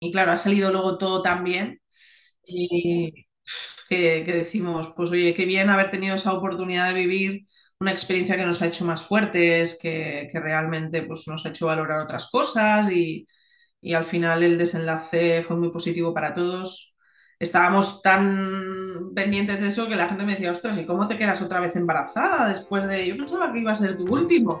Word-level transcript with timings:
y 0.00 0.12
claro, 0.12 0.32
ha 0.32 0.36
salido 0.36 0.70
luego 0.72 0.98
todo 0.98 1.22
tan 1.22 1.44
bien 1.44 1.80
y 2.46 3.26
que, 3.88 4.24
que 4.24 4.32
decimos, 4.32 4.92
pues 4.96 5.10
oye, 5.10 5.34
qué 5.34 5.44
bien 5.46 5.70
haber 5.70 5.90
tenido 5.90 6.16
esa 6.16 6.32
oportunidad 6.32 6.88
de 6.88 7.00
vivir 7.00 7.46
una 7.80 7.92
experiencia 7.92 8.36
que 8.36 8.46
nos 8.46 8.60
ha 8.62 8.66
hecho 8.66 8.84
más 8.84 9.02
fuertes, 9.02 9.78
que, 9.80 10.28
que 10.32 10.40
realmente 10.40 11.02
pues, 11.02 11.28
nos 11.28 11.46
ha 11.46 11.50
hecho 11.50 11.66
valorar 11.66 12.00
otras 12.00 12.30
cosas 12.30 12.90
y, 12.92 13.26
y 13.80 13.94
al 13.94 14.04
final 14.04 14.42
el 14.42 14.58
desenlace 14.58 15.42
fue 15.44 15.56
muy 15.56 15.70
positivo 15.70 16.14
para 16.14 16.34
todos. 16.34 16.96
Estábamos 17.38 18.02
tan 18.02 19.12
pendientes 19.14 19.60
de 19.60 19.68
eso 19.68 19.88
que 19.88 19.96
la 19.96 20.08
gente 20.08 20.24
me 20.24 20.32
decía, 20.34 20.52
ostras, 20.52 20.78
¿y 20.78 20.86
cómo 20.86 21.06
te 21.08 21.16
quedas 21.18 21.40
otra 21.42 21.60
vez 21.60 21.76
embarazada 21.76 22.48
después 22.48 22.86
de... 22.86 23.06
Yo 23.06 23.16
pensaba 23.16 23.52
que 23.52 23.60
iba 23.60 23.72
a 23.72 23.74
ser 23.76 23.96
tu 23.96 24.12
último. 24.12 24.60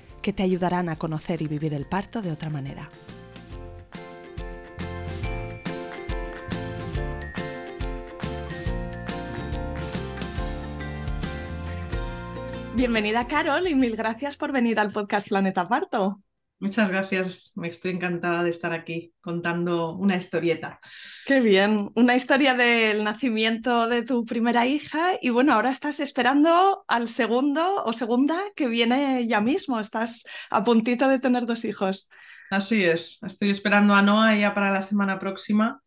que 0.21 0.33
te 0.33 0.43
ayudarán 0.43 0.89
a 0.89 0.95
conocer 0.95 1.41
y 1.41 1.47
vivir 1.47 1.73
el 1.73 1.85
parto 1.85 2.21
de 2.21 2.31
otra 2.31 2.49
manera. 2.49 2.89
Bienvenida 12.73 13.27
Carol 13.27 13.67
y 13.67 13.75
mil 13.75 13.95
gracias 13.95 14.37
por 14.37 14.51
venir 14.51 14.79
al 14.79 14.91
podcast 14.91 15.27
Planeta 15.27 15.67
Parto. 15.67 16.21
Muchas 16.61 16.89
gracias, 16.89 17.53
me 17.55 17.69
estoy 17.69 17.89
encantada 17.89 18.43
de 18.43 18.51
estar 18.51 18.71
aquí 18.71 19.15
contando 19.19 19.95
una 19.95 20.15
historieta. 20.15 20.79
Qué 21.25 21.39
bien, 21.39 21.89
una 21.95 22.15
historia 22.15 22.53
del 22.53 23.03
nacimiento 23.03 23.87
de 23.87 24.03
tu 24.03 24.25
primera 24.25 24.67
hija 24.67 25.13
y 25.19 25.31
bueno, 25.31 25.53
ahora 25.53 25.71
estás 25.71 25.99
esperando 25.99 26.85
al 26.87 27.07
segundo 27.07 27.83
o 27.83 27.93
segunda 27.93 28.39
que 28.55 28.67
viene 28.67 29.25
ya 29.27 29.41
mismo, 29.41 29.79
estás 29.79 30.23
a 30.51 30.63
puntito 30.63 31.07
de 31.07 31.17
tener 31.17 31.47
dos 31.47 31.65
hijos. 31.65 32.11
Así 32.51 32.83
es, 32.83 33.23
estoy 33.23 33.49
esperando 33.49 33.95
a 33.95 34.03
Noah 34.03 34.35
ya 34.35 34.53
para 34.53 34.69
la 34.69 34.83
semana 34.83 35.17
próxima. 35.17 35.81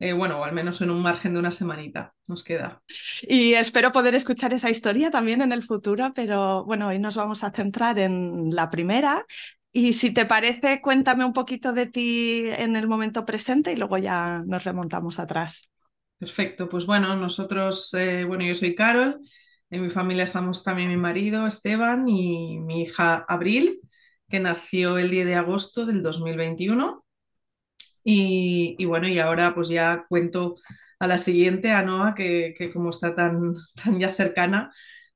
Eh, 0.00 0.12
bueno, 0.12 0.38
o 0.38 0.44
al 0.44 0.52
menos 0.52 0.80
en 0.80 0.90
un 0.90 1.02
margen 1.02 1.34
de 1.34 1.40
una 1.40 1.50
semanita 1.50 2.14
nos 2.28 2.44
queda. 2.44 2.82
Y 3.22 3.54
espero 3.54 3.90
poder 3.90 4.14
escuchar 4.14 4.52
esa 4.52 4.70
historia 4.70 5.10
también 5.10 5.42
en 5.42 5.50
el 5.50 5.62
futuro, 5.62 6.12
pero 6.14 6.64
bueno, 6.64 6.88
hoy 6.88 7.00
nos 7.00 7.16
vamos 7.16 7.42
a 7.42 7.50
centrar 7.50 7.98
en 7.98 8.54
la 8.54 8.70
primera, 8.70 9.26
y 9.72 9.92
si 9.92 10.12
te 10.12 10.26
parece, 10.26 10.80
cuéntame 10.80 11.24
un 11.24 11.32
poquito 11.32 11.72
de 11.72 11.86
ti 11.86 12.42
en 12.46 12.76
el 12.76 12.88
momento 12.88 13.24
presente 13.24 13.72
y 13.72 13.76
luego 13.76 13.98
ya 13.98 14.42
nos 14.46 14.64
remontamos 14.64 15.18
atrás. 15.18 15.70
Perfecto, 16.18 16.68
pues 16.68 16.84
bueno, 16.86 17.14
nosotros, 17.16 17.94
eh, 17.94 18.24
bueno, 18.24 18.44
yo 18.44 18.54
soy 18.56 18.74
Carol, 18.74 19.20
en 19.70 19.82
mi 19.82 19.90
familia 19.90 20.24
estamos 20.24 20.64
también 20.64 20.88
mi 20.88 20.96
marido 20.96 21.46
Esteban 21.46 22.08
y 22.08 22.58
mi 22.60 22.82
hija 22.82 23.24
Abril, 23.28 23.80
que 24.28 24.40
nació 24.40 24.98
el 24.98 25.10
10 25.10 25.26
de 25.26 25.36
agosto 25.36 25.86
del 25.86 26.02
2021. 26.02 27.04
Y, 28.04 28.84
bueno, 28.86 29.08
y 29.08 29.18
ahora 29.18 29.54
pues 29.54 29.68
ya 29.68 30.06
cuento 30.08 30.56
a 30.98 31.06
la 31.06 31.18
siguiente, 31.18 31.72
a 31.72 31.82
Noa, 31.82 32.14
que, 32.14 32.54
que 32.56 32.72
como 32.72 32.90
está 32.90 33.14
tan, 33.14 33.54
tan 33.84 34.00
ya 34.00 34.12
cercana, 34.14 34.72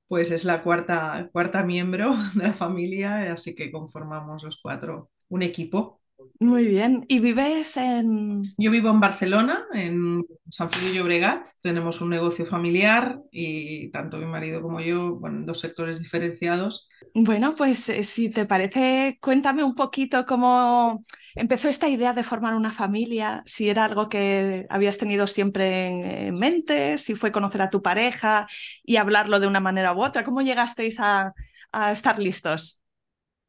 pues 0.09 0.31
es 0.31 0.45
la 0.45 0.63
cuarta, 0.63 1.31
cuarta 1.33 1.65
miembro 1.65 2.15
de 2.37 2.45
la 2.49 2.55
familia, 2.55 3.33
así 3.33 3.55
que 3.57 3.73
conformamos 3.73 4.43
los 4.45 4.61
cuatro 4.63 5.11
un 5.31 5.43
equipo. 5.43 6.02
Muy 6.41 6.67
bien. 6.67 7.05
¿Y 7.09 7.21
vives 7.21 7.77
en...? 7.77 8.43
Yo 8.59 8.71
vivo 8.71 8.91
en 8.91 9.01
Barcelona, 9.01 9.65
en 9.73 10.25
San 10.51 10.71
Feliu 10.71 10.93
Llobregat. 10.95 11.47
Tenemos 11.61 12.01
un 12.01 12.11
negocio 12.11 12.45
familiar 12.45 13.21
y 13.31 13.91
tanto 13.91 14.19
mi 14.19 14.27
marido 14.27 14.61
como 14.61 14.81
yo, 14.81 15.17
bueno, 15.17 15.47
dos 15.47 15.61
sectores 15.61 16.01
diferenciados. 16.01 16.89
Bueno, 17.15 17.55
pues 17.55 17.89
eh, 17.89 18.03
si 18.05 18.31
te 18.31 18.47
parece, 18.47 19.19
cuéntame 19.21 19.63
un 19.63 19.75
poquito 19.75 20.27
cómo 20.27 21.01
empezó 21.35 21.69
esta 21.69 21.89
idea 21.89 22.13
de 22.13 22.25
formar 22.25 22.55
una 22.55 22.73
familia, 22.73 23.43
si 23.47 23.69
era 23.69 23.85
algo 23.85 24.09
que 24.09 24.67
habías 24.71 24.99
tenido 24.99 25.27
siempre 25.27 26.27
en 26.29 26.39
mente, 26.39 26.99
si 26.99 27.15
fue 27.15 27.33
conocer 27.33 27.63
a 27.63 27.71
tu 27.71 27.83
pareja 27.83 28.47
y 28.83 28.97
hablarlo 28.97 29.41
de 29.41 29.47
una 29.47 29.61
manera 29.61 29.95
u 29.95 30.03
otra. 30.03 30.25
¿Cómo 30.25 30.43
llegasteis 30.43 30.99
a, 31.01 31.33
a 31.71 31.93
estar 31.93 32.19
listos? 32.19 32.82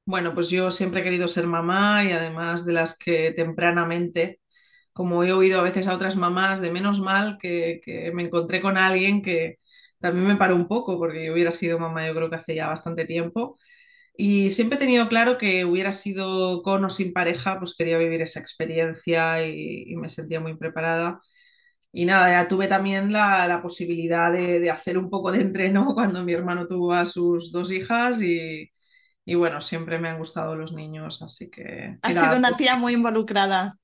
Bueno, 0.05 0.33
pues 0.33 0.49
yo 0.49 0.69
siempre 0.71 0.99
he 1.01 1.03
querido 1.03 1.27
ser 1.29 1.47
mamá 1.47 2.03
y 2.03 2.11
además 2.11 2.65
de 2.65 2.73
las 2.73 2.97
que 2.97 3.31
tempranamente, 3.31 4.41
como 4.93 5.23
he 5.23 5.33
oído 5.33 5.59
a 5.59 5.63
veces 5.63 5.87
a 5.87 5.95
otras 5.95 6.15
mamás, 6.17 6.61
de 6.61 6.71
menos 6.71 6.99
mal 7.01 7.37
que, 7.39 7.81
que 7.85 8.11
me 8.13 8.23
encontré 8.23 8.61
con 8.61 8.77
alguien 8.77 9.21
que 9.21 9.59
también 9.99 10.27
me 10.27 10.35
paró 10.37 10.55
un 10.57 10.67
poco, 10.67 10.97
porque 10.99 11.25
yo 11.27 11.33
hubiera 11.33 11.51
sido 11.51 11.79
mamá 11.79 12.07
yo 12.07 12.15
creo 12.15 12.29
que 12.29 12.35
hace 12.37 12.55
ya 12.55 12.67
bastante 12.67 13.05
tiempo. 13.05 13.57
Y 14.17 14.51
siempre 14.51 14.77
he 14.77 14.79
tenido 14.79 15.07
claro 15.09 15.37
que 15.39 15.65
hubiera 15.65 15.91
sido 15.93 16.63
con 16.63 16.85
o 16.85 16.89
sin 16.91 17.13
pareja, 17.13 17.59
pues 17.59 17.75
quería 17.77 17.97
vivir 17.99 18.21
esa 18.21 18.39
experiencia 18.41 19.45
y, 19.47 19.85
y 19.87 19.95
me 19.97 20.09
sentía 20.09 20.39
muy 20.41 20.55
preparada. 20.57 21.21
Y 21.91 22.05
nada, 22.05 22.31
ya 22.31 22.47
tuve 22.47 22.67
también 22.67 23.11
la, 23.13 23.47
la 23.47 23.61
posibilidad 23.61 24.31
de, 24.33 24.59
de, 24.59 24.71
hacer 24.71 24.97
un 24.97 25.09
poco 25.09 25.31
de 25.31 25.41
entreno 25.41 25.87
cuando 25.93 26.23
mi 26.23 26.33
hermano 26.33 26.65
tuvo 26.67 26.93
a 26.93 27.05
sus 27.05 27.51
dos 27.51 27.71
hijas 27.71 28.21
y, 28.21 28.69
y 29.25 29.35
bueno, 29.35 29.61
siempre 29.61 29.99
me 29.99 30.09
han 30.09 30.17
gustado 30.17 30.55
los 30.55 30.73
niños, 30.73 31.21
así 31.21 31.49
que... 31.49 31.97
Has 32.03 32.17
sido 32.19 32.37
una 32.37 32.55
tía 32.55 32.75
muy 32.75 32.93
involucrada. 32.93 33.77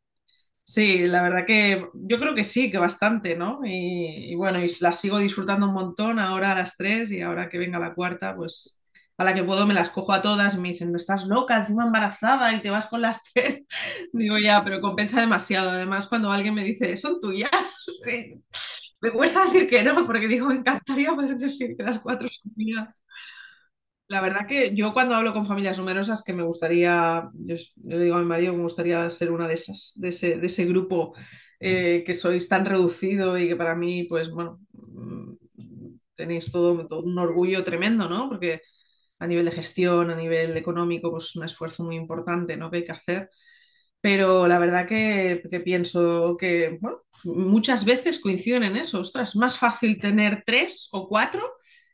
Sí, 0.63 1.07
la 1.07 1.23
verdad 1.23 1.45
que 1.47 1.87
yo 1.95 2.19
creo 2.19 2.35
que 2.35 2.43
sí, 2.43 2.69
que 2.71 2.77
bastante, 2.77 3.35
¿no? 3.35 3.59
Y, 3.65 4.31
y, 4.31 4.35
bueno, 4.35 4.63
y 4.63 4.67
la 4.81 4.93
sigo 4.93 5.17
disfrutando 5.17 5.67
un 5.67 5.73
montón 5.73 6.19
ahora 6.19 6.51
a 6.51 6.55
las 6.55 6.77
tres 6.77 7.11
y 7.11 7.21
ahora 7.21 7.49
que 7.49 7.57
venga 7.57 7.79
la 7.79 7.95
cuarta, 7.95 8.35
pues 8.35 8.79
a 9.17 9.23
la 9.23 9.33
que 9.33 9.43
puedo 9.43 9.65
me 9.65 9.73
las 9.73 9.89
cojo 9.89 10.13
a 10.13 10.21
todas 10.21 10.55
y 10.55 10.59
me 10.59 10.69
dicen, 10.69 10.95
estás 10.95 11.25
loca, 11.25 11.57
encima 11.57 11.85
embarazada 11.85 12.53
y 12.53 12.61
te 12.61 12.69
vas 12.69 12.85
con 12.87 13.01
las 13.01 13.23
tres. 13.33 13.65
Digo, 14.13 14.37
ya, 14.37 14.63
pero 14.63 14.79
compensa 14.79 15.19
demasiado. 15.21 15.71
Además, 15.71 16.07
cuando 16.07 16.31
alguien 16.31 16.53
me 16.53 16.63
dice, 16.63 16.95
son 16.97 17.19
tuyas, 17.19 17.85
me 19.01 19.11
cuesta 19.11 19.45
decir 19.45 19.69
que 19.69 19.83
no, 19.83 20.05
porque 20.05 20.27
digo, 20.27 20.47
me 20.47 20.55
encantaría 20.55 21.13
poder 21.13 21.37
decir 21.37 21.75
que 21.77 21.83
las 21.83 21.99
cuatro 21.99 22.27
son 22.29 22.51
mías. 22.55 23.01
La 24.09 24.21
verdad 24.21 24.47
que 24.47 24.73
yo 24.75 24.93
cuando 24.93 25.15
hablo 25.15 25.33
con 25.33 25.45
familias 25.47 25.77
numerosas 25.77 26.23
que 26.23 26.33
me 26.33 26.43
gustaría, 26.43 27.29
yo, 27.35 27.55
le 27.83 27.99
digo 28.03 28.15
a 28.15 28.19
mi 28.19 28.25
marido 28.25 28.53
me 28.55 28.63
gustaría 28.63 29.07
ser 29.11 29.31
una 29.31 29.47
de 29.47 29.53
esas, 29.53 29.93
de 29.97 30.09
ese, 30.09 30.37
de 30.39 30.47
ese 30.47 30.65
grupo 30.65 31.13
eh, 31.59 32.03
que 32.05 32.15
sois 32.15 32.49
tan 32.49 32.65
reducido 32.65 33.37
y 33.37 33.47
que 33.47 33.55
para 33.55 33.75
mí, 33.75 34.05
pues 34.05 34.31
bueno, 34.31 34.59
mm, 34.73 35.33
tenéis 36.15 36.51
todo, 36.51 36.87
un 37.03 37.19
orgullo 37.19 37.63
tremendo, 37.63 38.09
¿no? 38.09 38.27
Porque 38.29 38.61
a 39.19 39.27
nivel 39.27 39.45
de 39.45 39.51
gestión, 39.51 40.09
a 40.11 40.15
nivel 40.15 40.57
económico, 40.57 41.11
pues 41.11 41.35
un 41.35 41.45
esfuerzo 41.45 41.83
muy 41.83 41.95
importante, 41.95 42.57
¿no? 42.57 42.71
Que 42.71 42.77
hay 42.77 42.85
que 42.85 42.91
hacer. 42.93 43.29
Pero 44.01 44.47
la 44.47 44.59
verdad 44.59 44.87
que, 44.87 45.43
que 45.51 45.59
pienso 45.61 46.37
que, 46.37 46.77
bueno, 46.81 46.99
muchas 47.25 47.85
veces 47.85 48.19
coinciden 48.19 48.63
en 48.63 48.77
eso. 48.77 49.01
Ostras, 49.01 49.31
es 49.31 49.35
más 49.37 49.57
fácil 49.59 49.99
tener 49.99 50.43
tres 50.45 50.89
o 50.93 51.07
cuatro 51.09 51.41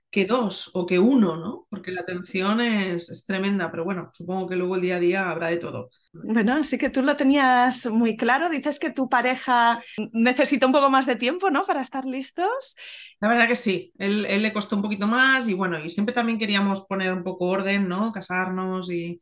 que 0.09 0.25
dos 0.25 0.71
o 0.73 0.85
que 0.85 0.97
uno, 0.97 1.35
¿no? 1.35 1.67
Porque 1.69 1.91
la 1.91 2.01
atención 2.01 2.61
es, 2.61 3.09
es, 3.09 3.25
tremenda, 3.25 3.69
pero 3.69 3.83
bueno, 3.83 4.09
supongo 4.13 4.47
que 4.47 4.55
luego 4.55 4.75
el 4.75 4.81
día 4.81 4.95
a 4.95 4.99
día 4.99 5.29
habrá 5.29 5.49
de 5.49 5.57
todo. 5.57 5.89
Bueno, 6.13 6.53
así 6.53 6.77
que 6.77 6.89
tú 6.89 7.01
lo 7.01 7.17
tenías 7.17 7.85
muy 7.87 8.15
claro. 8.15 8.49
Dices 8.49 8.79
que 8.79 8.91
tu 8.91 9.09
pareja 9.09 9.81
necesita 10.13 10.65
un 10.65 10.71
poco 10.71 10.89
más 10.89 11.05
de 11.05 11.17
tiempo, 11.17 11.49
¿no? 11.49 11.65
Para 11.65 11.81
estar 11.81 12.05
listos. 12.05 12.77
La 13.19 13.27
verdad 13.27 13.47
que 13.47 13.55
sí, 13.55 13.91
él, 13.97 14.25
él 14.29 14.41
le 14.41 14.53
costó 14.53 14.77
un 14.77 14.81
poquito 14.81 15.07
más 15.07 15.49
y 15.49 15.53
bueno, 15.53 15.83
y 15.83 15.89
siempre 15.89 16.15
también 16.15 16.39
queríamos 16.39 16.85
poner 16.85 17.11
un 17.11 17.23
poco 17.23 17.47
orden, 17.47 17.89
¿no? 17.89 18.13
Casarnos 18.13 18.89
y, 18.89 19.21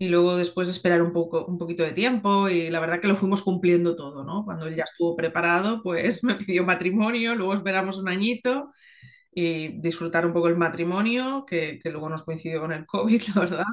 y 0.00 0.08
luego 0.08 0.36
después 0.36 0.66
esperar 0.70 1.02
un, 1.02 1.12
poco, 1.12 1.44
un 1.44 1.58
poquito 1.58 1.82
de 1.82 1.92
tiempo 1.92 2.48
y 2.48 2.70
la 2.70 2.80
verdad 2.80 3.02
que 3.02 3.08
lo 3.08 3.16
fuimos 3.16 3.42
cumpliendo 3.42 3.94
todo, 3.94 4.24
¿no? 4.24 4.46
Cuando 4.46 4.66
él 4.66 4.74
ya 4.74 4.84
estuvo 4.84 5.14
preparado, 5.14 5.82
pues 5.82 6.24
me 6.24 6.36
pidió 6.36 6.64
matrimonio, 6.64 7.34
luego 7.34 7.52
esperamos 7.52 7.98
un 7.98 8.08
añito 8.08 8.72
y 9.32 9.80
disfrutar 9.80 10.26
un 10.26 10.32
poco 10.32 10.48
el 10.48 10.56
matrimonio, 10.56 11.44
que, 11.46 11.78
que 11.82 11.90
luego 11.90 12.08
nos 12.08 12.22
coincidió 12.24 12.60
con 12.60 12.72
el 12.72 12.86
COVID, 12.86 13.22
la 13.34 13.40
verdad. 13.42 13.64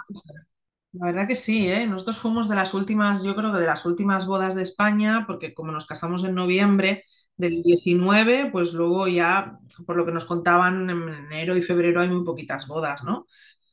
La 0.94 1.08
verdad 1.08 1.28
que 1.28 1.36
sí, 1.36 1.68
¿eh? 1.70 1.86
Nosotros 1.86 2.18
fuimos 2.18 2.50
de 2.50 2.56
las 2.56 2.74
últimas, 2.74 3.24
yo 3.24 3.36
creo 3.36 3.52
que 3.54 3.60
de 3.60 3.66
las 3.68 3.86
últimas 3.86 4.26
bodas 4.26 4.56
de 4.56 4.64
España, 4.64 5.26
porque 5.28 5.54
como 5.54 5.72
nos 5.72 5.86
casamos 5.86 6.24
en 6.24 6.34
noviembre 6.36 7.04
del 7.36 7.62
19, 7.62 8.50
pues 8.52 8.74
luego 8.74 9.08
ya, 9.08 9.60
por 9.86 9.96
lo 9.98 10.06
que 10.06 10.12
nos 10.12 10.26
contaban, 10.26 10.90
en 10.90 11.10
enero 11.10 11.56
y 11.56 11.62
febrero 11.62 12.02
hay 12.02 12.10
muy 12.10 12.24
poquitas 12.26 12.68
bodas, 12.68 13.04
¿no? 13.04 13.28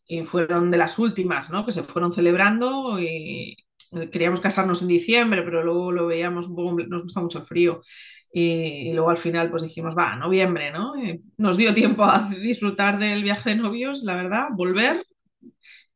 Y 0.06 0.24
fueron 0.24 0.70
de 0.70 0.78
las 0.78 0.98
últimas, 0.98 1.50
¿no? 1.50 1.66
Que 1.66 1.72
se 1.72 1.82
fueron 1.84 2.12
celebrando 2.12 3.00
y 3.00 3.56
queríamos 4.12 4.40
casarnos 4.40 4.82
en 4.82 4.88
diciembre, 4.88 5.42
pero 5.42 5.62
luego 5.64 5.92
lo 5.92 6.06
veíamos 6.06 6.48
un 6.48 6.56
poco, 6.56 6.72
nos 6.88 7.02
gusta 7.02 7.20
mucho 7.20 7.38
el 7.38 7.44
frío. 7.44 7.80
Y, 8.34 8.90
y 8.90 8.94
luego 8.94 9.10
al 9.10 9.18
final 9.18 9.50
pues 9.50 9.62
dijimos, 9.62 9.96
va, 9.96 10.16
noviembre, 10.16 10.72
¿no? 10.72 10.94
Nos 11.38 11.56
dio 11.56 11.74
tiempo 11.74 12.04
a 12.04 12.28
disfrutar 12.42 12.98
del 12.98 13.22
viaje 13.22 13.50
de 13.50 13.56
novios, 13.56 14.02
la 14.02 14.16
verdad, 14.16 14.48
volver 14.52 15.04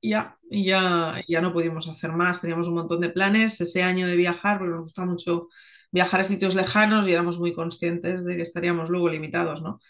y 0.01 0.11
ya, 0.11 0.39
y 0.51 0.65
ya, 0.65 1.23
ya 1.29 1.41
no 1.41 1.53
pudimos 1.53 1.89
hacer 1.89 2.13
más. 2.13 2.41
Teníamos 2.41 2.69
un 2.69 2.75
montón 2.75 3.01
de 3.01 3.11
planes 3.11 3.61
ese 3.61 3.83
año 3.83 4.07
de 4.07 4.17
viajar, 4.17 4.59
porque 4.59 4.73
nos 4.75 4.85
gusta 4.85 5.05
mucho 5.05 5.49
viajar 5.91 6.21
a 6.21 6.25
sitios 6.25 6.55
lejanos 6.55 7.09
y 7.09 7.13
éramos 7.13 7.39
muy 7.39 7.53
conscientes 7.55 8.25
de 8.25 8.37
que 8.37 8.43
estaríamos 8.43 8.91
luego 8.91 9.09
limitados, 9.09 9.63
¿no? 9.63 9.81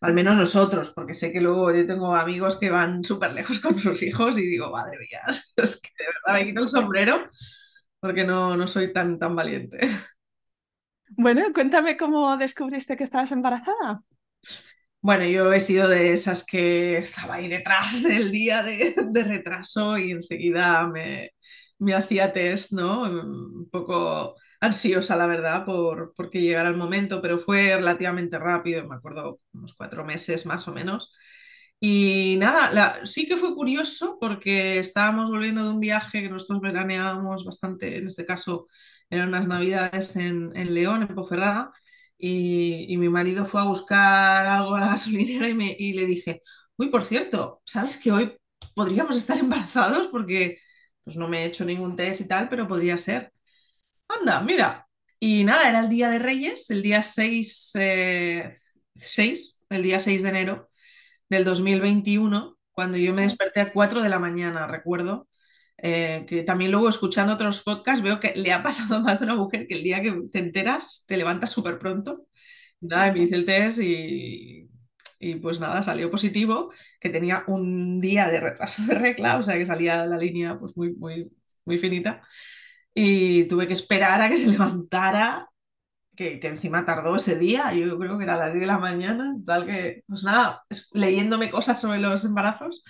Al 0.00 0.14
menos 0.14 0.36
nosotros, 0.36 0.92
porque 0.94 1.14
sé 1.14 1.32
que 1.32 1.40
luego 1.40 1.72
yo 1.74 1.86
tengo 1.86 2.14
amigos 2.16 2.58
que 2.58 2.70
van 2.70 3.04
súper 3.04 3.32
lejos 3.34 3.60
con 3.60 3.78
sus 3.78 4.02
hijos 4.02 4.38
y 4.38 4.42
digo, 4.46 4.70
madre 4.70 4.98
mía, 4.98 5.20
es 5.56 5.80
que 5.80 5.90
de 5.98 6.04
verdad 6.06 6.40
me 6.40 6.46
quito 6.46 6.62
el 6.62 6.68
sombrero 6.68 7.28
porque 8.00 8.24
no, 8.24 8.56
no 8.56 8.68
soy 8.68 8.92
tan, 8.92 9.18
tan 9.18 9.36
valiente. 9.36 9.78
Bueno, 11.16 11.42
cuéntame 11.54 11.96
cómo 11.96 12.36
descubriste 12.36 12.96
que 12.96 13.04
estabas 13.04 13.32
embarazada. 13.32 14.02
Bueno, 15.00 15.24
yo 15.26 15.52
he 15.52 15.60
sido 15.60 15.88
de 15.88 16.12
esas 16.12 16.44
que 16.46 16.96
estaba 16.98 17.34
ahí 17.34 17.48
detrás 17.48 18.02
del 18.02 18.30
día 18.32 18.62
de, 18.62 18.94
retraso 19.24 19.98
y 19.98 20.12
enseguida 20.12 20.86
me, 20.88 21.30
me 21.78 21.94
hacía 21.94 22.32
test, 22.32 22.72
¿no? 22.72 23.02
Un 23.02 23.68
poco 23.70 24.34
ansiosa, 24.60 25.16
la 25.16 25.26
verdad, 25.26 25.64
por, 25.66 26.14
porque 26.16 26.40
llegara 26.40 26.70
el 26.70 26.76
momento, 26.76 27.20
pero 27.20 27.38
fue 27.38 27.76
relativamente 27.76 28.38
rápido, 28.38 28.88
me 28.88 28.96
acuerdo, 28.96 29.40
unos 29.52 29.74
cuatro 29.74 30.04
meses 30.06 30.46
más 30.46 30.66
o 30.68 30.72
menos. 30.72 31.12
Y 31.80 32.36
nada, 32.38 32.72
la- 32.72 33.04
sí 33.06 33.26
que 33.28 33.36
fue 33.36 33.54
curioso 33.54 34.16
porque 34.20 34.78
estábamos 34.78 35.30
volviendo 35.30 35.64
de 35.64 35.70
un 35.70 35.80
viaje 35.80 36.22
que 36.22 36.30
nosotros 36.30 36.60
veraneábamos 36.60 37.44
bastante, 37.44 37.98
en 37.98 38.06
este 38.08 38.24
caso 38.24 38.68
eran 39.14 39.28
unas 39.28 39.48
navidades 39.48 40.16
en, 40.16 40.56
en 40.56 40.74
León, 40.74 41.02
en 41.02 41.14
Ponferrada, 41.14 41.72
y, 42.18 42.86
y 42.92 42.96
mi 42.98 43.08
marido 43.08 43.44
fue 43.46 43.60
a 43.60 43.64
buscar 43.64 44.46
algo 44.46 44.74
a 44.76 44.80
la 44.80 44.86
gasolinera 44.88 45.48
y, 45.48 45.54
me, 45.54 45.74
y 45.78 45.92
le 45.94 46.06
dije, 46.06 46.42
uy, 46.76 46.88
por 46.90 47.04
cierto, 47.04 47.62
¿sabes 47.64 47.98
que 48.00 48.12
hoy 48.12 48.36
podríamos 48.74 49.16
estar 49.16 49.38
embarazados? 49.38 50.08
Porque 50.08 50.58
pues 51.04 51.16
no 51.16 51.28
me 51.28 51.42
he 51.44 51.46
hecho 51.46 51.64
ningún 51.64 51.96
test 51.96 52.22
y 52.22 52.28
tal, 52.28 52.48
pero 52.48 52.66
podría 52.68 52.96
ser. 52.98 53.32
Anda, 54.08 54.40
mira. 54.40 54.88
Y 55.20 55.44
nada, 55.44 55.68
era 55.68 55.80
el 55.80 55.88
día 55.88 56.10
de 56.10 56.18
Reyes, 56.18 56.70
el 56.70 56.82
día 56.82 57.02
6 57.02 57.72
eh, 57.76 58.50
6, 58.94 59.64
el 59.70 59.82
día 59.82 60.00
6 60.00 60.22
de 60.22 60.28
enero 60.28 60.70
del 61.28 61.44
2021 61.44 62.58
cuando 62.72 62.98
yo 62.98 63.14
me 63.14 63.22
desperté 63.22 63.60
a 63.60 63.72
4 63.72 64.02
de 64.02 64.08
la 64.08 64.18
mañana, 64.18 64.66
recuerdo. 64.66 65.28
Eh, 65.78 66.24
que 66.28 66.42
también 66.44 66.70
luego 66.70 66.88
escuchando 66.88 67.34
otros 67.34 67.62
podcasts 67.62 68.02
veo 68.02 68.20
que 68.20 68.34
le 68.36 68.52
ha 68.52 68.62
pasado 68.62 69.00
más 69.02 69.20
a 69.20 69.24
una 69.24 69.36
mujer 69.36 69.66
que 69.66 69.74
el 69.76 69.82
día 69.84 70.02
que 70.02 70.12
te 70.32 70.38
enteras 70.38 71.04
te 71.06 71.16
levantas 71.16 71.52
súper 71.52 71.78
pronto. 71.78 72.26
Nada, 72.80 73.12
me 73.12 73.20
hice 73.22 73.36
el 73.36 73.46
test 73.46 73.80
y, 73.80 74.68
y 75.18 75.36
pues 75.36 75.60
nada, 75.60 75.82
salió 75.82 76.10
positivo, 76.10 76.72
que 77.00 77.10
tenía 77.10 77.44
un 77.48 77.98
día 77.98 78.28
de 78.28 78.40
retraso 78.40 78.82
de 78.84 78.94
regla, 78.94 79.38
o 79.38 79.42
sea 79.42 79.56
que 79.58 79.66
salía 79.66 80.06
la 80.06 80.18
línea 80.18 80.58
pues 80.58 80.76
muy, 80.76 80.94
muy, 80.94 81.30
muy 81.64 81.78
finita. 81.78 82.22
Y 82.94 83.44
tuve 83.46 83.66
que 83.66 83.72
esperar 83.74 84.20
a 84.20 84.28
que 84.28 84.36
se 84.36 84.48
levantara 84.52 85.48
que, 86.16 86.40
que 86.40 86.48
encima 86.48 86.86
tardó 86.86 87.16
ese 87.16 87.36
día, 87.38 87.74
yo 87.74 87.98
creo 87.98 88.18
que 88.18 88.24
era 88.24 88.34
a 88.34 88.38
las 88.38 88.52
10 88.54 88.62
de 88.62 88.66
la 88.68 88.78
mañana, 88.78 89.36
tal 89.46 89.66
que, 89.66 90.02
pues 90.06 90.24
nada, 90.24 90.64
leyéndome 90.92 91.50
cosas 91.50 91.80
sobre 91.80 92.00
los 92.00 92.24
embarazos. 92.24 92.84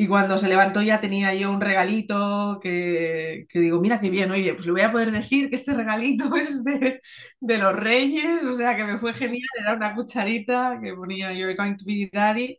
Y 0.00 0.08
cuando 0.08 0.38
se 0.38 0.48
levantó 0.48 0.80
ya 0.80 0.98
tenía 1.02 1.34
yo 1.34 1.52
un 1.52 1.60
regalito 1.60 2.58
que, 2.62 3.44
que 3.50 3.58
digo, 3.60 3.80
mira 3.82 4.00
qué 4.00 4.08
bien, 4.08 4.30
oye, 4.30 4.54
pues 4.54 4.64
le 4.64 4.72
voy 4.72 4.80
a 4.80 4.90
poder 4.92 5.10
decir 5.12 5.50
que 5.50 5.56
este 5.56 5.74
regalito 5.74 6.34
es 6.36 6.64
de, 6.64 7.02
de 7.38 7.58
los 7.58 7.76
Reyes, 7.76 8.42
o 8.44 8.54
sea 8.54 8.74
que 8.76 8.84
me 8.86 8.96
fue 8.98 9.12
genial, 9.12 9.42
era 9.60 9.74
una 9.74 9.94
cucharita 9.94 10.80
que 10.82 10.94
ponía 10.94 11.34
You're 11.34 11.54
going 11.54 11.76
to 11.76 11.84
be 11.84 12.08
daddy 12.10 12.58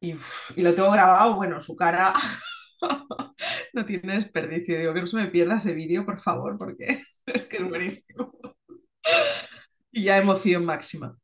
y, 0.00 0.14
uf, 0.14 0.56
y 0.56 0.62
lo 0.62 0.74
tengo 0.74 0.90
grabado, 0.90 1.36
bueno, 1.36 1.60
su 1.60 1.76
cara 1.76 2.14
no 3.72 3.84
tiene 3.84 4.14
desperdicio, 4.16 4.78
digo 4.78 4.94
que 4.94 5.00
no 5.02 5.06
se 5.06 5.16
me 5.16 5.30
pierda 5.30 5.58
ese 5.58 5.74
vídeo, 5.74 6.04
por 6.04 6.20
favor, 6.20 6.58
porque 6.58 7.04
es 7.26 7.46
que 7.46 7.58
es 7.58 7.68
buenísimo. 7.68 8.32
Y 9.90 10.04
ya 10.04 10.18
emoción 10.18 10.64
máxima. 10.64 11.16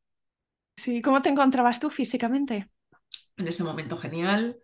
Sí, 0.77 1.03
¿cómo 1.03 1.21
te 1.23 1.29
encontrabas 1.29 1.79
tú 1.81 1.91
físicamente? 1.91 2.71
En 3.37 3.49
ese 3.49 3.65
momento 3.65 3.97
genial, 3.97 4.59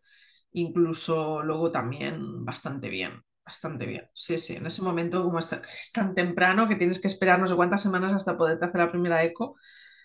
incluso 0.55 1.43
luego 1.43 1.71
también 1.71 2.45
bastante 2.45 2.89
bien, 2.89 3.23
bastante 3.45 3.87
bien. 3.87 4.09
Sí, 4.15 4.39
sí, 4.39 4.55
en 4.57 4.67
ese 4.67 4.83
momento 4.83 5.23
como 5.25 5.39
es, 5.39 5.51
tan 5.93 6.15
temprano 6.15 6.69
que 6.69 6.77
tienes 6.77 7.01
que 7.01 7.09
esperar 7.09 7.41
no 7.41 7.47
sé 7.47 7.55
cuántas 7.57 7.83
semanas 7.83 8.13
hasta 8.15 8.39
poderte 8.39 8.65
hacer 8.67 8.81
la 8.81 8.91
primera 8.91 9.23
eco, 9.25 9.57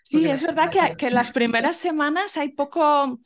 Sí, 0.02 0.28
es 0.28 0.44
verdad 0.44 0.70
que, 0.72 0.96
que 0.98 1.10
las 1.12 1.32
primeras 1.32 1.78
semanas 1.78 2.38
hay 2.38 2.50
poco, 2.50 3.20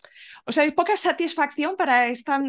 o 0.46 0.52
sea, 0.52 0.64
hay 0.64 0.72
poca 0.72 0.98
satisfacción 0.98 1.76
para 1.78 2.08
esta, 2.08 2.42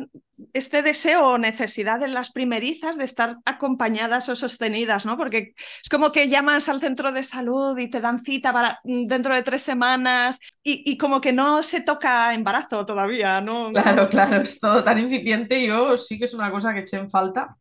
este 0.52 0.82
deseo 0.82 1.28
o 1.28 1.38
necesidad 1.38 2.00
de 2.00 2.08
las 2.08 2.32
primerizas 2.32 2.96
de 2.98 3.04
estar 3.04 3.38
acompañadas 3.44 4.28
o 4.28 4.36
sostenidas, 4.36 5.06
¿no? 5.06 5.16
Porque 5.16 5.54
es 5.82 5.88
como 5.88 6.12
que 6.12 6.28
llamas 6.28 6.68
al 6.68 6.80
centro 6.80 7.12
de 7.12 7.22
salud 7.22 7.78
y 7.78 7.88
te 7.88 8.00
dan 8.00 8.22
cita 8.24 8.52
para 8.52 8.80
dentro 8.84 9.34
de 9.34 9.42
tres 9.42 9.62
semanas 9.62 10.40
y, 10.62 10.82
y 10.90 10.98
como 10.98 11.20
que 11.20 11.32
no 11.32 11.62
se 11.62 11.80
toca 11.82 12.34
embarazo 12.34 12.84
todavía, 12.86 13.40
¿no? 13.40 13.70
Claro, 13.72 14.08
claro, 14.08 14.40
es 14.42 14.60
todo 14.60 14.84
tan 14.84 14.98
incipiente. 14.98 15.66
Yo 15.66 15.96
sí 15.96 16.18
que 16.18 16.26
es 16.26 16.34
una 16.34 16.50
cosa 16.50 16.72
que 16.72 16.80
eché 16.80 16.96
en 16.96 17.10
falta, 17.10 17.56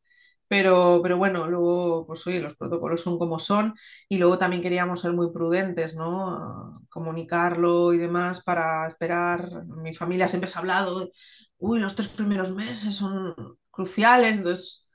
pero, 0.54 1.00
pero 1.02 1.18
bueno, 1.18 1.48
luego, 1.48 2.06
pues 2.06 2.28
oye, 2.28 2.40
los 2.40 2.54
protocolos 2.56 3.02
son 3.02 3.18
como 3.18 3.40
son 3.40 3.74
y 4.08 4.20
luego 4.20 4.38
también 4.38 4.62
queríamos 4.62 5.02
ser 5.02 5.12
muy 5.14 5.32
prudentes, 5.34 5.96
¿no? 5.96 6.80
Comunicarlo 6.90 7.92
y 7.94 7.98
demás 7.98 8.44
para 8.44 8.86
esperar. 8.88 9.66
Mi 9.66 9.96
familia 9.96 10.28
siempre 10.28 10.48
se 10.48 10.58
ha 10.58 10.62
hablado, 10.62 11.10
uy, 11.58 11.80
los 11.80 11.96
tres 11.96 12.10
primeros 12.10 12.52
meses 12.54 12.96
son 12.96 13.34
cruciales, 13.72 14.38
entonces 14.38 14.88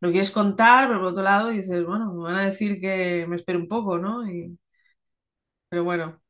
lo 0.00 0.10
quieres 0.10 0.30
contar, 0.30 0.88
pero 0.88 1.00
por 1.00 1.08
otro 1.10 1.22
lado 1.24 1.48
dices, 1.50 1.84
bueno, 1.84 2.10
me 2.14 2.22
van 2.24 2.36
a 2.36 2.46
decir 2.46 2.80
que 2.80 3.26
me 3.28 3.36
espere 3.36 3.58
un 3.58 3.68
poco, 3.68 3.98
¿no? 3.98 4.26
Y, 4.26 4.58
pero 5.68 5.84
bueno. 5.84 6.21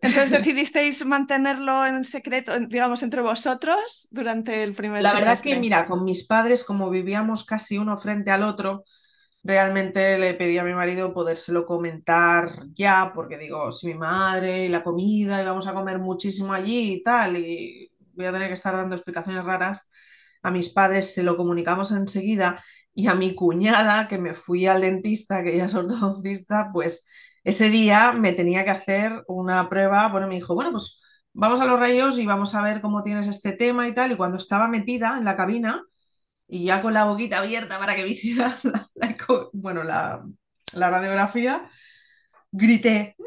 Entonces 0.00 0.30
decidisteis 0.30 1.04
mantenerlo 1.04 1.84
en 1.86 2.04
secreto, 2.04 2.58
digamos, 2.60 3.02
entre 3.02 3.22
vosotros 3.22 4.08
durante 4.10 4.62
el 4.62 4.74
primer 4.74 5.02
La 5.02 5.12
verdad 5.14 5.38
que, 5.38 5.54
trimestre. 5.54 5.56
mira, 5.56 5.86
con 5.86 6.04
mis 6.04 6.26
padres, 6.26 6.64
como 6.64 6.90
vivíamos 6.90 7.44
casi 7.44 7.78
uno 7.78 7.96
frente 7.96 8.30
al 8.30 8.42
otro, 8.42 8.84
realmente 9.44 10.18
le 10.18 10.34
pedí 10.34 10.58
a 10.58 10.64
mi 10.64 10.74
marido 10.74 11.14
podérselo 11.14 11.66
comentar 11.66 12.66
ya, 12.74 13.12
porque 13.14 13.38
digo, 13.38 13.72
si 13.72 13.88
mi 13.88 13.94
madre 13.94 14.66
y 14.66 14.68
la 14.68 14.82
comida, 14.84 15.42
y 15.42 15.46
vamos 15.46 15.66
a 15.68 15.74
comer 15.74 15.98
muchísimo 16.00 16.52
allí 16.52 16.94
y 16.94 17.02
tal, 17.02 17.36
y 17.36 17.92
voy 18.14 18.26
a 18.26 18.32
tener 18.32 18.48
que 18.48 18.54
estar 18.54 18.74
dando 18.74 18.96
explicaciones 18.96 19.44
raras, 19.44 19.88
a 20.42 20.50
mis 20.50 20.68
padres 20.70 21.14
se 21.14 21.22
lo 21.22 21.36
comunicamos 21.36 21.92
enseguida 21.92 22.62
y 22.94 23.06
a 23.08 23.14
mi 23.14 23.34
cuñada, 23.34 24.08
que 24.08 24.18
me 24.18 24.34
fui 24.34 24.66
al 24.66 24.80
dentista, 24.82 25.42
que 25.44 25.54
ella 25.54 25.66
es 25.66 25.74
ortodoncista, 25.74 26.70
pues 26.72 27.06
ese 27.44 27.70
día 27.70 28.12
me 28.12 28.32
tenía 28.32 28.64
que 28.64 28.70
hacer 28.70 29.22
una 29.28 29.68
prueba, 29.68 30.08
bueno, 30.08 30.28
me 30.28 30.36
dijo, 30.36 30.54
bueno, 30.54 30.72
pues 30.72 31.02
vamos 31.32 31.60
a 31.60 31.66
los 31.66 31.78
rayos 31.80 32.18
y 32.18 32.26
vamos 32.26 32.54
a 32.54 32.62
ver 32.62 32.80
cómo 32.80 33.02
tienes 33.02 33.28
este 33.28 33.52
tema 33.52 33.88
y 33.88 33.94
tal, 33.94 34.12
y 34.12 34.16
cuando 34.16 34.38
estaba 34.38 34.68
metida 34.68 35.16
en 35.18 35.24
la 35.24 35.36
cabina, 35.36 35.84
y 36.48 36.64
ya 36.66 36.82
con 36.82 36.94
la 36.94 37.04
boquita 37.04 37.38
abierta 37.40 37.78
para 37.78 37.96
que 37.96 38.04
me 38.04 38.08
la, 38.96 39.16
bueno, 39.52 39.84
la, 39.84 40.24
radiografía, 40.90 41.68
grité, 42.52 43.16
¡No! 43.18 43.26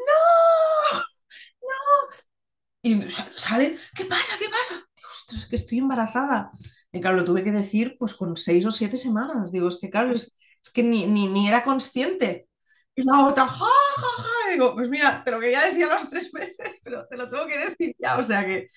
Y 2.82 3.02
sa- 3.10 3.28
sale, 3.34 3.78
¿qué 3.94 4.04
pasa? 4.06 4.36
¿Qué 4.38 4.46
pasa? 4.48 4.84
Ostras, 5.12 5.46
que 5.48 5.56
estoy 5.56 5.78
embarazada. 5.78 6.50
Y 6.92 7.00
claro, 7.00 7.18
lo 7.18 7.24
tuve 7.24 7.44
que 7.44 7.52
decir 7.52 7.96
pues 7.98 8.14
con 8.14 8.36
seis 8.36 8.66
o 8.66 8.72
siete 8.72 8.96
semanas. 8.96 9.52
Digo, 9.52 9.68
es 9.68 9.78
que 9.80 9.90
claro, 9.90 10.12
es, 10.14 10.36
es 10.62 10.70
que 10.72 10.82
ni, 10.82 11.06
ni, 11.06 11.28
ni 11.28 11.48
era 11.48 11.64
consciente. 11.64 12.48
Y 12.94 13.04
la 13.04 13.26
otra, 13.26 13.46
¡ja, 13.46 13.64
ja, 13.96 14.22
ja! 14.22 14.52
Digo, 14.52 14.74
pues 14.74 14.88
mira, 14.88 15.22
te 15.24 15.30
lo 15.30 15.40
quería 15.40 15.62
decir 15.62 15.84
a 15.84 15.94
los 15.94 16.10
tres 16.10 16.32
meses, 16.34 16.80
pero 16.84 17.06
te 17.08 17.16
lo 17.16 17.28
tengo 17.28 17.46
que 17.46 17.58
decir 17.58 17.96
ya. 17.98 18.18
O 18.18 18.22
sea 18.22 18.44
que 18.44 18.68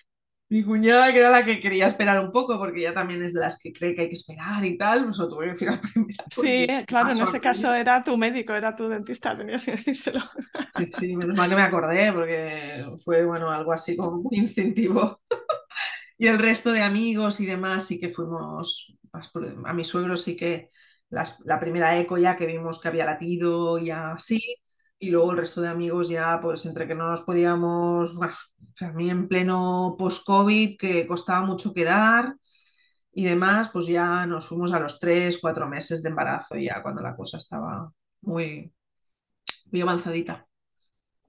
mi 0.49 0.63
cuñada, 0.63 1.11
que 1.11 1.19
era 1.19 1.29
la 1.29 1.43
que 1.45 1.59
quería 1.59 1.87
esperar 1.87 2.19
un 2.23 2.31
poco, 2.31 2.57
porque 2.59 2.81
ella 2.81 2.93
también 2.93 3.23
es 3.23 3.33
de 3.33 3.41
las 3.41 3.59
que 3.59 3.73
cree 3.73 3.95
que 3.95 4.03
hay 4.03 4.07
que 4.09 4.15
esperar 4.15 4.63
y 4.65 4.77
tal, 4.77 5.05
pues 5.05 5.17
lo 5.17 5.29
tuve 5.29 5.47
que 5.47 5.51
decir 5.53 5.69
a 5.69 5.81
primera. 5.81 6.23
Sí, 6.29 6.67
Porque 6.67 6.85
claro, 6.87 7.11
en 7.11 7.21
ese 7.21 7.39
caso 7.39 7.73
era 7.73 8.03
tu 8.03 8.17
médico, 8.17 8.53
era 8.53 8.75
tu 8.75 8.87
dentista, 8.89 9.37
tenías 9.37 9.65
que 9.65 9.71
decírselo. 9.73 10.21
Sí, 10.77 10.85
sí, 10.87 11.15
menos 11.15 11.35
mal 11.37 11.49
que 11.49 11.55
me 11.55 11.61
acordé, 11.61 12.11
porque 12.11 12.85
fue, 13.03 13.25
bueno, 13.25 13.49
algo 13.49 13.71
así 13.71 13.95
como 13.95 14.21
muy 14.21 14.37
instintivo. 14.37 15.21
y 16.17 16.27
el 16.27 16.39
resto 16.39 16.71
de 16.73 16.81
amigos 16.83 17.39
y 17.39 17.45
demás 17.45 17.85
sí 17.87 17.99
que 17.99 18.09
fuimos, 18.09 18.97
a 19.65 19.73
mi 19.73 19.85
suegro 19.85 20.17
sí 20.17 20.35
que 20.35 20.69
las, 21.09 21.39
la 21.45 21.59
primera 21.59 21.97
eco 21.99 22.17
ya 22.17 22.35
que 22.35 22.45
vimos 22.45 22.79
que 22.79 22.87
había 22.87 23.05
latido 23.05 23.79
y 23.79 23.91
así, 23.91 24.41
y 24.99 25.09
luego 25.09 25.31
el 25.31 25.37
resto 25.37 25.61
de 25.61 25.69
amigos 25.69 26.09
ya, 26.09 26.39
pues 26.41 26.65
entre 26.65 26.87
que 26.87 26.95
no 26.95 27.09
nos 27.09 27.21
podíamos, 27.21 28.15
bueno, 28.15 28.35
a 28.81 28.91
mí 28.93 29.09
en 29.09 29.27
pleno 29.27 29.95
post-COVID 29.97 30.77
que 30.77 31.07
costaba 31.07 31.45
mucho 31.45 31.73
quedar 31.73 32.35
y 33.11 33.23
demás, 33.25 33.69
pues 33.71 33.87
ya 33.87 34.25
nos 34.25 34.47
fuimos 34.47 34.73
a 34.73 34.79
los 34.79 34.99
tres, 34.99 35.39
cuatro 35.41 35.67
meses 35.67 36.03
de 36.03 36.09
embarazo, 36.09 36.55
ya 36.57 36.81
cuando 36.81 37.01
la 37.01 37.15
cosa 37.15 37.37
estaba 37.37 37.91
muy, 38.21 38.73
muy 39.71 39.81
avanzadita. 39.81 40.45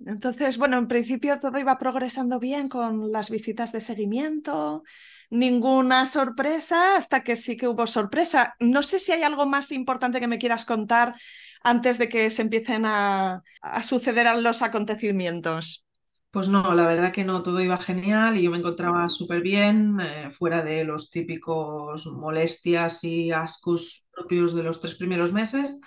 Entonces, 0.04 0.58
bueno, 0.58 0.76
en 0.76 0.88
principio 0.88 1.38
todo 1.38 1.58
iba 1.58 1.78
progresando 1.78 2.38
bien 2.38 2.68
con 2.68 3.10
las 3.12 3.30
visitas 3.30 3.72
de 3.72 3.80
seguimiento, 3.80 4.82
ninguna 5.30 6.06
sorpresa 6.06 6.96
hasta 6.96 7.22
que 7.22 7.36
sí 7.36 7.56
que 7.56 7.68
hubo 7.68 7.86
sorpresa. 7.86 8.54
No 8.60 8.82
sé 8.82 8.98
si 9.00 9.12
hay 9.12 9.22
algo 9.22 9.46
más 9.46 9.72
importante 9.72 10.20
que 10.20 10.28
me 10.28 10.38
quieras 10.38 10.64
contar 10.64 11.14
antes 11.62 11.98
de 11.98 12.08
que 12.08 12.30
se 12.30 12.42
empiecen 12.42 12.86
a, 12.86 13.42
a 13.60 13.82
suceder 13.82 14.26
los 14.40 14.62
acontecimientos. 14.62 15.84
Pues 16.30 16.48
no, 16.48 16.74
la 16.74 16.86
verdad 16.86 17.12
que 17.12 17.24
no, 17.24 17.42
todo 17.42 17.60
iba 17.62 17.78
genial 17.78 18.36
y 18.36 18.42
yo 18.42 18.50
me 18.50 18.58
encontraba 18.58 19.08
súper 19.08 19.40
bien, 19.40 19.98
eh, 20.00 20.30
fuera 20.30 20.62
de 20.62 20.84
los 20.84 21.10
típicos 21.10 22.06
molestias 22.08 23.04
y 23.04 23.32
ascos 23.32 24.08
propios 24.12 24.54
de 24.54 24.62
los 24.62 24.80
tres 24.82 24.96
primeros 24.96 25.32
meses. 25.32 25.80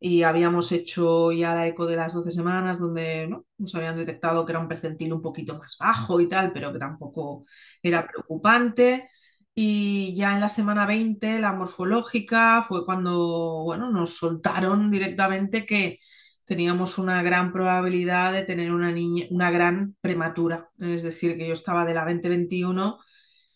Y 0.00 0.22
habíamos 0.22 0.70
hecho 0.72 1.32
ya 1.32 1.54
la 1.54 1.66
eco 1.66 1.86
de 1.86 1.96
las 1.96 2.14
12 2.14 2.30
semanas, 2.30 2.78
donde 2.78 3.26
¿no? 3.28 3.46
nos 3.58 3.74
habían 3.74 3.96
detectado 3.96 4.46
que 4.46 4.52
era 4.52 4.60
un 4.60 4.68
percentil 4.68 5.12
un 5.12 5.22
poquito 5.22 5.58
más 5.58 5.76
bajo 5.78 6.20
y 6.20 6.28
tal, 6.28 6.52
pero 6.52 6.72
que 6.72 6.78
tampoco 6.78 7.44
era 7.82 8.06
preocupante. 8.06 9.08
Y 9.54 10.14
ya 10.16 10.34
en 10.34 10.40
la 10.40 10.48
semana 10.48 10.86
20, 10.86 11.40
la 11.40 11.52
morfológica, 11.52 12.62
fue 12.62 12.84
cuando 12.86 13.62
bueno, 13.64 13.90
nos 13.90 14.16
soltaron 14.16 14.90
directamente 14.90 15.66
que 15.66 15.98
teníamos 16.44 16.96
una 16.98 17.22
gran 17.22 17.52
probabilidad 17.52 18.32
de 18.32 18.44
tener 18.44 18.72
una 18.72 18.92
niña, 18.92 19.26
una 19.30 19.50
gran 19.50 19.96
prematura. 20.00 20.70
Es 20.78 21.02
decir, 21.02 21.36
que 21.36 21.46
yo 21.48 21.54
estaba 21.54 21.84
de 21.84 21.94
la 21.94 22.04
2021 22.04 22.98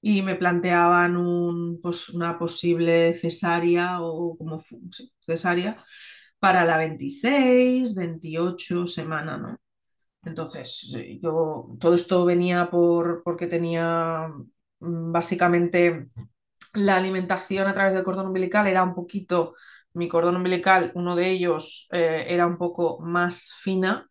y 0.01 0.23
me 0.23 0.35
planteaban 0.37 1.17
un, 1.17 1.81
pues, 1.81 2.09
una 2.11 2.39
posible 2.39 3.15
cesárea 3.15 4.01
o 4.03 4.37
como 4.37 4.57
cesárea 5.27 5.83
para 6.43 6.67
la 6.67 6.77
26, 6.79 7.95
28 7.97 8.87
semana, 8.89 9.39
¿no? 9.39 9.59
Entonces, 10.25 10.95
yo 11.23 11.77
todo 11.81 11.95
esto 11.95 12.25
venía 12.25 12.71
por, 12.71 13.23
porque 13.25 13.47
tenía 13.49 14.29
mm, 14.81 15.13
básicamente 15.13 16.09
la 16.75 16.97
alimentación 16.97 17.69
a 17.69 17.75
través 17.75 17.95
del 17.95 18.05
cordón 18.05 18.27
umbilical 18.29 18.67
era 18.67 18.83
un 18.85 18.95
poquito 18.95 19.55
mi 19.95 20.09
cordón 20.09 20.37
umbilical, 20.37 20.93
uno 20.95 21.17
de 21.17 21.31
ellos 21.31 21.89
eh, 21.93 22.27
era 22.29 22.47
un 22.47 22.59
poco 22.59 23.01
más 23.01 23.55
fina, 23.61 24.09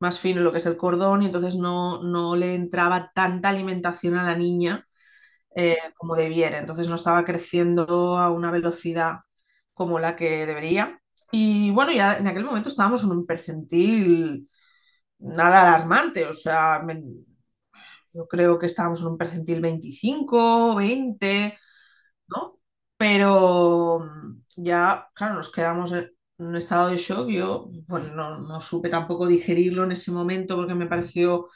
más 0.00 0.20
fino 0.20 0.42
lo 0.42 0.52
que 0.52 0.58
es 0.58 0.66
el 0.66 0.76
cordón, 0.76 1.22
y 1.22 1.26
entonces 1.26 1.56
no, 1.56 2.02
no 2.04 2.36
le 2.36 2.54
entraba 2.54 3.12
tanta 3.14 3.48
alimentación 3.50 4.16
a 4.16 4.24
la 4.24 4.36
niña 4.36 4.86
eh, 5.56 5.78
como 5.96 6.16
debiera. 6.16 6.58
Entonces 6.58 6.88
no 6.88 6.96
estaba 6.96 7.24
creciendo 7.24 8.18
a 8.18 8.30
una 8.30 8.50
velocidad 8.52 9.20
como 9.74 9.98
la 10.00 10.16
que 10.16 10.46
debería. 10.46 11.00
Y 11.36 11.70
bueno, 11.72 11.90
ya 11.92 12.16
en 12.18 12.28
aquel 12.28 12.44
momento 12.44 12.68
estábamos 12.68 13.02
en 13.04 13.10
un 13.10 13.26
percentil 13.26 14.48
nada 15.18 15.62
alarmante, 15.76 16.26
o 16.26 16.34
sea, 16.34 16.82
yo 18.12 18.26
creo 18.28 18.58
que 18.58 18.66
estábamos 18.66 19.00
en 19.00 19.08
un 19.08 19.18
percentil 19.18 19.60
25, 19.60 20.74
20, 20.76 21.58
¿no? 22.28 22.58
Pero 22.96 24.08
ya, 24.56 25.08
claro, 25.14 25.34
nos 25.36 25.52
quedamos 25.52 25.92
en 25.92 26.10
un 26.38 26.56
estado 26.56 26.88
de 26.90 26.98
shock. 26.98 27.28
Yo, 27.30 27.70
bueno, 27.88 28.14
no, 28.14 28.38
no 28.40 28.60
supe 28.60 28.88
tampoco 28.88 29.26
digerirlo 29.26 29.84
en 29.84 29.92
ese 29.92 30.12
momento 30.12 30.56
porque 30.56 30.74
me 30.74 30.86
pareció 30.86 31.48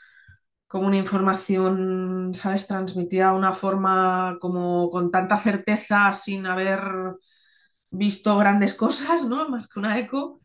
como 0.69 0.87
una 0.89 0.99
información, 0.99 2.33
¿sabes?, 2.35 2.67
transmitida 2.69 3.31
de 3.33 3.37
una 3.39 3.55
forma 3.55 4.39
como 4.41 4.91
con 4.91 5.11
tanta 5.11 5.39
certeza, 5.41 6.13
sin 6.15 6.47
haber 6.47 6.81
visto 7.90 8.37
grandes 8.38 8.75
cosas, 8.75 9.25
¿no? 9.25 9.49
Más 9.49 9.68
que 9.68 9.78
una 9.80 9.99
eco. 9.99 10.40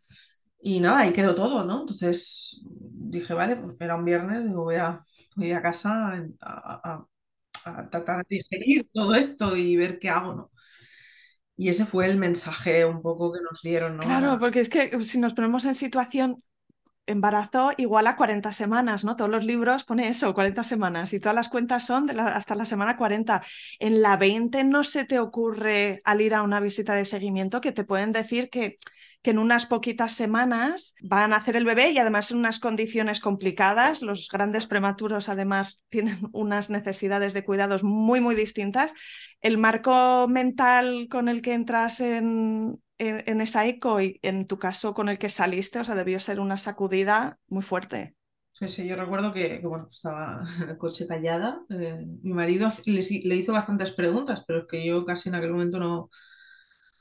Y 0.62 0.80
nada, 0.80 1.00
ahí 1.02 1.14
quedó 1.14 1.36
todo, 1.36 1.66
¿no? 1.66 1.82
Entonces 1.82 2.64
dije, 2.70 3.34
vale, 3.34 3.58
pues 3.58 3.76
era 3.82 3.96
un 3.96 4.06
viernes, 4.06 4.46
digo, 4.46 4.64
voy 4.64 4.76
a, 4.78 5.04
voy 5.36 5.52
a 5.52 5.62
casa 5.62 6.14
a, 6.42 6.82
a, 6.96 7.08
a 7.66 7.90
tratar 7.90 8.26
de 8.28 8.38
digerir 8.38 8.90
todo 8.94 9.16
esto 9.16 9.58
y 9.58 9.76
ver 9.78 10.00
qué 10.00 10.10
hago, 10.10 10.36
¿no? 10.36 10.52
Y 11.58 11.70
ese 11.70 11.86
fue 11.86 12.06
el 12.08 12.18
mensaje 12.18 12.86
un 12.86 13.02
poco 13.02 13.32
que 13.34 13.40
nos 13.42 13.62
dieron, 13.64 13.98
¿no? 13.98 14.06
Claro, 14.06 14.38
porque 14.40 14.60
es 14.60 14.70
que 14.70 14.82
si 15.10 15.18
nos 15.20 15.34
ponemos 15.34 15.64
en 15.66 15.76
situación 15.76 16.38
embarazo 17.06 17.72
igual 17.78 18.08
a 18.08 18.16
40 18.16 18.52
semanas, 18.52 19.04
¿no? 19.04 19.16
Todos 19.16 19.30
los 19.30 19.44
libros 19.44 19.84
pone 19.84 20.08
eso, 20.08 20.34
40 20.34 20.64
semanas, 20.64 21.14
y 21.14 21.20
todas 21.20 21.36
las 21.36 21.50
cuentas 21.50 21.86
son 21.86 22.10
hasta 22.20 22.56
la 22.56 22.66
semana 22.66 22.98
40. 22.98 23.44
En 23.80 24.02
la 24.02 24.18
20 24.18 24.64
no 24.64 24.84
se 24.84 25.06
te 25.06 25.20
ocurre 25.20 26.02
al 26.06 26.22
ir 26.22 26.34
a 26.36 26.44
una 26.44 26.60
visita 26.60 26.96
de 26.96 27.06
seguimiento 27.06 27.62
que 27.62 27.72
te 27.72 27.84
pueden 27.84 28.12
decir 28.12 28.50
que 28.50 28.78
que 29.24 29.32
en 29.32 29.40
unas 29.40 29.66
poquitas 29.66 30.12
semanas 30.12 30.96
van 31.02 31.32
a 31.32 31.38
hacer 31.38 31.56
el 31.56 31.64
bebé 31.64 31.92
y 31.92 31.98
además 31.98 32.30
en 32.30 32.38
unas 32.38 32.60
condiciones 32.60 33.22
complicadas. 33.22 34.02
Los 34.02 34.28
grandes 34.30 34.68
prematuros 34.68 35.30
además 35.30 35.82
tienen 35.90 36.20
unas 36.34 36.70
necesidades 36.70 37.34
de 37.34 37.46
cuidados 37.46 37.84
muy, 37.84 38.20
muy 38.20 38.36
distintas. 38.36 38.94
El 39.40 39.58
marco 39.58 40.28
mental 40.28 41.08
con 41.10 41.30
el 41.30 41.42
que 41.42 41.54
entras 41.54 42.02
en, 42.02 42.82
en, 42.98 43.42
esa 43.42 43.66
eco 43.66 44.02
y 44.02 44.20
en 44.24 44.46
tu 44.46 44.60
caso 44.60 44.94
con 44.94 45.08
el 45.08 45.18
que 45.18 45.30
saliste, 45.30 45.80
o 45.80 45.84
sea, 45.86 45.96
debió 45.96 46.20
ser 46.20 46.42
una 46.42 46.58
sacudida 46.58 47.40
muy 47.48 47.64
fuerte. 47.64 48.16
Sí, 48.52 48.68
sí, 48.70 48.88
yo 48.88 48.96
recuerdo 48.98 49.34
que, 49.34 49.62
bueno, 49.64 49.88
estaba 49.90 50.46
en 50.62 50.70
el 50.70 50.78
coche 50.78 51.08
callada. 51.08 51.62
Eh, 51.70 52.06
mi 52.22 52.34
marido 52.34 52.70
le, 52.86 53.02
le, 53.24 53.36
hizo 53.36 53.54
bastantes 53.54 53.92
preguntas, 53.92 54.44
pero 54.46 54.60
es 54.60 54.66
que 54.70 54.86
yo 54.86 55.06
casi 55.06 55.30
en 55.30 55.36
aquel 55.36 55.52
momento 55.52 55.80
no, 55.80 56.10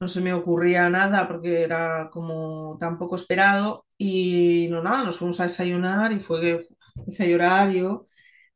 no 0.03 0.09
se 0.09 0.21
me 0.21 0.35
ocurría 0.35 0.91
nada 0.91 1.29
porque 1.29 1.63
era 1.63 2.11
como 2.11 2.77
tan 2.81 2.99
poco 2.99 3.17
esperado 3.17 3.87
y 3.99 4.69
no 4.71 4.83
nada, 4.83 5.05
nos 5.05 5.19
fuimos 5.19 5.41
a 5.41 5.45
desayunar 5.45 6.13
y 6.13 6.21
fue 6.21 6.41
que 6.41 6.67
hice 7.09 7.31
llorar 7.31 7.71
yo 7.73 8.07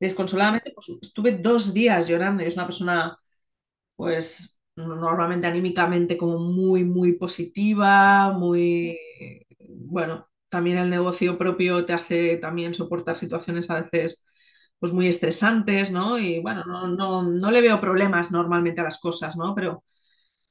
desconsoladamente, 0.00 0.72
pues 0.74 0.88
estuve 1.02 1.32
dos 1.38 1.72
días 1.74 2.08
llorando 2.08 2.42
y 2.44 2.48
es 2.48 2.54
una 2.56 2.66
persona 2.66 3.18
pues 3.96 4.58
normalmente 4.76 5.46
anímicamente 5.46 6.16
como 6.16 6.38
muy, 6.38 6.84
muy 6.84 7.14
positiva, 7.14 8.32
muy, 8.32 8.98
bueno, 9.68 10.28
también 10.48 10.78
el 10.78 10.90
negocio 10.90 11.38
propio 11.38 11.84
te 11.86 11.92
hace 11.92 12.36
también 12.38 12.74
soportar 12.74 13.16
situaciones 13.16 13.70
a 13.70 13.80
veces 13.82 14.26
pues 14.78 14.92
muy 14.92 15.08
estresantes, 15.08 15.90
¿no? 15.92 16.18
Y 16.18 16.40
bueno, 16.40 16.64
no, 16.66 16.86
no, 16.88 17.22
no 17.22 17.50
le 17.50 17.60
veo 17.62 17.80
problemas 17.80 18.30
normalmente 18.30 18.80
a 18.80 18.84
las 18.84 18.98
cosas, 19.00 19.36
¿no? 19.36 19.54
Pero 19.54 19.84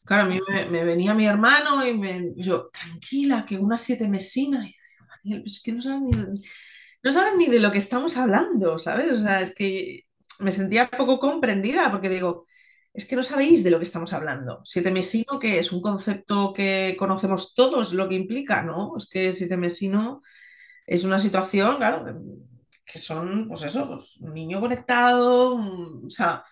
Claro, 0.05 0.23
a 0.23 0.25
mí 0.27 0.39
me, 0.69 0.83
venía 0.83 1.13
mi 1.15 1.25
hermano 1.25 1.85
y 1.85 1.97
me, 1.97 2.33
yo, 2.35 2.69
tranquila, 2.69 3.45
que 3.47 3.57
una 3.57 3.77
siete 3.77 4.07
mesina. 4.07 4.67
Y 4.67 4.71
yo, 4.71 5.05
Daniel, 5.23 5.43
es 5.45 5.61
que 5.63 5.71
no 5.71 5.81
sabes, 5.81 6.01
ni 6.03 6.11
de, 6.11 6.41
no 7.03 7.11
sabes 7.11 7.33
ni 7.37 7.47
de 7.47 7.59
lo 7.59 7.71
que 7.71 7.79
estamos 7.79 8.15
hablando, 8.17 8.77
¿sabes? 8.77 9.11
O 9.13 9.17
sea, 9.21 9.41
es 9.41 9.55
que 9.55 10.03
me 10.39 10.51
sentía 10.51 10.89
poco 10.89 11.19
comprendida 11.19 11.91
porque 11.91 12.09
digo, 12.09 12.45
es 12.93 13.05
que 13.05 13.15
no 13.15 13.23
sabéis 13.23 13.63
de 13.63 13.71
lo 13.71 13.79
que 13.79 13.83
estamos 13.85 14.13
hablando. 14.13 14.61
Siete 14.63 14.91
mesino, 14.91 15.39
que 15.39 15.59
es 15.59 15.71
un 15.71 15.81
concepto 15.81 16.53
que 16.53 16.95
conocemos 16.99 17.55
todos 17.55 17.93
lo 17.93 18.07
que 18.07 18.15
implica, 18.15 18.61
¿no? 18.63 18.95
Es 18.97 19.09
que 19.09 19.31
siete 19.33 19.57
mesino 19.57 20.21
es 20.85 21.03
una 21.03 21.19
situación, 21.19 21.77
claro, 21.77 22.05
que 22.85 22.99
son, 22.99 23.47
pues 23.47 23.63
eso, 23.63 23.87
pues, 23.87 24.17
un 24.21 24.33
niño 24.33 24.59
conectado, 24.61 25.55
o 25.55 26.09
sea, 26.09 26.43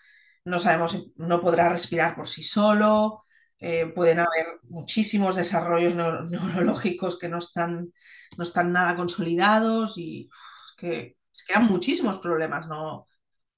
no 0.46 0.60
sabemos, 0.60 1.14
no 1.18 1.40
podrá 1.42 1.70
respirar 1.70 2.16
por 2.16 2.28
sí 2.28 2.44
solo, 2.44 3.22
eh, 3.66 3.88
pueden 3.88 4.20
haber 4.20 4.60
muchísimos 4.64 5.38
desarrollos 5.38 5.96
neurológicos 6.30 7.18
que 7.18 7.30
no 7.30 7.38
están, 7.38 7.94
no 8.38 8.44
están 8.44 8.74
nada 8.74 8.98
consolidados 8.98 9.98
y 9.98 10.30
que, 10.78 11.18
es 11.34 11.46
que 11.46 11.54
eran 11.54 11.68
muchísimos 11.68 12.20
problemas, 12.20 12.68
¿no? 12.68 13.08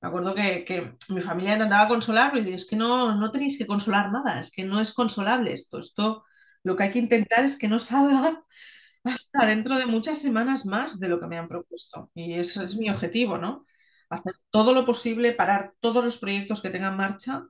Me 0.01 0.07
acuerdo 0.09 0.35
que, 0.35 0.63
que 0.63 0.95
mi 1.09 1.21
familia 1.21 1.53
intentaba 1.53 1.87
consolarlo 1.87 2.39
y 2.39 2.43
dije, 2.43 2.57
es 2.57 2.67
que 2.69 2.75
no, 2.75 3.15
no 3.15 3.31
tenéis 3.31 3.57
que 3.57 3.65
consolar 3.65 4.11
nada, 4.11 4.39
es 4.39 4.51
que 4.51 4.63
no 4.63 4.79
es 4.79 4.93
consolable 4.93 5.51
esto, 5.53 5.79
esto 5.79 6.23
lo 6.63 6.75
que 6.75 6.83
hay 6.83 6.91
que 6.91 6.99
intentar 6.99 7.43
es 7.43 7.57
que 7.57 7.67
no 7.67 7.79
salga 7.79 8.43
hasta 9.03 9.45
dentro 9.47 9.77
de 9.77 9.87
muchas 9.87 10.19
semanas 10.19 10.65
más 10.67 10.99
de 10.99 11.09
lo 11.09 11.19
que 11.19 11.27
me 11.27 11.37
han 11.39 11.47
propuesto. 11.47 12.11
Y 12.13 12.33
ese 12.35 12.63
es 12.63 12.77
mi 12.77 12.89
objetivo, 12.91 13.37
¿no? 13.39 13.65
Hacer 14.09 14.33
todo 14.51 14.73
lo 14.73 14.85
posible, 14.85 15.31
parar 15.33 15.73
todos 15.79 16.03
los 16.05 16.19
proyectos 16.19 16.61
que 16.61 16.69
tengan 16.69 16.95
marcha 16.97 17.45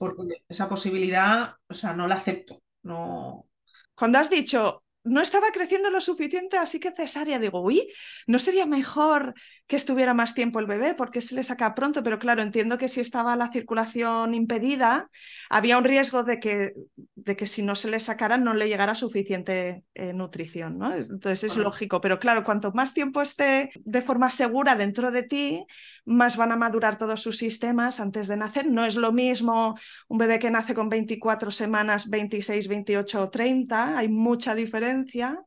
porque 0.00 0.44
esa 0.48 0.66
posibilidad, 0.66 1.56
o 1.68 1.74
sea, 1.74 1.92
no 1.92 2.06
la 2.08 2.14
acepto. 2.14 2.62
No... 2.84 3.50
Cuando 3.94 4.18
has 4.18 4.30
dicho, 4.30 4.82
no 5.04 5.20
estaba 5.20 5.52
creciendo 5.52 5.90
lo 5.90 6.00
suficiente, 6.00 6.56
así 6.56 6.80
que 6.80 6.90
cesárea, 6.90 7.38
digo, 7.38 7.60
uy, 7.60 7.86
¿no 8.26 8.38
sería 8.38 8.64
mejor 8.64 9.34
que 9.70 9.76
estuviera 9.76 10.14
más 10.14 10.34
tiempo 10.34 10.58
el 10.58 10.66
bebé, 10.66 10.94
porque 10.94 11.20
se 11.20 11.36
le 11.36 11.44
saca 11.44 11.76
pronto, 11.76 12.02
pero 12.02 12.18
claro, 12.18 12.42
entiendo 12.42 12.76
que 12.76 12.88
si 12.88 12.98
estaba 12.98 13.36
la 13.36 13.52
circulación 13.52 14.34
impedida, 14.34 15.08
había 15.48 15.78
un 15.78 15.84
riesgo 15.84 16.24
de 16.24 16.40
que, 16.40 16.74
de 16.96 17.36
que 17.36 17.46
si 17.46 17.62
no 17.62 17.76
se 17.76 17.88
le 17.88 18.00
sacara 18.00 18.36
no 18.36 18.52
le 18.52 18.66
llegara 18.66 18.96
suficiente 18.96 19.84
eh, 19.94 20.12
nutrición, 20.12 20.76
¿no? 20.76 20.92
Entonces 20.92 21.44
es 21.44 21.56
lógico, 21.56 22.00
pero 22.00 22.18
claro, 22.18 22.42
cuanto 22.42 22.72
más 22.72 22.94
tiempo 22.94 23.22
esté 23.22 23.70
de 23.78 24.02
forma 24.02 24.32
segura 24.32 24.74
dentro 24.74 25.12
de 25.12 25.22
ti, 25.22 25.64
más 26.04 26.36
van 26.36 26.50
a 26.50 26.56
madurar 26.56 26.98
todos 26.98 27.20
sus 27.20 27.38
sistemas 27.38 28.00
antes 28.00 28.26
de 28.26 28.36
nacer. 28.36 28.66
No 28.66 28.84
es 28.84 28.96
lo 28.96 29.12
mismo 29.12 29.78
un 30.08 30.18
bebé 30.18 30.40
que 30.40 30.50
nace 30.50 30.74
con 30.74 30.88
24 30.88 31.52
semanas, 31.52 32.10
26, 32.10 32.66
28 32.66 33.22
o 33.22 33.30
30, 33.30 33.98
hay 33.98 34.08
mucha 34.08 34.56
diferencia. 34.56 35.38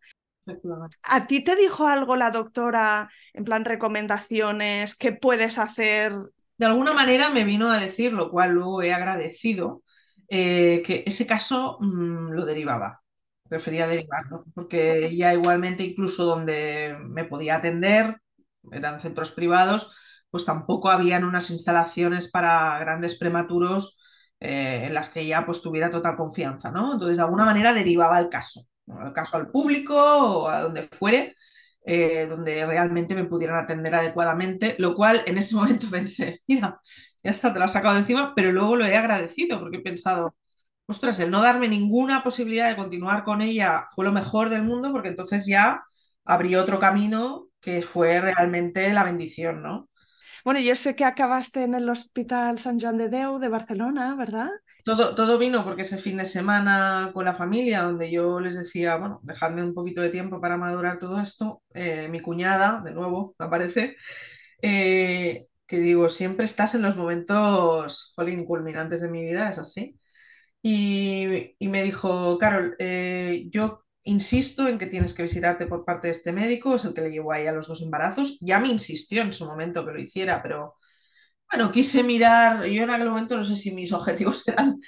¿A 1.04 1.28
ti 1.28 1.44
te 1.44 1.56
dijo 1.56 1.88
algo 1.88 2.16
la 2.16 2.32
doctora, 2.32 3.10
en 3.34 3.44
plan 3.44 3.66
recomendaciones, 3.66 4.96
qué 4.96 5.14
puedes 5.14 5.58
hacer? 5.58 6.14
De 6.58 6.66
alguna 6.66 6.94
manera 6.94 7.30
me 7.30 7.44
vino 7.44 7.72
a 7.72 7.80
decir, 7.80 8.14
lo 8.14 8.30
cual 8.30 8.52
luego 8.52 8.82
he 8.82 8.94
agradecido, 8.94 9.84
eh, 10.28 10.84
que 10.86 11.04
ese 11.06 11.26
caso 11.26 11.78
mm, 11.80 12.32
lo 12.32 12.46
derivaba. 12.46 13.02
Prefería 13.48 13.88
derivarlo, 13.88 14.46
porque 14.54 15.16
ya 15.16 15.34
igualmente 15.34 15.84
incluso 15.84 16.26
donde 16.26 16.98
me 17.00 17.26
podía 17.26 17.56
atender, 17.56 18.18
eran 18.72 19.00
centros 19.00 19.32
privados, 19.32 19.96
pues 20.30 20.46
tampoco 20.46 20.90
habían 20.90 21.24
unas 21.24 21.52
instalaciones 21.52 22.32
para 22.32 22.80
grandes 22.80 23.18
prematuros 23.18 24.00
eh, 24.40 24.86
en 24.86 24.94
las 24.94 25.10
que 25.10 25.26
ya 25.26 25.46
pues 25.46 25.62
tuviera 25.62 25.92
total 25.92 26.18
confianza, 26.18 26.72
¿no? 26.72 26.94
Entonces, 26.94 27.18
de 27.18 27.24
alguna 27.24 27.46
manera 27.46 27.74
derivaba 27.74 28.20
el 28.20 28.30
caso 28.30 28.62
al 28.88 29.14
caso 29.14 29.38
al 29.38 29.50
público 29.52 29.96
o 29.96 30.48
a 30.50 30.62
donde 30.62 30.84
fuere, 30.92 31.36
eh, 31.86 32.28
donde 32.30 32.66
realmente 32.66 33.16
me 33.16 33.26
pudieran 33.26 33.58
atender 33.58 33.94
adecuadamente, 33.96 34.76
lo 34.80 34.96
cual 34.96 35.22
en 35.26 35.38
ese 35.38 35.56
momento 35.58 35.88
pensé, 35.90 36.42
mira, 36.48 36.80
ya 37.24 37.32
está, 37.32 37.54
te 37.54 37.60
lo 37.60 37.66
has 37.66 37.74
sacado 37.74 37.96
de 37.96 38.02
encima, 38.02 38.34
pero 38.36 38.52
luego 38.52 38.76
lo 38.76 38.86
he 38.86 38.96
agradecido 38.98 39.60
porque 39.60 39.78
he 39.78 39.82
pensado, 39.82 40.36
ostras, 40.86 41.20
el 41.20 41.32
no 41.32 41.42
darme 41.42 41.68
ninguna 41.70 42.24
posibilidad 42.24 42.70
de 42.70 42.76
continuar 42.76 43.24
con 43.24 43.42
ella 43.42 43.86
fue 43.96 44.06
lo 44.06 44.12
mejor 44.12 44.50
del 44.50 44.64
mundo 44.64 44.92
porque 44.92 45.10
entonces 45.10 45.46
ya 45.46 45.84
abrí 46.26 46.56
otro 46.56 46.80
camino 46.80 47.48
que 47.60 47.82
fue 47.82 48.20
realmente 48.22 48.92
la 48.94 49.04
bendición, 49.04 49.62
¿no? 49.64 49.90
Bueno, 50.44 50.60
yo 50.60 50.76
sé 50.76 50.96
que 50.96 51.06
acabaste 51.06 51.64
en 51.64 51.74
el 51.74 51.90
Hospital 51.90 52.60
San 52.60 52.80
Joan 52.80 52.98
de 52.98 53.08
Deu 53.10 53.40
de 53.40 53.48
Barcelona, 53.48 54.16
¿verdad? 54.16 54.50
Todo, 54.84 55.16
todo 55.16 55.38
vino 55.38 55.64
porque 55.64 55.84
ese 55.84 55.98
fin 55.98 56.18
de 56.18 56.26
semana 56.26 57.12
con 57.14 57.24
la 57.26 57.34
familia, 57.34 57.84
donde 57.84 58.12
yo 58.12 58.42
les 58.42 58.58
decía, 58.58 58.98
bueno, 58.98 59.22
dejadme 59.24 59.64
un 59.64 59.74
poquito 59.74 60.02
de 60.02 60.10
tiempo 60.10 60.42
para 60.42 60.58
madurar 60.58 61.00
todo 61.00 61.22
esto, 61.22 61.64
eh, 61.74 62.10
mi 62.10 62.20
cuñada, 62.20 62.82
de 62.84 62.92
nuevo, 62.92 63.34
aparece, 63.40 63.96
eh, 64.62 65.48
que 65.68 65.80
digo, 65.80 66.10
siempre 66.10 66.46
estás 66.46 66.76
en 66.76 66.82
los 66.84 66.98
momentos, 66.98 68.14
jolín, 68.16 68.46
culminantes 68.46 69.02
de 69.02 69.10
mi 69.10 69.24
vida, 69.24 69.50
es 69.50 69.60
así. 69.60 69.98
Y, 70.62 71.56
y 71.60 71.68
me 71.70 71.84
dijo, 71.84 72.38
Carol, 72.40 72.76
eh, 72.80 73.46
yo 73.52 73.84
insisto 74.04 74.68
en 74.68 74.78
que 74.80 74.88
tienes 74.88 75.14
que 75.14 75.24
visitarte 75.24 75.68
por 75.68 75.86
parte 75.86 76.08
de 76.08 76.12
este 76.14 76.32
médico, 76.34 76.76
es 76.76 76.86
el 76.86 76.94
que 76.94 77.02
le 77.02 77.12
llevó 77.12 77.32
ahí 77.34 77.48
a 77.48 77.52
los 77.54 77.68
dos 77.68 77.82
embarazos. 77.82 78.38
Ya 78.42 78.60
me 78.60 78.70
insistió 78.70 79.22
en 79.24 79.34
su 79.34 79.46
momento 79.46 79.86
que 79.86 79.92
lo 79.94 80.02
hiciera, 80.02 80.42
pero 80.44 80.76
bueno, 81.54 81.72
quise 81.72 82.04
mirar, 82.04 82.66
yo 82.66 82.84
en 82.84 82.90
aquel 82.90 83.10
momento 83.10 83.38
no 83.38 83.44
sé 83.44 83.56
si 83.56 83.72
mis 83.74 83.94
objetivos 83.94 84.48
eran 84.48 84.80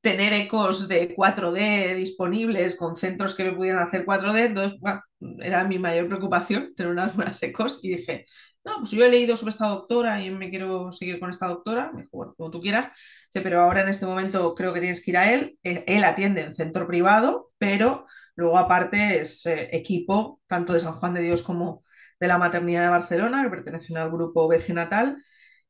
tener 0.00 0.32
ecos 0.32 0.88
de 0.88 1.14
4D 1.14 1.94
disponibles 1.94 2.76
con 2.76 2.96
centros 2.96 3.34
que 3.34 3.44
me 3.44 3.52
pudieran 3.52 3.82
hacer 3.82 4.04
4D, 4.06 4.46
entonces, 4.46 4.78
bueno, 4.80 5.02
era 5.40 5.64
mi 5.64 5.78
mayor 5.78 6.08
preocupación 6.08 6.74
tener 6.74 6.92
unas 6.92 7.14
buenas 7.14 7.42
ecos 7.42 7.80
y 7.82 7.96
dije, 7.96 8.26
no, 8.64 8.78
pues 8.78 8.90
yo 8.92 9.04
he 9.04 9.10
leído 9.10 9.36
sobre 9.36 9.50
esta 9.50 9.66
doctora 9.68 10.22
y 10.22 10.30
me 10.30 10.48
quiero 10.50 10.92
seguir 10.92 11.20
con 11.20 11.28
esta 11.30 11.46
doctora, 11.46 11.90
me 11.92 12.02
dijo, 12.02 12.16
bueno, 12.16 12.34
como 12.36 12.50
tú 12.50 12.60
quieras, 12.60 12.88
pero 13.32 13.60
ahora 13.60 13.82
en 13.82 13.88
este 13.88 14.06
momento 14.06 14.54
creo 14.54 14.72
que 14.72 14.80
tienes 14.80 15.04
que 15.04 15.10
ir 15.10 15.18
a 15.18 15.32
él, 15.32 15.58
eh, 15.62 15.84
él 15.86 16.04
atiende 16.04 16.42
en 16.42 16.54
centro 16.54 16.86
privado, 16.86 17.50
pero 17.58 18.06
luego 18.34 18.56
aparte 18.58 19.20
es 19.20 19.44
eh, 19.46 19.68
equipo 19.72 20.40
tanto 20.46 20.72
de 20.72 20.80
San 20.80 20.94
Juan 20.94 21.12
de 21.14 21.20
Dios 21.22 21.42
como 21.42 21.82
de 22.18 22.28
la 22.28 22.38
Maternidad 22.38 22.82
de 22.82 22.88
Barcelona, 22.88 23.42
que 23.42 23.50
pertenece 23.50 23.94
al 23.96 24.10
grupo 24.10 24.48
BC 24.48 24.72
Natal, 24.72 25.18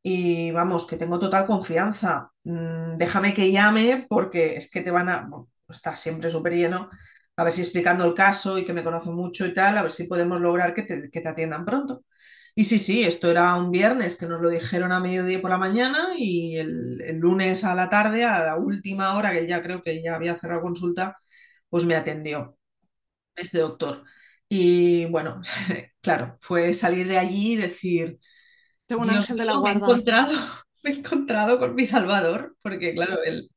y 0.05 0.53
vamos, 0.53 0.87
que 0.87 0.99
tengo 0.99 1.19
total 1.21 1.47
confianza. 1.47 2.33
Mm, 2.45 2.99
déjame 2.99 3.35
que 3.35 3.53
llame 3.53 4.07
porque 4.11 4.57
es 4.57 4.71
que 4.71 4.83
te 4.83 4.93
van 4.93 5.11
a, 5.11 5.23
bueno, 5.29 5.51
está 5.71 5.97
siempre 5.97 6.31
súper 6.31 6.55
lleno, 6.55 6.91
a 7.37 7.45
ver 7.45 7.55
si 7.55 7.63
explicando 7.63 8.07
el 8.07 8.15
caso 8.15 8.59
y 8.59 8.67
que 8.67 8.75
me 8.75 8.85
conoce 8.85 9.11
mucho 9.11 9.47
y 9.47 9.55
tal, 9.55 9.79
a 9.79 9.83
ver 9.85 9.93
si 9.93 10.05
podemos 10.07 10.41
lograr 10.41 10.75
que 10.75 10.85
te, 10.85 11.11
que 11.11 11.23
te 11.23 11.29
atiendan 11.31 11.67
pronto. 11.67 12.05
Y 12.57 12.65
sí, 12.65 12.79
sí, 12.81 13.05
esto 13.05 13.31
era 13.31 13.55
un 13.57 13.71
viernes 13.73 14.17
que 14.17 14.27
nos 14.27 14.41
lo 14.43 14.49
dijeron 14.51 14.93
a 14.93 15.01
mediodía 15.01 15.41
por 15.43 15.51
la 15.51 15.59
mañana 15.59 16.11
y 16.19 16.57
el, 16.59 17.01
el, 17.03 17.19
lunes 17.19 17.65
a 17.65 17.75
la 17.75 17.91
tarde, 17.91 18.25
a 18.25 18.45
la 18.45 18.57
última 18.59 19.17
hora, 19.17 19.33
que 19.33 19.47
ya 19.49 19.63
creo 19.63 19.83
que 19.83 20.03
ya 20.03 20.17
había 20.17 20.37
cerrado 20.37 20.63
consulta, 20.63 21.17
pues 21.71 21.85
me 21.85 21.97
atendió 21.97 22.59
este 23.37 23.59
doctor. 23.59 24.05
Y 24.49 25.07
bueno, 25.07 25.41
claro, 26.03 26.37
fue 26.41 26.75
salir 26.75 27.09
de 27.09 27.19
allí 27.19 27.55
y 27.55 27.57
decir, 27.57 28.19
un 28.91 29.11
ángel 29.11 29.37
de 29.37 29.45
la 29.45 29.61
me 29.61 29.71
he 29.71 29.73
encontrado, 29.73 30.33
me 30.83 30.91
he 30.91 30.95
encontrado 30.95 31.59
con 31.59 31.75
mi 31.75 31.87
Salvador, 31.87 32.57
porque 32.63 32.95
claro, 32.95 33.23
él 33.25 33.51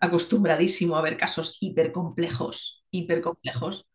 acostumbradísimo 0.00 0.96
a 0.96 1.02
ver 1.02 1.16
casos 1.16 1.58
hipercomplejos, 1.60 2.84
hipercomplejos, 2.90 3.86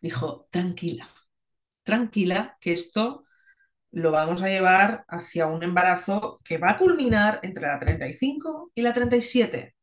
dijo, 0.00 0.48
tranquila, 0.50 1.08
tranquila, 1.82 2.56
que 2.60 2.72
esto 2.72 3.24
lo 3.90 4.10
vamos 4.10 4.42
a 4.42 4.48
llevar 4.48 5.04
hacia 5.08 5.46
un 5.46 5.62
embarazo 5.62 6.40
que 6.44 6.58
va 6.58 6.70
a 6.70 6.78
culminar 6.78 7.40
entre 7.42 7.66
la 7.66 7.78
35 7.78 8.72
y 8.74 8.82
la 8.82 8.92
37. 8.92 9.74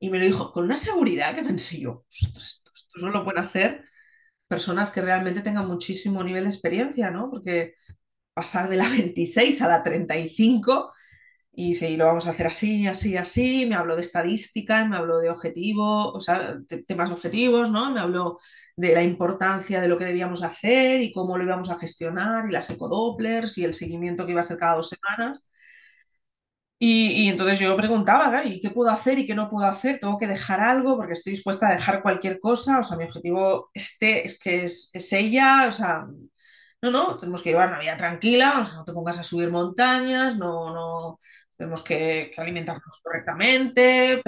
Y 0.00 0.10
me 0.10 0.18
lo 0.18 0.24
dijo 0.24 0.52
con 0.52 0.64
una 0.64 0.76
seguridad 0.76 1.34
que 1.34 1.42
pensé 1.44 1.80
yo, 1.80 2.04
esto, 2.10 2.40
esto 2.40 2.70
no 2.96 3.10
lo 3.10 3.24
pueden 3.24 3.44
hacer 3.44 3.84
personas 4.48 4.90
que 4.90 5.00
realmente 5.00 5.40
tengan 5.40 5.66
muchísimo 5.66 6.22
nivel 6.22 6.44
de 6.44 6.50
experiencia, 6.50 7.10
¿no? 7.10 7.30
Porque 7.30 7.76
pasar 8.34 8.68
de 8.68 8.76
la 8.76 8.88
26 8.90 9.62
a 9.62 9.68
la 9.68 9.82
35 9.82 10.92
y 11.54 11.70
dice, 11.70 11.90
y 11.90 11.96
lo 11.96 12.06
vamos 12.06 12.26
a 12.26 12.30
hacer 12.30 12.46
así, 12.46 12.86
así, 12.86 13.16
así, 13.16 13.66
me 13.66 13.74
habló 13.74 13.94
de 13.94 14.00
estadística, 14.02 14.86
me 14.86 14.96
habló 14.96 15.18
de 15.18 15.28
objetivos, 15.30 16.12
o 16.14 16.20
sea, 16.20 16.58
temas 16.86 17.10
objetivos, 17.10 17.70
¿no? 17.70 17.90
Me 17.92 18.00
habló 18.00 18.38
de 18.76 18.94
la 18.94 19.02
importancia 19.02 19.80
de 19.80 19.88
lo 19.88 19.98
que 19.98 20.06
debíamos 20.06 20.42
hacer 20.42 21.02
y 21.02 21.12
cómo 21.12 21.36
lo 21.36 21.44
íbamos 21.44 21.68
a 21.70 21.78
gestionar 21.78 22.48
y 22.48 22.52
las 22.52 22.70
ecodopplers 22.70 23.58
y 23.58 23.64
el 23.64 23.74
seguimiento 23.74 24.24
que 24.24 24.32
iba 24.32 24.40
a 24.40 24.44
ser 24.44 24.58
cada 24.58 24.76
dos 24.76 24.88
semanas. 24.90 25.50
Y, 26.78 27.26
y, 27.26 27.28
entonces 27.28 27.60
yo 27.60 27.76
preguntaba, 27.76 28.44
¿y 28.44 28.60
qué 28.60 28.70
puedo 28.70 28.90
hacer 28.90 29.16
y 29.18 29.26
qué 29.26 29.34
no 29.36 29.48
puedo 29.48 29.66
hacer? 29.68 30.00
¿Tengo 30.00 30.18
que 30.18 30.26
dejar 30.26 30.58
algo? 30.60 30.96
Porque 30.96 31.12
estoy 31.12 31.32
dispuesta 31.34 31.68
a 31.68 31.72
dejar 31.72 32.02
cualquier 32.02 32.40
cosa. 32.40 32.80
O 32.80 32.82
sea, 32.82 32.96
mi 32.96 33.04
objetivo 33.04 33.70
este 33.72 34.26
es 34.26 34.38
que 34.40 34.64
es, 34.64 34.90
es 34.92 35.12
ella, 35.12 35.66
o 35.68 35.72
sea, 35.72 36.08
no, 36.82 36.90
no, 36.90 37.18
tenemos 37.18 37.42
que 37.42 37.50
llevar 37.50 37.68
una 37.68 37.78
vida 37.78 37.96
tranquila, 37.96 38.70
no 38.74 38.84
te 38.84 38.92
pongas 38.92 39.18
a 39.18 39.22
subir 39.22 39.50
montañas, 39.50 40.36
no, 40.36 40.74
no, 40.74 41.20
tenemos 41.56 41.82
que, 41.82 42.32
alimentarnos 42.36 43.00
correctamente, 43.02 44.22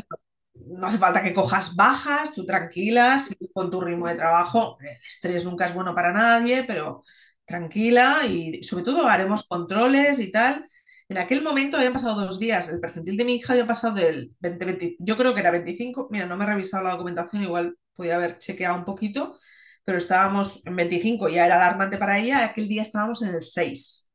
no 0.55 0.87
hace 0.87 0.99
falta 0.99 1.23
que 1.23 1.35
cojas 1.35 1.75
bajas, 1.77 2.33
tú 2.35 2.47
tranquila, 2.47 3.19
con 3.53 3.71
tu 3.71 3.81
ritmo 3.81 4.09
de 4.09 4.15
trabajo. 4.15 4.79
El 4.81 4.97
estrés 5.07 5.45
nunca 5.45 5.67
es 5.67 5.75
bueno 5.75 5.95
para 5.95 6.13
nadie, 6.13 6.65
pero 6.65 7.03
tranquila 7.45 8.21
y 8.27 8.63
sobre 8.63 8.85
todo 8.85 9.07
haremos 9.09 9.47
controles 9.49 10.21
y 10.21 10.31
tal. 10.31 10.65
En 11.09 11.19
aquel 11.19 11.43
momento 11.43 11.77
habían 11.77 11.93
pasado 11.93 12.21
dos 12.25 12.39
días, 12.39 12.69
el 12.71 12.81
percentil 12.81 13.17
de 13.17 13.25
mi 13.25 13.35
hija 13.37 13.53
había 13.53 13.67
pasado 13.67 13.95
del 13.97 14.33
20, 14.41 14.65
20 14.65 14.97
yo 15.01 15.17
creo 15.17 15.35
que 15.35 15.41
era 15.41 15.51
25, 15.51 16.09
mira, 16.11 16.27
no 16.27 16.37
me 16.37 16.45
he 16.45 16.47
revisado 16.49 16.85
la 16.85 16.93
documentación, 16.93 17.43
igual 17.43 17.77
podía 17.95 18.17
haber 18.17 18.39
chequeado 18.39 18.77
un 18.77 18.85
poquito, 18.85 19.37
pero 19.85 19.99
estábamos 19.99 20.67
en 20.67 20.77
25, 20.77 21.29
ya 21.29 21.47
era 21.47 21.57
alarmante 21.57 21.99
para 21.99 22.19
ella, 22.19 22.45
aquel 22.45 22.69
día 22.69 22.83
estábamos 22.83 23.23
en 23.23 23.35
el 23.35 23.43
6, 23.43 24.11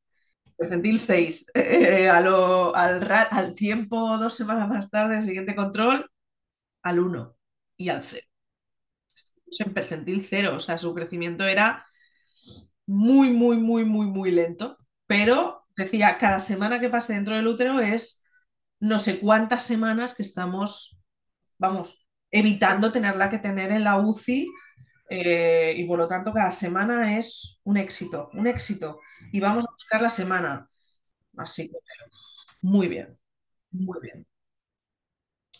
percentil 0.58 1.00
6. 1.00 1.52
Eh, 1.56 2.10
a 2.10 2.22
lo, 2.22 2.76
al, 2.76 3.10
al, 3.32 3.54
tiempo, 3.56 4.18
dos 4.18 4.34
semanas 4.36 4.68
más 4.70 4.90
tarde, 4.90 5.18
el 5.18 5.24
siguiente 5.24 5.56
control, 5.56 6.10
al 6.84 7.00
1 7.00 7.36
y 7.78 7.90
al 7.90 8.04
0. 8.04 8.26
Estamos 9.16 9.60
en 9.62 9.74
percentil 9.74 10.26
0, 10.28 10.56
o 10.58 10.60
sea, 10.60 10.78
su 10.78 10.94
crecimiento 10.94 11.46
era 11.46 11.86
muy, 12.86 13.32
muy, 13.32 13.58
muy, 13.58 13.86
muy, 13.86 14.08
muy 14.08 14.32
lento, 14.32 14.78
pero 15.08 15.66
decía, 15.78 16.18
cada 16.18 16.40
semana 16.40 16.80
que 16.80 16.90
pase 16.90 17.14
dentro 17.14 17.36
del 17.36 17.48
útero 17.48 17.80
es 17.80 18.26
no 18.80 19.00
sé 19.00 19.20
cuántas 19.20 19.64
semanas 19.64 20.16
que 20.16 20.24
estamos, 20.24 21.02
vamos, 21.58 22.08
evitando 22.32 22.92
tenerla 22.92 23.30
que 23.30 23.40
tener 23.40 23.72
en 23.72 23.84
la 23.84 23.98
UCI 23.98 24.50
eh, 25.10 25.74
y 25.78 25.86
por 25.88 25.98
lo 26.00 26.08
tanto, 26.08 26.34
cada 26.34 26.52
semana 26.52 27.18
es 27.18 27.62
un 27.64 27.78
éxito, 27.78 28.30
un 28.34 28.48
éxito. 28.48 29.02
Y 29.32 29.40
vamos 29.40 29.64
a 29.64 29.72
buscar 29.72 30.02
la 30.02 30.10
semana. 30.10 30.70
Así 31.38 31.70
que, 31.70 31.78
muy 32.62 32.88
bien, 32.90 33.18
muy 33.72 34.00
bien. 34.02 34.28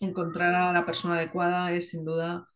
Encontrar 0.02 0.54
a 0.56 0.74
la 0.74 0.86
persona 0.86 1.16
adecuada 1.16 1.72
es 1.72 1.90
sin 1.92 2.04
duda 2.04 2.50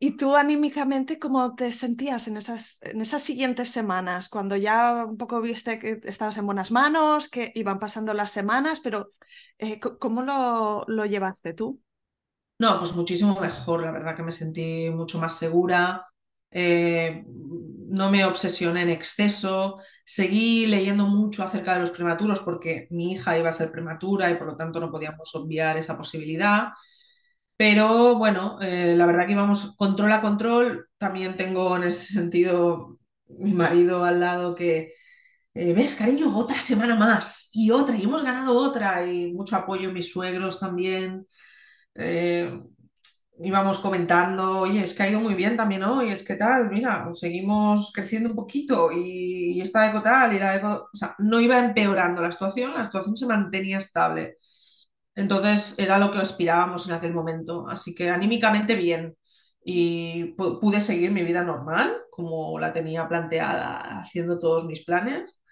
¿Y 0.00 0.16
tú 0.16 0.36
anímicamente 0.36 1.18
cómo 1.18 1.56
te 1.56 1.72
sentías 1.72 2.28
en 2.28 2.36
esas, 2.36 2.78
en 2.82 3.00
esas 3.00 3.20
siguientes 3.22 3.70
semanas, 3.70 4.28
cuando 4.28 4.54
ya 4.56 5.04
un 5.04 5.16
poco 5.16 5.40
viste 5.40 5.78
que 5.80 6.00
estabas 6.04 6.36
en 6.38 6.46
buenas 6.46 6.70
manos, 6.70 7.28
que 7.28 7.50
iban 7.56 7.80
pasando 7.80 8.14
las 8.14 8.30
semanas, 8.30 8.78
pero 8.80 9.12
eh, 9.58 9.80
¿cómo 9.80 10.22
lo, 10.22 10.84
lo 10.86 11.04
llevaste 11.06 11.52
tú? 11.54 11.80
No, 12.58 12.78
pues 12.80 12.94
muchísimo 12.94 13.38
mejor, 13.40 13.82
la 13.82 13.92
verdad 13.92 14.16
que 14.16 14.22
me 14.24 14.32
sentí 14.32 14.90
mucho 14.90 15.18
más 15.18 15.38
segura, 15.38 16.04
eh, 16.50 17.24
no 17.88 18.10
me 18.10 18.24
obsesioné 18.24 18.82
en 18.82 18.90
exceso, 18.90 19.78
seguí 20.04 20.66
leyendo 20.66 21.06
mucho 21.06 21.44
acerca 21.44 21.74
de 21.74 21.80
los 21.82 21.92
prematuros 21.92 22.40
porque 22.40 22.88
mi 22.90 23.12
hija 23.12 23.38
iba 23.38 23.48
a 23.50 23.52
ser 23.52 23.70
prematura 23.70 24.28
y 24.30 24.34
por 24.34 24.48
lo 24.48 24.56
tanto 24.56 24.80
no 24.80 24.90
podíamos 24.90 25.32
obviar 25.36 25.76
esa 25.76 25.96
posibilidad. 25.96 26.70
Pero 27.56 28.16
bueno, 28.16 28.58
eh, 28.62 28.94
la 28.96 29.06
verdad 29.06 29.26
que 29.26 29.32
íbamos 29.32 29.76
control 29.76 30.12
a 30.12 30.20
control. 30.20 30.88
También 30.98 31.36
tengo 31.36 31.76
en 31.76 31.84
ese 31.84 32.14
sentido 32.14 32.98
mi 33.28 33.52
marido 33.54 34.04
al 34.04 34.20
lado 34.20 34.54
que, 34.54 34.92
eh, 35.54 35.72
ves, 35.74 35.94
cariño, 35.96 36.36
otra 36.36 36.60
semana 36.60 36.96
más 36.96 37.50
y 37.54 37.70
otra, 37.70 37.96
y 37.96 38.04
hemos 38.04 38.22
ganado 38.24 38.58
otra, 38.58 39.06
y 39.06 39.32
mucho 39.32 39.56
apoyo 39.56 39.92
mis 39.92 40.12
suegros 40.12 40.60
también. 40.60 41.26
Eh, 41.98 42.50
íbamos 43.40 43.78
comentando, 43.80 44.60
oye, 44.60 44.84
es 44.84 44.94
que 44.96 45.02
ha 45.04 45.10
ido 45.10 45.20
muy 45.20 45.34
bien 45.34 45.56
también 45.56 45.84
hoy, 45.84 46.10
es 46.10 46.24
que 46.26 46.34
tal, 46.36 46.70
mira, 46.70 47.08
seguimos 47.14 47.92
creciendo 47.94 48.30
un 48.30 48.36
poquito 48.36 48.90
y, 48.92 49.52
y 49.56 49.60
esta 49.62 49.86
eco 49.88 50.02
tal, 50.02 50.34
y 50.34 50.38
la 50.40 50.56
eco, 50.56 50.88
o 50.92 50.96
sea, 50.96 51.14
no 51.18 51.40
iba 51.40 51.58
empeorando 51.60 52.22
la 52.22 52.32
situación, 52.32 52.74
la 52.74 52.84
situación 52.84 53.16
se 53.16 53.26
mantenía 53.26 53.78
estable. 53.78 54.38
Entonces 55.14 55.78
era 55.78 55.98
lo 55.98 56.12
que 56.12 56.18
aspirábamos 56.18 56.88
en 56.88 56.94
aquel 56.94 57.12
momento. 57.12 57.68
Así 57.68 57.94
que 57.94 58.10
anímicamente 58.10 58.74
bien. 58.76 59.16
Y 59.64 60.34
pu- 60.36 60.60
pude 60.60 60.80
seguir 60.80 61.10
mi 61.12 61.22
vida 61.22 61.42
normal, 61.44 61.96
como 62.10 62.58
la 62.60 62.72
tenía 62.72 63.08
planteada, 63.08 64.00
haciendo 64.00 64.38
todos 64.40 64.64
mis 64.64 64.84
planes, 64.84 65.42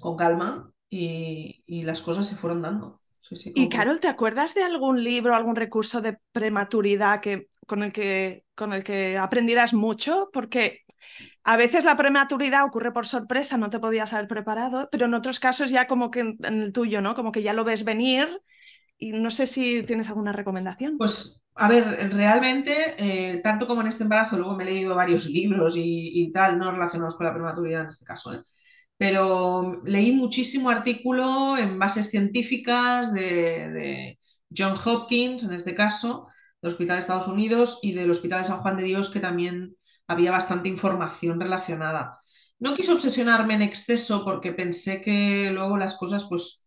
con 0.00 0.16
calma, 0.16 0.70
y, 0.90 1.64
y 1.66 1.82
las 1.84 2.00
cosas 2.02 2.28
se 2.28 2.36
fueron 2.36 2.62
dando. 2.62 3.00
Sí, 3.28 3.36
sí, 3.36 3.52
Y 3.54 3.68
Carol, 3.68 4.00
¿te 4.00 4.08
acuerdas 4.08 4.54
de 4.54 4.62
algún 4.62 5.02
libro, 5.02 5.34
algún 5.34 5.56
recurso 5.56 6.00
de 6.02 6.18
prematuridad 6.32 7.20
que, 7.20 7.48
con 7.66 7.82
el 7.82 7.92
que, 7.92 8.44
con 8.54 8.72
el 8.72 8.84
que 8.84 9.16
aprendieras 9.18 9.72
mucho? 9.72 10.30
Porque 10.32 10.82
a 11.44 11.56
veces 11.56 11.84
la 11.84 11.96
prematuridad 11.96 12.64
ocurre 12.64 12.92
por 12.92 13.06
sorpresa, 13.06 13.56
no 13.56 13.70
te 13.70 13.78
podías 13.78 14.12
haber 14.12 14.28
preparado, 14.28 14.88
pero 14.92 15.06
en 15.06 15.14
otros 15.14 15.40
casos 15.40 15.70
ya 15.70 15.86
como 15.86 16.10
que 16.10 16.20
en, 16.20 16.38
en 16.44 16.62
el 16.62 16.72
tuyo, 16.72 17.00
¿no? 17.00 17.14
Como 17.14 17.32
que 17.32 17.42
ya 17.42 17.52
lo 17.54 17.64
ves 17.64 17.84
venir 17.84 18.28
y 18.98 19.12
no 19.12 19.30
sé 19.30 19.46
si 19.46 19.82
tienes 19.84 20.08
alguna 20.08 20.32
recomendación. 20.32 20.96
Pues, 20.98 21.42
a 21.54 21.68
ver, 21.68 21.84
realmente, 22.14 22.94
eh, 22.98 23.40
tanto 23.42 23.66
como 23.66 23.82
en 23.82 23.88
este 23.88 24.04
embarazo, 24.04 24.36
luego 24.36 24.56
me 24.56 24.64
he 24.64 24.66
leído 24.66 24.94
varios 24.94 25.26
libros 25.26 25.76
y, 25.76 26.10
y 26.22 26.32
tal, 26.32 26.58
no 26.58 26.70
relacionados 26.72 27.16
con 27.16 27.26
la 27.26 27.34
prematuridad 27.34 27.82
en 27.82 27.88
este 27.88 28.04
caso, 28.04 28.32
¿eh? 28.34 28.42
Pero 28.98 29.82
leí 29.84 30.12
muchísimo 30.12 30.70
artículo 30.70 31.58
en 31.58 31.78
bases 31.78 32.10
científicas 32.10 33.12
de, 33.12 34.18
John 34.56 34.76
Hopkins, 34.84 35.42
en 35.42 35.52
este 35.52 35.74
caso, 35.74 36.28
del 36.62 36.72
Hospital 36.72 36.96
de 36.96 37.00
Estados 37.00 37.28
Unidos 37.28 37.80
y 37.82 37.92
del 37.92 38.10
Hospital 38.10 38.42
de 38.42 38.48
San 38.48 38.58
Juan 38.58 38.76
de 38.76 38.84
Dios, 38.84 39.10
que 39.10 39.20
también 39.20 39.76
había 40.06 40.30
bastante 40.30 40.68
información 40.68 41.40
relacionada. 41.40 42.20
No 42.58 42.74
quise 42.76 42.92
obsesionarme 42.92 43.54
en 43.54 43.62
exceso 43.62 44.24
porque 44.24 44.52
pensé 44.52 45.02
que 45.02 45.50
luego 45.52 45.76
las 45.76 45.98
cosas, 45.98 46.26
pues 46.28 46.66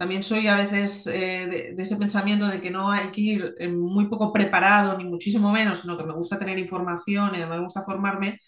también 0.00 0.22
soy 0.22 0.46
a 0.48 0.56
veces 0.56 1.06
eh, 1.08 1.74
de, 1.76 1.82
ese 1.82 1.96
pensamiento 1.96 2.48
de 2.48 2.60
que 2.62 2.70
no 2.70 2.90
hay 2.90 3.12
que 3.12 3.20
ir 3.20 3.54
eh, 3.58 3.68
muy 3.68 4.08
poco 4.08 4.32
preparado, 4.32 4.96
ni 4.96 5.04
muchísimo 5.04 5.52
menos, 5.52 5.80
sino 5.80 5.98
que 5.98 6.04
me 6.04 6.14
gusta 6.14 6.38
tener 6.38 6.58
información 6.58 7.34
y 7.34 7.44
me 7.44 7.60
gusta 7.60 7.82
formarme, 7.82 8.40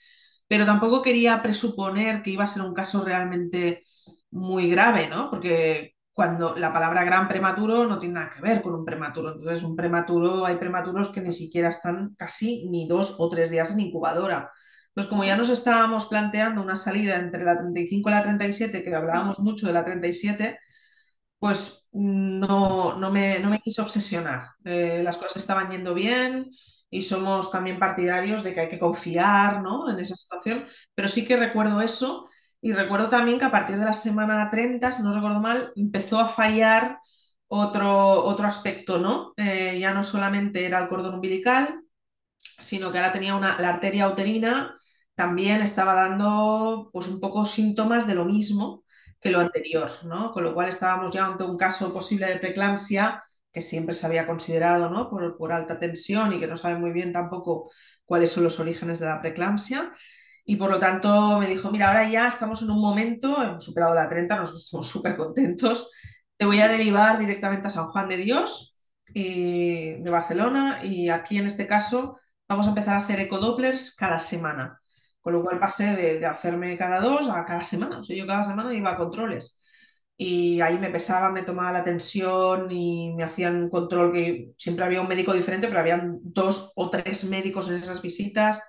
pero 0.52 0.66
tampoco 0.66 1.00
quería 1.00 1.40
presuponer 1.40 2.22
que 2.22 2.28
iba 2.28 2.44
a 2.44 2.46
ser 2.46 2.60
un 2.62 2.74
caso 2.74 3.02
realmente 3.02 3.84
muy 4.30 4.68
grave, 4.68 5.08
¿no? 5.08 5.30
Porque 5.30 5.94
cuando 6.12 6.54
la 6.58 6.70
palabra 6.74 7.04
gran 7.04 7.26
prematuro 7.26 7.86
no 7.86 7.98
tiene 7.98 8.16
nada 8.16 8.28
que 8.34 8.42
ver 8.42 8.60
con 8.60 8.74
un 8.74 8.84
prematuro. 8.84 9.32
Entonces, 9.32 9.62
un 9.62 9.74
prematuro, 9.76 10.44
hay 10.44 10.56
prematuros 10.56 11.08
que 11.08 11.22
ni 11.22 11.32
siquiera 11.32 11.70
están 11.70 12.14
casi 12.18 12.68
ni 12.68 12.86
dos 12.86 13.16
o 13.18 13.30
tres 13.30 13.50
días 13.50 13.72
en 13.72 13.80
incubadora. 13.80 14.52
Entonces, 14.88 15.08
como 15.08 15.24
ya 15.24 15.38
nos 15.38 15.48
estábamos 15.48 16.04
planteando 16.08 16.62
una 16.62 16.76
salida 16.76 17.16
entre 17.16 17.44
la 17.46 17.56
35 17.58 18.10
y 18.10 18.12
la 18.12 18.22
37, 18.22 18.82
que 18.84 18.94
hablábamos 18.94 19.38
mucho 19.38 19.66
de 19.66 19.72
la 19.72 19.86
37, 19.86 20.58
pues 21.38 21.88
no, 21.92 22.98
no 22.98 23.10
me, 23.10 23.38
no 23.40 23.48
me 23.50 23.60
quise 23.60 23.80
obsesionar. 23.82 24.48
Eh, 24.64 25.00
las 25.02 25.16
cosas 25.16 25.38
estaban 25.38 25.70
yendo 25.70 25.94
bien 25.94 26.50
y 26.92 27.02
somos 27.02 27.50
también 27.50 27.78
partidarios 27.78 28.44
de 28.44 28.52
que 28.54 28.60
hay 28.60 28.68
que 28.68 28.78
confiar, 28.78 29.62
¿no? 29.62 29.88
en 29.90 29.98
esa 29.98 30.14
situación, 30.14 30.66
pero 30.94 31.08
sí 31.08 31.26
que 31.26 31.38
recuerdo 31.38 31.80
eso 31.80 32.28
y 32.60 32.72
recuerdo 32.74 33.08
también 33.08 33.38
que 33.38 33.46
a 33.46 33.50
partir 33.50 33.78
de 33.78 33.86
la 33.86 33.94
semana 33.94 34.50
30, 34.50 34.92
si 34.92 35.02
no 35.02 35.14
recuerdo 35.14 35.40
mal, 35.40 35.72
empezó 35.74 36.20
a 36.20 36.28
fallar 36.28 36.98
otro, 37.48 38.24
otro 38.24 38.46
aspecto, 38.46 38.98
¿no? 38.98 39.32
Eh, 39.38 39.78
ya 39.80 39.94
no 39.94 40.02
solamente 40.04 40.66
era 40.66 40.80
el 40.80 40.88
cordón 40.88 41.14
umbilical, 41.16 41.80
sino 42.40 42.92
que 42.92 42.98
ahora 42.98 43.12
tenía 43.12 43.34
una, 43.34 43.58
la 43.60 43.70
arteria 43.70 44.08
uterina, 44.08 44.76
también 45.14 45.62
estaba 45.62 45.94
dando 45.94 46.90
pues 46.92 47.08
un 47.08 47.20
poco 47.20 47.44
síntomas 47.46 48.06
de 48.06 48.14
lo 48.14 48.24
mismo 48.26 48.84
que 49.20 49.30
lo 49.30 49.40
anterior, 49.40 49.90
¿no? 50.04 50.32
Con 50.32 50.44
lo 50.44 50.54
cual 50.54 50.68
estábamos 50.68 51.12
ya 51.12 51.26
ante 51.26 51.44
un 51.44 51.56
caso 51.56 51.92
posible 51.94 52.26
de 52.26 52.36
preeclampsia 52.38 53.22
que 53.52 53.62
siempre 53.62 53.94
se 53.94 54.06
había 54.06 54.26
considerado, 54.26 54.90
¿no? 54.90 55.10
Por, 55.10 55.36
por 55.36 55.52
alta 55.52 55.78
tensión 55.78 56.32
y 56.32 56.40
que 56.40 56.46
no 56.46 56.56
sabe 56.56 56.76
muy 56.78 56.92
bien 56.92 57.12
tampoco 57.12 57.70
cuáles 58.04 58.30
son 58.32 58.44
los 58.44 58.58
orígenes 58.60 59.00
de 59.00 59.06
la 59.06 59.20
preeclampsia. 59.20 59.92
Y 60.44 60.56
por 60.56 60.70
lo 60.70 60.78
tanto 60.78 61.38
me 61.38 61.46
dijo, 61.46 61.70
mira, 61.70 61.88
ahora 61.88 62.08
ya 62.08 62.28
estamos 62.28 62.62
en 62.62 62.70
un 62.70 62.80
momento, 62.80 63.42
hemos 63.42 63.64
superado 63.64 63.94
la 63.94 64.08
30, 64.08 64.36
nosotros 64.36 64.64
estamos 64.64 64.88
súper 64.88 65.16
contentos, 65.16 65.90
te 66.36 66.46
voy 66.46 66.60
a 66.60 66.68
derivar 66.68 67.18
directamente 67.18 67.68
a 67.68 67.70
San 67.70 67.88
Juan 67.88 68.08
de 68.08 68.16
Dios 68.16 68.82
y, 69.14 70.02
de 70.02 70.10
Barcelona 70.10 70.80
y 70.84 71.08
aquí 71.08 71.38
en 71.38 71.46
este 71.46 71.66
caso 71.66 72.18
vamos 72.48 72.66
a 72.66 72.70
empezar 72.70 72.96
a 72.96 72.98
hacer 73.00 73.20
ecodopplers 73.20 73.94
cada 73.96 74.18
semana. 74.18 74.78
Con 75.20 75.34
lo 75.34 75.42
cual 75.44 75.60
pasé 75.60 75.94
de, 75.94 76.18
de, 76.18 76.26
hacerme 76.26 76.76
cada 76.76 77.00
dos 77.00 77.28
a 77.28 77.44
cada 77.44 77.62
semana. 77.62 78.00
O 78.00 78.02
sea, 78.02 78.16
yo 78.16 78.26
cada 78.26 78.42
semana 78.42 78.74
iba 78.74 78.90
a 78.90 78.96
controles. 78.96 79.61
Y 80.16 80.60
ahí 80.60 80.78
me 80.78 80.90
pesaba, 80.90 81.32
me 81.32 81.42
tomaba 81.42 81.72
la 81.72 81.84
tensión 81.84 82.70
y 82.70 83.12
me 83.16 83.24
hacían 83.24 83.56
un 83.64 83.70
control 83.70 84.12
que 84.12 84.52
siempre 84.56 84.84
había 84.84 85.00
un 85.00 85.08
médico 85.08 85.32
diferente, 85.34 85.66
pero 85.68 85.80
habían 85.80 86.20
dos 86.22 86.72
o 86.76 86.90
tres 86.90 87.24
médicos 87.24 87.68
en 87.70 87.76
esas 87.82 88.00
visitas. 88.02 88.62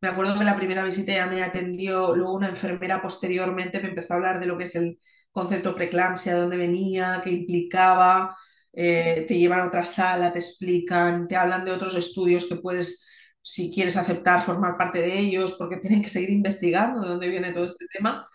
Me 0.00 0.08
acuerdo 0.08 0.38
que 0.38 0.44
la 0.44 0.56
primera 0.56 0.84
visita 0.84 1.12
ya 1.12 1.26
me 1.26 1.42
atendió, 1.42 2.14
luego 2.14 2.34
una 2.34 2.48
enfermera 2.48 3.02
posteriormente 3.02 3.80
me 3.80 3.88
empezó 3.90 4.14
a 4.14 4.16
hablar 4.16 4.40
de 4.40 4.46
lo 4.46 4.56
que 4.56 4.64
es 4.64 4.74
el 4.76 4.98
concepto 5.32 5.74
preeclampsia, 5.74 6.34
de 6.34 6.40
dónde 6.40 6.56
venía, 6.56 7.20
qué 7.24 7.30
implicaba. 7.30 8.36
Eh, 8.72 9.24
te 9.26 9.36
llevan 9.38 9.60
a 9.60 9.66
otra 9.68 9.84
sala, 9.84 10.32
te 10.32 10.38
explican, 10.38 11.26
te 11.28 11.36
hablan 11.36 11.64
de 11.64 11.72
otros 11.72 11.96
estudios 11.96 12.46
que 12.48 12.56
puedes 12.56 13.06
si 13.42 13.72
quieres 13.74 13.96
aceptar 13.96 14.42
formar 14.42 14.76
parte 14.78 15.00
de 15.00 15.18
ellos, 15.18 15.54
porque 15.58 15.78
tienen 15.78 16.02
que 16.02 16.08
seguir 16.08 16.30
investigando 16.30 17.02
de 17.02 17.08
dónde 17.08 17.28
viene 17.28 17.52
todo 17.52 17.64
este 17.66 17.86
tema, 17.92 18.28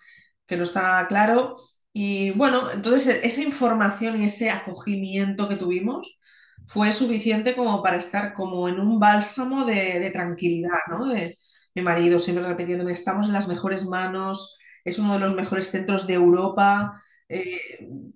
que 0.46 0.58
no 0.58 0.64
está 0.64 1.06
claro. 1.08 1.58
Y 1.98 2.32
bueno, 2.32 2.72
entonces 2.72 3.22
esa 3.24 3.42
información 3.42 4.20
y 4.22 4.26
ese 4.26 4.50
acogimiento 4.52 5.48
que 5.48 5.56
tuvimos 5.56 6.20
fue 6.68 6.92
suficiente 6.94 7.56
como 7.56 7.82
para 7.84 7.96
estar 7.98 8.34
como 8.34 8.68
en 8.68 8.80
un 8.82 9.00
bálsamo 9.00 9.66
de, 9.66 10.00
de 10.00 10.12
tranquilidad, 10.12 10.80
¿no? 10.90 11.08
De, 11.08 11.38
mi 11.76 11.82
marido 11.84 12.20
siempre 12.20 12.46
repitiéndome, 12.48 12.92
estamos 12.94 13.28
en 13.28 13.34
las 13.34 13.48
mejores 13.50 13.86
manos, 13.88 14.58
es 14.86 15.00
uno 15.00 15.14
de 15.14 15.20
los 15.20 15.36
mejores 15.36 15.68
centros 15.72 16.08
de 16.08 16.14
Europa, 16.16 17.02
eh, 17.30 17.60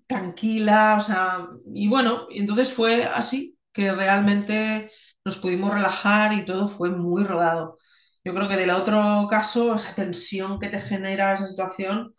tranquila, 0.08 0.96
o 0.98 1.02
sea, 1.02 1.48
y 1.74 1.88
bueno, 1.90 2.28
entonces 2.32 2.72
fue 2.74 3.04
así, 3.06 3.58
que 3.74 3.92
realmente 3.94 4.92
nos 5.26 5.38
pudimos 5.38 5.74
relajar 5.74 6.34
y 6.34 6.46
todo 6.46 6.68
fue 6.70 6.90
muy 6.92 7.24
rodado. 7.26 7.78
Yo 8.24 8.34
creo 8.34 8.48
que 8.50 8.58
del 8.58 8.72
otro 8.72 9.28
caso, 9.30 9.76
esa 9.76 9.94
tensión 9.96 10.60
que 10.60 10.70
te 10.70 10.82
genera 10.82 11.34
esa 11.34 11.48
situación, 11.48 12.14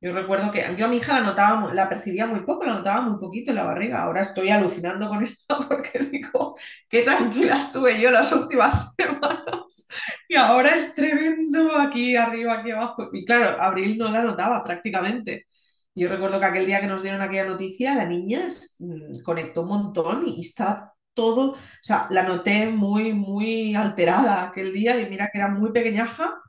yo 0.00 0.12
recuerdo 0.12 0.52
que 0.52 0.64
yo 0.76 0.86
a 0.86 0.88
mi 0.88 0.98
hija 0.98 1.14
la 1.20 1.26
notaba, 1.26 1.74
la 1.74 1.88
percibía 1.88 2.26
muy 2.26 2.40
poco, 2.40 2.64
la 2.64 2.74
notaba 2.74 3.00
muy 3.00 3.18
poquito 3.18 3.50
en 3.50 3.56
la 3.56 3.64
barriga. 3.64 4.02
Ahora 4.02 4.20
estoy 4.22 4.50
alucinando 4.50 5.08
con 5.08 5.22
esto 5.24 5.58
porque 5.68 5.98
digo, 5.98 6.56
qué 6.88 7.02
tranquila 7.02 7.56
estuve 7.56 8.00
yo 8.00 8.10
las 8.10 8.32
últimas 8.32 8.94
semanas. 8.96 9.88
Y 10.28 10.36
ahora 10.36 10.74
es 10.74 10.94
tremendo 10.94 11.76
aquí 11.76 12.14
arriba, 12.16 12.60
aquí 12.60 12.70
abajo. 12.70 13.08
Y 13.12 13.24
claro, 13.24 13.60
Abril 13.60 13.98
no 13.98 14.08
la 14.10 14.22
notaba 14.22 14.62
prácticamente. 14.62 15.46
Yo 15.94 16.08
recuerdo 16.08 16.38
que 16.38 16.46
aquel 16.46 16.66
día 16.66 16.80
que 16.80 16.86
nos 16.86 17.02
dieron 17.02 17.20
aquella 17.22 17.46
noticia, 17.46 17.94
la 17.94 18.04
niña 18.04 18.48
mmm, 18.78 19.20
conectó 19.22 19.62
un 19.62 19.68
montón 19.68 20.28
y 20.28 20.42
estaba 20.42 20.94
todo, 21.12 21.52
o 21.52 21.56
sea, 21.82 22.06
la 22.10 22.22
noté 22.22 22.68
muy, 22.68 23.12
muy 23.12 23.74
alterada 23.74 24.44
aquel 24.44 24.72
día 24.72 25.00
y 25.00 25.10
mira 25.10 25.28
que 25.32 25.38
era 25.38 25.48
muy 25.48 25.72
pequeñaja 25.72 26.40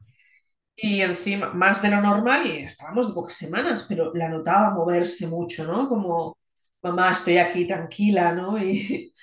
y 0.82 1.02
encima 1.02 1.54
más 1.54 1.82
de 1.82 1.90
lo 1.92 2.02
normal 2.02 2.46
y 2.48 2.52
estábamos 2.60 3.08
de 3.10 3.14
pocas 3.14 3.36
semanas, 3.36 3.86
pero 3.90 4.12
la 4.14 4.30
notaba 4.30 4.72
moverse 4.72 5.28
mucho, 5.28 5.66
¿no? 5.66 5.88
Como, 5.90 6.38
mamá, 6.82 7.12
estoy 7.12 7.38
aquí 7.38 7.68
tranquila, 7.68 8.34
¿no? 8.34 8.58
Y, 8.64 9.14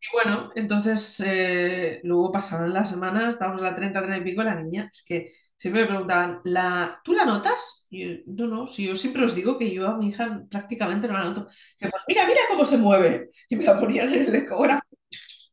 Y 0.00 0.06
bueno, 0.14 0.50
entonces 0.54 1.20
eh, 1.26 2.00
luego 2.04 2.32
pasaron 2.32 2.72
las 2.72 2.90
semanas, 2.90 3.34
estábamos 3.34 3.62
a 3.62 3.64
la 3.70 3.74
30, 3.76 4.00
30 4.00 4.18
y 4.18 4.30
pico, 4.30 4.42
la 4.44 4.54
niña, 4.54 4.88
es 4.92 5.04
que 5.04 5.26
siempre 5.56 5.82
me 5.82 5.88
preguntaban, 5.88 6.40
¿la, 6.44 7.00
¿tú 7.04 7.12
la 7.14 7.24
notas? 7.24 7.86
Y 7.90 8.06
yo, 8.26 8.46
no, 8.46 8.46
no, 8.46 8.66
si 8.66 8.86
yo 8.86 8.96
siempre 8.96 9.24
os 9.24 9.34
digo 9.34 9.58
que 9.58 9.72
yo 9.74 9.88
a 9.88 9.96
mi 9.98 10.08
hija 10.10 10.44
prácticamente 10.50 11.08
no 11.08 11.14
la 11.14 11.24
noto. 11.24 11.46
Dice, 11.46 11.90
pues 11.90 12.04
mira, 12.08 12.26
mira 12.26 12.40
cómo 12.48 12.64
se 12.64 12.78
mueve. 12.78 13.30
Y 13.48 13.56
me 13.56 13.64
la 13.64 13.78
ponían 13.80 14.12
en 14.14 14.22
el 14.26 14.34
ecógrafo. 14.36 14.82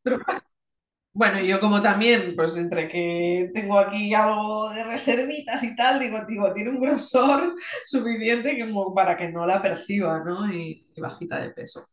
Bueno, 1.17 1.39
yo 1.39 1.61
como 1.61 1.81
también, 1.81 2.35
pues 2.35 2.57
entre 2.57 2.89
que 2.89 3.49
tengo 3.53 3.79
aquí 3.79 4.13
algo 4.13 4.69
de 4.71 4.83
reservitas 4.83 5.63
y 5.63 5.73
tal, 5.75 5.97
digo, 5.99 6.17
digo, 6.27 6.53
tiene 6.53 6.71
un 6.71 6.81
grosor 6.81 7.55
suficiente 7.87 8.59
como 8.59 8.93
para 8.93 9.15
que 9.15 9.29
no 9.31 9.45
la 9.45 9.61
perciba, 9.61 10.23
¿no? 10.25 10.51
Y, 10.53 10.85
y 10.93 11.01
bajita 11.01 11.39
de 11.39 11.51
peso. 11.51 11.87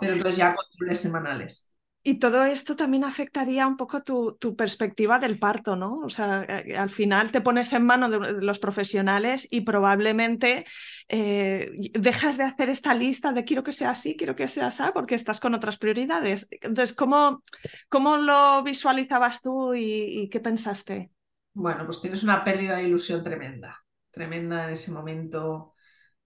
Pero 0.00 0.14
entonces 0.14 0.38
ya 0.38 0.54
controles 0.54 1.00
semanales. 1.00 1.69
Y 2.02 2.18
todo 2.18 2.44
esto 2.44 2.76
también 2.76 3.04
afectaría 3.04 3.66
un 3.66 3.76
poco 3.76 4.02
tu, 4.02 4.34
tu, 4.40 4.56
perspectiva 4.56 5.18
del 5.18 5.38
parto, 5.38 5.76
¿no? 5.76 5.98
O 5.98 6.08
sea, 6.08 6.44
eh, 6.48 6.74
al 6.76 6.88
final 6.88 7.30
te 7.30 7.42
pones 7.42 7.72
en 7.74 7.84
manos 7.84 8.10
de, 8.10 8.40
los 8.40 8.58
profesionales 8.58 9.46
y 9.50 9.60
probablemente 9.60 10.64
eh, 11.08 11.70
dejas 11.92 12.38
de 12.38 12.44
hacer 12.44 12.70
esta 12.70 12.94
lista 12.94 13.32
de 13.32 13.44
quiero 13.44 13.62
que 13.62 13.72
sea 13.72 13.90
así, 13.90 14.16
quiero 14.16 14.34
que 14.34 14.48
sea 14.48 14.68
así, 14.68 14.82
porque 14.94 15.14
estás 15.14 15.40
con 15.40 15.54
otras 15.54 15.76
prioridades. 15.76 16.48
Entonces, 16.50 16.94
¿cómo, 16.96 17.42
cómo 17.90 18.16
lo 18.16 18.62
visualizabas 18.62 19.42
tú 19.42 19.74
y, 19.74 20.22
y 20.22 20.28
qué 20.30 20.40
pensaste? 20.40 21.10
Bueno, 21.52 21.84
pues 21.84 22.00
tienes 22.00 22.22
una 22.22 22.42
pérdida 22.42 22.76
de 22.76 22.84
ilusión 22.84 23.22
tremenda, 23.22 23.84
tremenda 24.10 24.64
en 24.64 24.70
ese 24.70 24.90
momento 24.90 25.74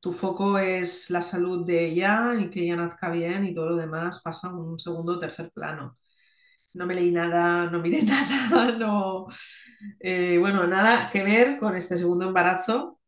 tu 0.04 0.12
foco 0.12 0.58
es 0.58 1.08
la 1.10 1.22
salud 1.22 1.64
de 1.66 1.86
ella 1.86 2.34
y 2.38 2.50
que 2.50 2.62
ella 2.62 2.76
nazca 2.76 3.10
bien 3.10 3.46
y 3.46 3.54
todo 3.54 3.70
lo 3.70 3.76
demás 3.76 4.20
pasa 4.22 4.48
a 4.48 4.54
un 4.54 4.78
segundo 4.78 5.14
o 5.14 5.18
tercer 5.18 5.50
plano. 5.50 5.96
No 6.74 6.86
me 6.86 6.94
leí 6.94 7.10
nada, 7.12 7.70
no 7.70 7.80
miré 7.80 8.02
nada, 8.04 8.72
no. 8.78 9.26
Eh, 10.00 10.38
bueno, 10.40 10.66
nada 10.66 11.10
que 11.10 11.24
ver 11.24 11.58
con 11.58 11.76
este 11.76 11.96
segundo 11.96 12.26
embarazo, 12.28 13.00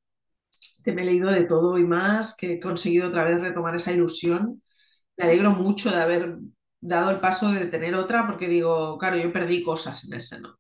que 0.84 0.92
me 0.92 1.02
he 1.02 1.06
leído 1.06 1.30
de 1.30 1.44
todo 1.44 1.78
y 1.78 1.84
más, 1.84 2.36
que 2.36 2.54
he 2.54 2.60
conseguido 2.60 3.08
otra 3.08 3.24
vez 3.24 3.40
retomar 3.42 3.76
esa 3.76 3.92
ilusión. 3.92 4.62
Me 5.16 5.26
alegro 5.26 5.52
mucho 5.52 5.90
de 5.90 6.02
haber 6.02 6.38
dado 6.80 7.10
el 7.12 7.20
paso 7.20 7.52
de 7.52 7.66
tener 7.66 7.94
otra, 7.96 8.26
porque 8.26 8.48
digo, 8.48 8.98
claro, 8.98 9.16
yo 9.18 9.32
perdí 9.32 9.62
cosas 9.64 10.04
en 10.06 10.14
ese, 10.18 10.40
¿no? 10.40 10.58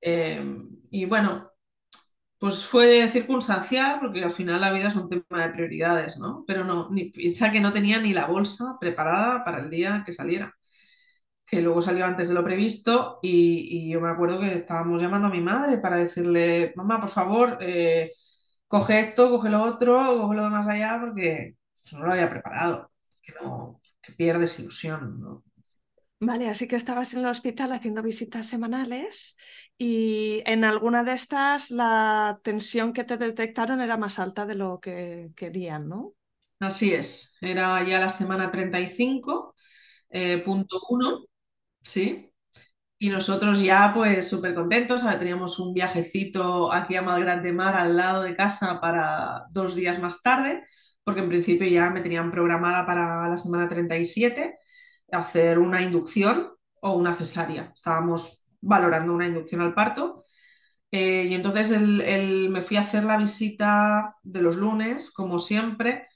Eh, 0.00 0.44
y 0.90 1.06
bueno, 1.06 1.50
pues 2.38 2.66
fue 2.66 3.08
circunstancial, 3.10 3.98
porque 4.00 4.22
al 4.24 4.32
final 4.32 4.60
la 4.60 4.72
vida 4.72 4.88
es 4.88 4.96
un 4.96 5.08
tema 5.08 5.46
de 5.46 5.52
prioridades, 5.54 6.18
¿no? 6.18 6.44
Pero 6.46 6.64
no, 6.64 6.88
ni, 6.90 7.10
piensa 7.10 7.50
que 7.50 7.60
no 7.60 7.72
tenía 7.72 8.00
ni 8.00 8.12
la 8.12 8.26
bolsa 8.26 8.76
preparada 8.80 9.44
para 9.44 9.60
el 9.60 9.70
día 9.70 10.02
que 10.04 10.12
saliera, 10.12 10.54
que 11.46 11.62
luego 11.62 11.82
salió 11.82 12.04
antes 12.06 12.28
de 12.28 12.34
lo 12.34 12.44
previsto 12.44 13.18
y, 13.22 13.86
y 13.88 13.90
yo 13.92 14.00
me 14.00 14.10
acuerdo 14.10 14.40
que 14.40 14.54
estábamos 14.54 15.00
llamando 15.00 15.28
a 15.28 15.30
mi 15.30 15.40
madre 15.40 15.78
para 15.78 15.96
decirle, 15.96 16.72
mamá, 16.76 17.00
por 17.00 17.10
favor, 17.10 17.58
eh, 17.60 18.12
coge 18.66 19.00
esto, 19.00 19.30
coge 19.30 19.50
lo 19.50 19.62
otro, 19.62 20.18
coge 20.20 20.36
lo 20.36 20.44
de 20.44 20.50
más 20.50 20.68
allá, 20.68 20.98
porque 21.00 21.56
pues, 21.80 21.92
no 21.94 22.06
lo 22.06 22.12
había 22.12 22.30
preparado, 22.30 22.92
que, 23.22 23.32
no, 23.34 23.80
que 24.02 24.12
pierdes 24.12 24.58
ilusión, 24.60 25.20
¿no? 25.20 25.44
Vale, 26.18 26.48
así 26.48 26.66
que 26.66 26.76
estabas 26.76 27.12
en 27.12 27.20
el 27.20 27.26
hospital 27.26 27.72
haciendo 27.72 28.02
visitas 28.02 28.46
semanales 28.46 29.36
y 29.76 30.42
en 30.46 30.64
alguna 30.64 31.04
de 31.04 31.12
estas 31.12 31.70
la 31.70 32.40
tensión 32.42 32.94
que 32.94 33.04
te 33.04 33.18
detectaron 33.18 33.82
era 33.82 33.98
más 33.98 34.18
alta 34.18 34.46
de 34.46 34.54
lo 34.54 34.80
que 34.80 35.30
querían, 35.36 35.88
¿no? 35.88 36.14
Así 36.58 36.94
es, 36.94 37.36
era 37.42 37.86
ya 37.86 38.00
la 38.00 38.08
semana 38.08 38.50
35, 38.50 39.54
eh, 40.08 40.38
punto 40.38 40.78
uno, 40.88 41.24
¿sí? 41.82 42.30
Y 42.98 43.10
nosotros 43.10 43.60
ya 43.62 43.92
pues 43.94 44.28
súper 44.28 44.54
contentos, 44.54 45.02
teníamos 45.18 45.58
un 45.60 45.74
viajecito 45.74 46.72
aquí 46.72 46.96
a 46.96 47.02
Malgrat 47.02 47.42
de 47.42 47.52
Mar 47.52 47.76
al 47.76 47.96
lado 47.96 48.22
de 48.22 48.36
casa 48.36 48.80
para 48.80 49.44
dos 49.50 49.74
días 49.76 50.00
más 50.00 50.22
tarde, 50.22 50.64
porque 51.04 51.20
en 51.20 51.28
principio 51.28 51.68
ya 51.68 51.90
me 51.90 52.00
tenían 52.02 52.30
programada 52.32 52.86
para 52.86 53.28
la 53.28 53.36
semana 53.38 53.68
37 53.68 54.56
hacer 55.12 55.58
una 55.58 55.82
inducción 55.82 56.52
o 56.80 56.92
una 56.94 57.14
cesárea. 57.14 57.72
Estábamos 57.74 58.44
valorando 58.60 59.14
una 59.14 59.26
inducción 59.26 59.60
al 59.62 59.74
parto. 59.74 60.24
Eh, 60.90 61.26
y 61.30 61.34
entonces 61.34 61.72
el, 61.72 62.50
me 62.50 62.62
fui 62.62 62.76
a 62.76 62.82
hacer 62.82 63.04
la 63.04 63.16
visita 63.18 64.16
de 64.22 64.42
los 64.42 64.56
lunes, 64.56 65.12
como 65.12 65.38
siempre. 65.38 66.08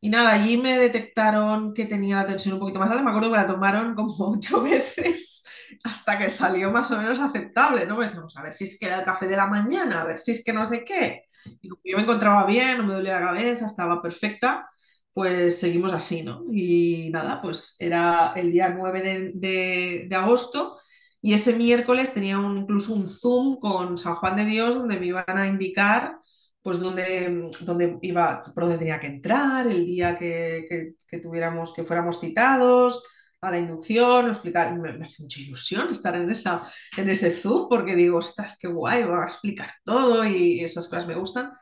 Y 0.00 0.10
nada, 0.10 0.32
allí 0.32 0.58
me 0.58 0.78
detectaron 0.78 1.72
que 1.72 1.86
tenía 1.86 2.16
la 2.16 2.26
tensión 2.26 2.54
un 2.54 2.60
poquito 2.60 2.78
más 2.78 2.90
alta. 2.90 3.02
Me 3.02 3.10
acuerdo 3.10 3.30
que 3.30 3.36
la 3.38 3.46
tomaron 3.46 3.94
como 3.94 4.14
ocho 4.32 4.62
veces 4.62 5.46
hasta 5.84 6.18
que 6.18 6.28
salió 6.30 6.70
más 6.70 6.90
o 6.90 6.98
menos 6.98 7.18
aceptable, 7.18 7.86
¿no? 7.86 7.96
Pues, 7.96 8.12
a 8.36 8.42
ver 8.42 8.52
si 8.52 8.64
es 8.64 8.78
que 8.78 8.86
era 8.86 8.98
el 9.00 9.04
café 9.04 9.26
de 9.26 9.36
la 9.36 9.46
mañana, 9.46 10.02
a 10.02 10.04
ver 10.04 10.18
si 10.18 10.32
es 10.32 10.44
que 10.44 10.52
no 10.52 10.64
sé 10.66 10.84
qué. 10.84 11.24
Y 11.62 11.68
yo 11.92 11.96
me 11.96 12.02
encontraba 12.02 12.46
bien, 12.46 12.78
no 12.78 12.84
me 12.84 12.94
dolía 12.94 13.20
la 13.20 13.26
cabeza, 13.28 13.66
estaba 13.66 14.00
perfecta, 14.02 14.68
pues 15.14 15.60
seguimos 15.60 15.92
así, 15.92 16.22
¿no? 16.22 16.44
Y 16.52 17.10
nada, 17.10 17.40
pues 17.40 17.76
era 17.78 18.32
el 18.34 18.52
día 18.52 18.70
9 18.70 19.32
de, 19.34 20.06
de, 20.08 20.16
agosto 20.16 20.78
y 21.22 21.34
ese 21.34 21.54
miércoles 21.54 22.12
tenía 22.12 22.34
incluso 22.34 22.92
un 22.94 23.08
Zoom 23.08 23.58
con 23.60 23.96
San 23.96 24.16
Juan 24.16 24.36
de 24.36 24.44
Dios 24.44 24.74
donde 24.74 24.98
me 24.98 25.06
iban 25.06 25.38
a 25.38 25.46
indicar 25.46 26.18
pues 26.62 26.80
dónde, 26.80 27.50
dónde 27.60 27.98
iba, 28.02 28.42
por 28.42 28.64
dónde 28.64 28.78
tenía 28.78 28.98
que 28.98 29.06
entrar, 29.06 29.66
el 29.66 29.86
día 29.86 30.16
que, 30.16 30.94
que, 31.08 31.18
tuviéramos, 31.18 31.74
que 31.74 31.84
fuéramos 31.84 32.20
citados 32.20 33.04
a 33.42 33.50
la 33.50 33.58
inducción, 33.58 34.30
explicar, 34.30 34.74
me, 34.76 34.94
me 34.94 35.04
hace 35.04 35.22
mucha 35.22 35.40
ilusión 35.40 35.90
estar 35.90 36.16
en, 36.16 36.30
esa, 36.30 36.66
en 36.96 37.10
ese 37.10 37.30
Zoom 37.30 37.68
porque 37.68 37.94
digo, 37.94 38.18
ostras, 38.18 38.58
qué 38.60 38.68
guay, 38.68 39.04
va 39.04 39.24
a 39.24 39.26
explicar 39.26 39.74
todo 39.84 40.24
y 40.24 40.60
esas 40.60 40.88
cosas 40.88 41.06
me 41.06 41.14
gustan. 41.14 41.52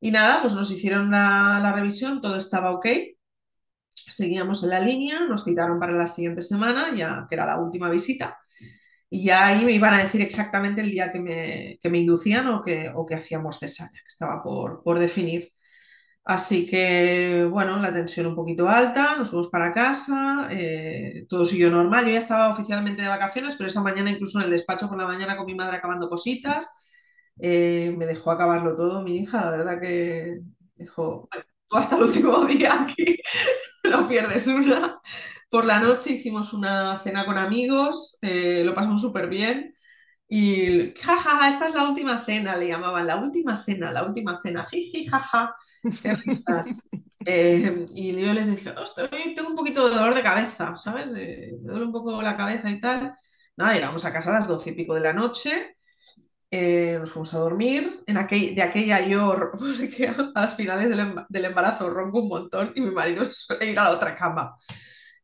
Y 0.00 0.10
nada, 0.10 0.42
pues 0.42 0.54
nos 0.54 0.70
hicieron 0.70 1.10
la, 1.10 1.60
la 1.62 1.72
revisión, 1.72 2.20
todo 2.20 2.36
estaba 2.36 2.72
ok, 2.72 2.86
seguíamos 3.94 4.62
en 4.64 4.70
la 4.70 4.80
línea, 4.80 5.26
nos 5.26 5.44
citaron 5.44 5.78
para 5.78 5.92
la 5.92 6.06
siguiente 6.06 6.42
semana, 6.42 6.94
ya 6.94 7.26
que 7.28 7.34
era 7.34 7.46
la 7.46 7.58
última 7.60 7.88
visita, 7.90 8.38
y 9.10 9.24
ya 9.24 9.46
ahí 9.48 9.64
me 9.64 9.72
iban 9.72 9.94
a 9.94 10.02
decir 10.04 10.22
exactamente 10.22 10.80
el 10.82 10.90
día 10.90 11.12
que 11.12 11.20
me, 11.20 11.78
que 11.82 11.90
me 11.90 11.98
inducían 11.98 12.48
o 12.48 12.62
que, 12.62 12.90
o 12.94 13.06
que 13.06 13.14
hacíamos 13.16 13.58
cesárea, 13.60 13.92
que 14.02 14.08
estaba 14.08 14.42
por, 14.42 14.82
por 14.84 14.98
definir. 14.98 15.52
Así 16.24 16.66
que, 16.68 17.46
bueno, 17.50 17.78
la 17.80 17.92
tensión 17.92 18.26
un 18.26 18.36
poquito 18.36 18.68
alta, 18.68 19.16
nos 19.16 19.30
fuimos 19.30 19.48
para 19.48 19.72
casa, 19.72 20.48
eh, 20.50 21.26
todo 21.28 21.44
siguió 21.46 21.70
normal. 21.70 22.06
Yo 22.06 22.12
ya 22.12 22.18
estaba 22.20 22.50
oficialmente 22.50 23.02
de 23.02 23.08
vacaciones, 23.08 23.56
pero 23.56 23.68
esa 23.68 23.82
mañana, 23.82 24.10
incluso 24.10 24.38
en 24.38 24.46
el 24.46 24.50
despacho 24.52 24.88
por 24.88 24.98
la 24.98 25.06
mañana 25.06 25.36
con 25.36 25.46
mi 25.46 25.54
madre 25.54 25.78
acabando 25.78 26.08
cositas, 26.10 26.68
eh, 27.42 27.94
me 27.96 28.06
dejó 28.06 28.30
acabarlo 28.30 28.76
todo 28.76 29.02
mi 29.02 29.16
hija, 29.18 29.42
la 29.44 29.50
verdad 29.52 29.80
que 29.80 30.40
dijo, 30.76 31.28
bueno, 31.30 31.44
tú 31.68 31.76
hasta 31.76 31.96
el 31.96 32.02
último 32.04 32.44
día 32.46 32.82
aquí 32.82 33.16
no 33.84 34.08
pierdes 34.08 34.46
una. 34.48 35.00
Por 35.50 35.64
la 35.64 35.80
noche 35.80 36.12
hicimos 36.12 36.52
una 36.52 36.98
cena 36.98 37.24
con 37.26 37.38
amigos, 37.38 38.18
eh, 38.22 38.62
lo 38.64 38.74
pasamos 38.74 39.00
súper 39.00 39.28
bien. 39.28 39.74
Y 40.28 40.94
jajaja, 41.00 41.38
ja, 41.38 41.48
esta 41.48 41.66
es 41.68 41.74
la 41.74 41.88
última 41.88 42.24
cena, 42.24 42.56
le 42.56 42.68
llamaban, 42.68 43.06
la 43.06 43.16
última 43.16 43.62
cena, 43.64 43.90
la 43.92 44.04
última 44.04 44.40
cena, 44.42 44.66
jiji, 44.70 45.06
jaja, 45.06 45.54
qué 46.02 46.14
risas. 46.16 46.88
Eh, 47.26 47.86
y 47.94 48.18
yo 48.18 48.32
les 48.32 48.46
dije, 48.50 48.70
ostras, 48.70 49.10
tengo 49.10 49.50
un 49.50 49.56
poquito 49.56 49.86
de 49.86 49.94
dolor 49.94 50.14
de 50.14 50.22
cabeza, 50.22 50.74
¿sabes? 50.76 51.06
Eh, 51.14 51.52
me 51.62 51.70
duele 51.72 51.84
un 51.84 51.92
poco 51.92 52.22
la 52.22 52.34
cabeza 52.34 52.70
y 52.70 52.80
tal. 52.80 53.14
Nada, 53.56 53.74
llegamos 53.74 54.04
a 54.06 54.12
casa 54.12 54.30
a 54.30 54.34
las 54.34 54.48
doce 54.48 54.70
y 54.70 54.74
pico 54.74 54.94
de 54.94 55.02
la 55.02 55.12
noche, 55.12 55.76
eh, 56.50 56.96
nos 56.98 57.12
fuimos 57.12 57.34
a 57.34 57.38
dormir. 57.38 58.02
En 58.06 58.16
aquel, 58.18 58.54
de 58.54 58.62
aquella 58.62 59.00
yo, 59.06 59.34
porque 59.52 60.08
a 60.08 60.40
las 60.40 60.54
finales 60.56 60.88
del, 60.88 61.14
del 61.28 61.44
embarazo 61.44 61.90
ronco 61.90 62.20
un 62.20 62.28
montón 62.28 62.72
y 62.74 62.80
mi 62.80 62.90
marido 62.90 63.24
suele 63.30 63.72
ir 63.72 63.78
a 63.78 63.84
la 63.84 63.90
otra 63.90 64.16
cama. 64.16 64.56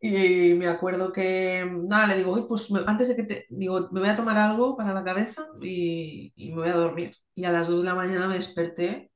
Y 0.01 0.55
me 0.55 0.69
acuerdo 0.69 1.13
que, 1.13 1.67
nada, 1.85 2.07
le 2.09 2.17
digo, 2.19 2.47
pues 2.49 2.71
me, 2.71 2.81
antes 2.87 3.09
de 3.09 3.17
que 3.17 3.25
te, 3.25 3.47
digo, 3.51 3.89
me 3.93 4.01
voy 4.01 4.09
a 4.11 4.17
tomar 4.17 4.37
algo 4.37 4.77
para 4.77 4.93
la 4.93 5.03
cabeza 5.03 5.49
y, 5.63 6.33
y, 6.37 6.51
me 6.51 6.57
voy 6.63 6.69
a 6.69 6.75
dormir. 6.75 7.17
Y 7.35 7.45
a 7.45 7.51
las 7.53 7.69
2 7.69 7.81
de 7.83 7.89
la 7.89 7.95
mañana 7.95 8.29
me 8.29 8.37
desperté 8.37 9.11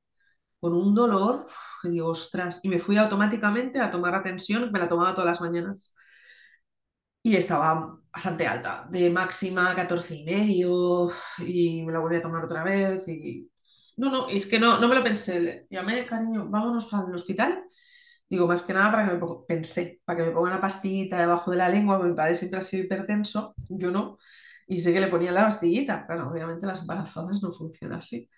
con 0.59 0.73
un 0.73 0.93
dolor, 0.95 1.47
y 1.83 1.89
digo, 1.89 2.09
ostras, 2.09 2.63
y 2.63 2.69
me 2.69 2.79
fui 2.79 2.97
automáticamente 2.97 3.79
a 3.79 3.91
tomar 3.91 4.15
atención, 4.15 4.71
me 4.71 4.79
la 4.79 4.89
tomaba 4.89 5.13
todas 5.13 5.27
las 5.27 5.41
mañanas. 5.41 5.95
Y 7.23 7.35
estaba 7.35 7.99
bastante 8.11 8.47
alta, 8.47 8.87
de 8.89 9.09
máxima 9.09 9.75
14 9.75 10.15
y 10.15 10.23
medio, 10.25 11.09
y 11.39 11.83
me 11.83 11.93
la 11.93 11.99
volví 11.99 12.15
a 12.17 12.21
tomar 12.21 12.43
otra 12.45 12.63
vez. 12.63 13.07
Y... 13.07 13.49
No, 13.97 14.09
no, 14.09 14.27
es 14.29 14.47
que 14.47 14.59
no, 14.59 14.79
no 14.79 14.87
me 14.87 14.95
lo 14.95 15.03
pensé. 15.03 15.67
Llamé, 15.69 16.05
cariño, 16.05 16.47
vámonos 16.49 16.91
al 16.93 17.13
hospital. 17.13 17.63
Digo, 18.29 18.47
más 18.47 18.63
que 18.63 18.73
nada 18.73 18.91
para 18.91 19.07
que 19.07 19.13
me 19.15 19.19
ponga, 19.19 19.45
pensé, 19.47 20.01
para 20.05 20.19
que 20.19 20.25
me 20.25 20.31
ponga 20.31 20.49
una 20.51 20.61
pastillita 20.61 21.19
debajo 21.19 21.51
de 21.51 21.57
la 21.57 21.69
lengua, 21.69 21.99
mi 21.99 22.13
padre 22.15 22.35
siempre 22.35 22.59
ha 22.59 22.63
sido 22.63 22.85
hipertenso, 22.85 23.55
yo 23.69 23.91
no, 23.91 24.17
y 24.67 24.79
sé 24.81 24.93
que 24.93 25.01
le 25.01 25.07
ponía 25.07 25.31
la 25.33 25.43
pastillita, 25.45 26.05
claro, 26.07 26.29
obviamente 26.31 26.65
las 26.67 26.81
embarazadas 26.81 27.41
no 27.43 27.51
funcionan 27.51 27.99
así. 27.99 28.29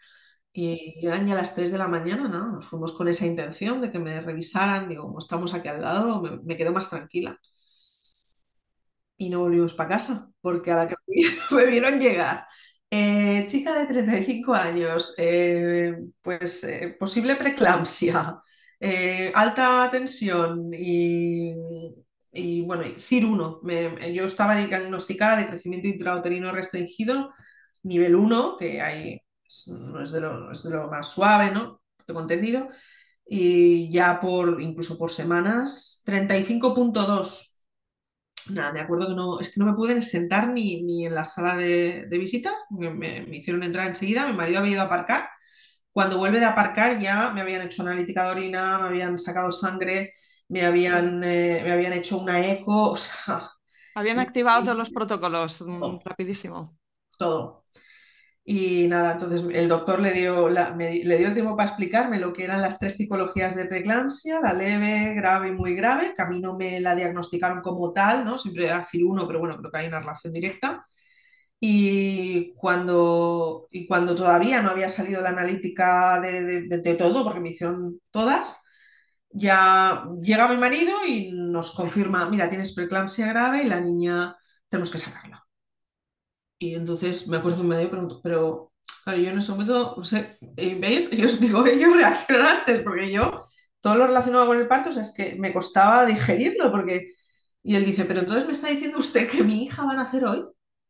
Y 0.53 0.95
eran 1.07 1.27
ya 1.27 1.35
las 1.35 1.55
3 1.55 1.71
de 1.71 1.77
la 1.79 1.87
mañana, 1.87 2.27
¿no? 2.29 2.53
Nos 2.53 2.65
fuimos 2.67 2.93
con 2.93 3.07
esa 3.07 3.25
intención 3.27 3.81
de 3.81 3.91
que 3.91 3.99
me 3.99 4.21
revisaran, 4.21 4.89
digo, 4.89 5.03
como 5.03 5.19
estamos 5.19 5.53
aquí 5.53 5.67
al 5.69 5.81
lado, 5.81 6.21
me, 6.21 6.37
me 6.43 6.57
quedo 6.57 6.73
más 6.73 6.89
tranquila 6.89 7.39
y 9.25 9.29
no 9.29 9.39
volvimos 9.41 9.73
para 9.73 9.89
casa, 9.89 10.29
porque 10.41 10.71
a 10.71 10.75
la 10.75 10.88
que 10.88 10.95
me 11.51 11.65
vieron 11.71 11.99
llegar. 11.99 12.45
Eh, 12.89 13.47
chica 13.47 13.73
de 13.79 13.88
35 13.88 14.53
años, 14.53 15.15
eh, 15.17 15.95
pues 16.21 16.63
eh, 16.65 16.95
posible 16.99 17.36
preeclampsia, 17.36 18.39
alta 19.33 19.89
tensión 19.91 20.71
y, 20.73 21.53
y 22.31 22.62
bueno, 22.62 22.83
CIR1. 22.97 23.62
Yo 24.13 24.25
estaba 24.25 24.55
diagnosticada 24.55 25.38
de 25.38 25.47
crecimiento 25.47 25.88
intrauterino 25.88 26.51
restringido, 26.51 27.31
nivel 27.83 28.15
1, 28.15 28.57
que 28.57 28.81
hay, 28.81 29.13
es, 29.47 29.63
pues, 29.67 29.79
no 29.79 30.01
es 30.01 30.12
de, 30.12 30.21
lo, 30.21 30.51
es 30.51 30.63
de 30.63 30.71
lo 30.71 30.89
más 30.89 31.07
suave, 31.09 31.51
¿no? 31.51 31.81
Tengo 32.05 32.21
entendido. 32.21 32.69
Y 33.25 33.91
ya 33.91 34.19
por, 34.19 34.62
incluso 34.62 34.97
por 34.97 35.12
semanas, 35.12 36.01
35.2 36.05 37.52
Nada, 38.49 38.73
me 38.73 38.82
acuerdo 38.82 39.08
que 39.08 39.15
no, 39.15 39.39
es 39.39 39.53
que 39.53 39.60
no 39.62 39.65
me 39.67 39.73
pude 39.73 40.01
sentar 40.01 40.49
ni, 40.49 40.84
ni 40.84 41.06
en 41.06 41.15
la 41.15 41.23
sala 41.23 41.56
de, 41.56 42.06
de 42.10 42.17
visitas, 42.17 42.53
me, 42.71 42.89
me- 42.89 43.21
me 43.25 43.38
hicieron 43.38 43.63
entrar 43.63 43.88
enseguida, 43.88 44.27
mi 44.27 44.34
marido 44.34 44.60
había 44.60 44.73
ido 44.73 44.82
a 44.82 44.86
aparcar, 44.86 45.29
cuando 45.93 46.17
vuelve 46.17 46.39
de 46.39 46.45
aparcar 46.45 46.99
ya 46.99 47.32
me 47.32 47.41
habían 47.41 47.62
hecho 47.63 47.84
analítica 47.84 48.25
de 48.25 48.32
orina, 48.32 48.79
me 48.79 48.88
habían 48.88 49.17
sacado 49.17 49.51
sangre, 49.51 50.13
me 50.49 50.65
habían, 50.65 51.23
eh, 51.23 51.62
me 51.63 51.71
habían 51.73 51.93
hecho 51.93 52.17
una 52.19 52.45
eco, 52.45 52.91
o 52.91 52.97
sea, 52.97 53.49
Habían 53.95 54.19
activado 54.19 54.63
todos 54.63 54.77
los 54.77 54.91
protocolos 54.91 55.62
mm, 55.62 55.97
todo, 55.97 56.06
rapidísimo. 56.06 56.77
todo. 57.17 57.62
Y 58.45 58.88
nada, 58.88 59.13
entonces 59.13 59.41
el 59.53 59.69
doctor 59.69 60.01
le 60.01 60.12
dio, 60.12 60.49
la- 60.49 60.71
le 60.75 61.17
dio 61.17 61.34
tiempo 61.34 61.56
para 61.56 61.69
explicarme 61.69 62.19
lo 62.19 62.34
que 62.34 62.43
eran 62.43 62.62
las 62.62 62.77
tres 62.77 62.97
tipologías 62.97 63.56
de 63.56 63.65
preeclampsia, 63.67 64.41
la 64.41 64.51
leve, 64.53 65.13
grave 65.15 65.49
y 65.49 65.51
muy 65.53 65.73
grave, 65.75 66.13
a 66.17 66.25
mí 66.29 66.41
no 66.41 66.58
me 66.58 66.82
la 66.82 66.93
diagnosticaron 66.95 67.62
como 67.62 67.93
tal, 67.93 68.25
¿no? 68.25 68.38
Siempre 68.38 68.65
era 68.65 68.84
FIL 68.86 69.06
1, 69.06 69.25
pero 69.27 69.39
bueno, 69.39 69.58
creo 69.58 69.71
que 69.71 69.77
hay 69.77 69.88
una 69.88 70.01
relación 70.01 70.34
directa. 70.34 70.84
Y 71.60 72.53
cuando, 72.56 73.67
y 73.71 73.88
cuando 73.88 74.15
todavía 74.15 74.62
no 74.62 74.71
había 74.71 74.89
salido 74.89 75.21
la 75.21 75.29
analítica 75.29 76.19
de, 76.21 76.43
de- 76.43 76.62
de- 76.67 76.82
de 76.82 76.95
todo, 76.95 77.23
porque 77.23 77.39
me 77.39 77.51
hicieron 77.51 77.99
todas, 78.12 78.65
ya 79.32 80.06
llega 80.21 80.47
mi 80.49 80.58
marido 80.58 80.93
y 81.08 81.32
nos 81.34 81.73
confirma, 81.75 82.29
mira, 82.29 82.49
tienes 82.49 82.73
preeclampsia 82.75 83.27
grave 83.27 83.63
y 83.63 83.67
la 83.69 83.82
niña 83.82 84.36
tenemos 84.69 84.91
que 84.91 84.99
sacarla. 84.99 85.42
Y 86.63 86.76
entonces 86.76 87.28
me 87.28 87.38
acuerdo 87.38 87.58
que 87.58 87.63
mi 87.63 87.69
marido 87.69 87.89
preguntó, 87.91 88.21
pero 88.23 88.71
yo 89.06 89.13
en 89.30 89.38
ese 89.39 89.52
momento, 89.52 89.95
no 89.97 90.04
sé, 90.06 90.38
eh, 90.56 90.78
¿veis? 90.80 91.10
Yo 91.17 91.26
os 91.28 91.39
digo, 91.39 91.65
ellos 91.65 91.93
reaccionan 91.95 92.47
antes, 92.60 92.82
porque 92.84 93.12
yo, 93.12 93.43
todo 93.82 93.95
lo 93.95 94.08
relacionado 94.08 94.47
con 94.47 94.58
el 94.58 94.67
parto, 94.67 94.89
o 94.89 94.93
sea, 94.93 95.02
es 95.02 95.13
que 95.15 95.36
me 95.36 95.54
costaba 95.54 96.06
digerirlo, 96.06 96.71
porque... 96.71 97.10
Y 97.63 97.76
él 97.76 97.86
dice, 97.86 98.06
pero 98.06 98.19
entonces 98.21 98.45
me 98.45 98.54
está 98.54 98.67
diciendo 98.69 98.97
usted 98.99 99.30
que 99.30 99.43
mi 99.43 99.63
hija 99.63 99.86
va 99.86 99.93
a 99.93 99.95
nacer 99.95 100.26
hoy. 100.26 100.43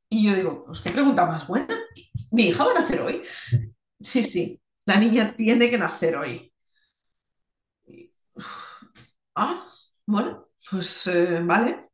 Y 0.10 0.28
yo 0.28 0.36
digo, 0.36 0.64
pues 0.66 0.80
qué 0.82 0.92
pregunta 0.92 1.26
más 1.26 1.48
buena. 1.48 1.76
¿Mi 2.32 2.48
hija 2.50 2.66
va 2.66 2.72
a 2.72 2.80
nacer 2.82 3.02
hoy? 3.02 3.22
Sí, 4.02 4.24
sí, 4.24 4.62
la 4.86 4.98
niña 5.00 5.36
tiene 5.38 5.70
que 5.72 5.78
nacer 5.80 6.16
hoy. 6.18 6.54
Ah, 9.36 9.68
bueno, 10.06 10.48
pues 10.70 11.08
eh, 11.08 11.42
vale. 11.44 11.90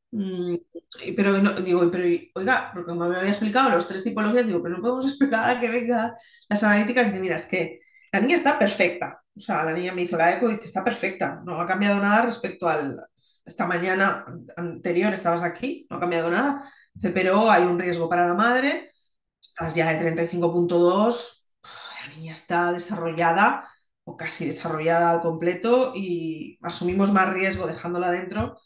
Y- 1.03 1.11
pero 1.13 1.37
no, 1.39 1.51
digo, 1.53 1.89
pero 1.91 2.03
oiga, 2.35 2.71
porque 2.73 2.87
como 2.89 3.07
me 3.07 3.17
había 3.17 3.29
explicado 3.29 3.69
los 3.69 3.87
tres 3.87 4.03
tipologías, 4.03 4.47
digo, 4.47 4.61
pero 4.61 4.75
no 4.77 4.81
podemos 4.81 5.05
esperar 5.11 5.57
a 5.57 5.59
que 5.59 5.69
venga 5.69 6.15
las 6.49 6.63
analíticas 6.63 7.07
y 7.07 7.09
dice, 7.11 7.21
mira, 7.21 7.35
es 7.35 7.45
que 7.47 7.79
la 8.11 8.19
niña 8.21 8.35
está 8.35 8.57
perfecta. 8.57 9.21
O 9.35 9.39
sea, 9.39 9.63
la 9.63 9.71
niña 9.73 9.93
me 9.93 10.01
hizo 10.03 10.17
la 10.17 10.35
eco 10.35 10.49
y 10.49 10.53
dice, 10.53 10.65
está 10.65 10.83
perfecta. 10.83 11.41
No 11.45 11.61
ha 11.61 11.67
cambiado 11.67 11.99
nada 12.01 12.25
respecto 12.25 12.67
al 12.67 12.99
esta 13.45 13.65
mañana 13.65 14.25
anterior, 14.57 15.11
estabas 15.13 15.41
aquí, 15.43 15.87
no 15.89 15.97
ha 15.97 15.99
cambiado 15.99 16.29
nada. 16.29 16.71
Dice, 16.93 17.09
pero 17.11 17.49
hay 17.49 17.63
un 17.63 17.79
riesgo 17.79 18.07
para 18.09 18.27
la 18.27 18.33
madre, 18.35 18.91
estás 19.41 19.73
ya 19.75 19.89
de 19.91 19.99
35.2, 19.99 21.55
la 22.07 22.15
niña 22.15 22.33
está 22.33 22.71
desarrollada 22.71 23.67
o 24.03 24.17
casi 24.17 24.45
desarrollada 24.47 25.11
al 25.11 25.21
completo 25.21 25.93
y 25.95 26.57
asumimos 26.61 27.11
más 27.11 27.29
riesgo 27.33 27.67
dejándola 27.67 28.11
dentro 28.11 28.57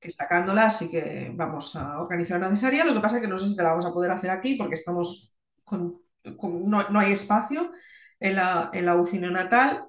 que 0.00 0.10
sacándola, 0.10 0.66
así 0.66 0.90
que 0.90 1.32
vamos 1.34 1.76
a 1.76 2.00
organizar 2.00 2.38
una 2.38 2.50
cesárea. 2.50 2.84
Lo 2.84 2.94
que 2.94 3.00
pasa 3.00 3.16
es 3.16 3.22
que 3.22 3.28
no 3.28 3.38
sé 3.38 3.48
si 3.48 3.56
te 3.56 3.62
la 3.62 3.70
vamos 3.70 3.86
a 3.86 3.92
poder 3.92 4.10
hacer 4.10 4.30
aquí 4.30 4.54
porque 4.56 4.74
estamos 4.74 5.38
con, 5.64 6.00
no, 6.42 6.88
no 6.90 6.98
hay 7.00 7.12
espacio 7.12 7.72
en 8.18 8.36
la, 8.36 8.70
en 8.72 8.86
la 8.86 8.96
UCI 8.96 9.18
neonatal. 9.20 9.84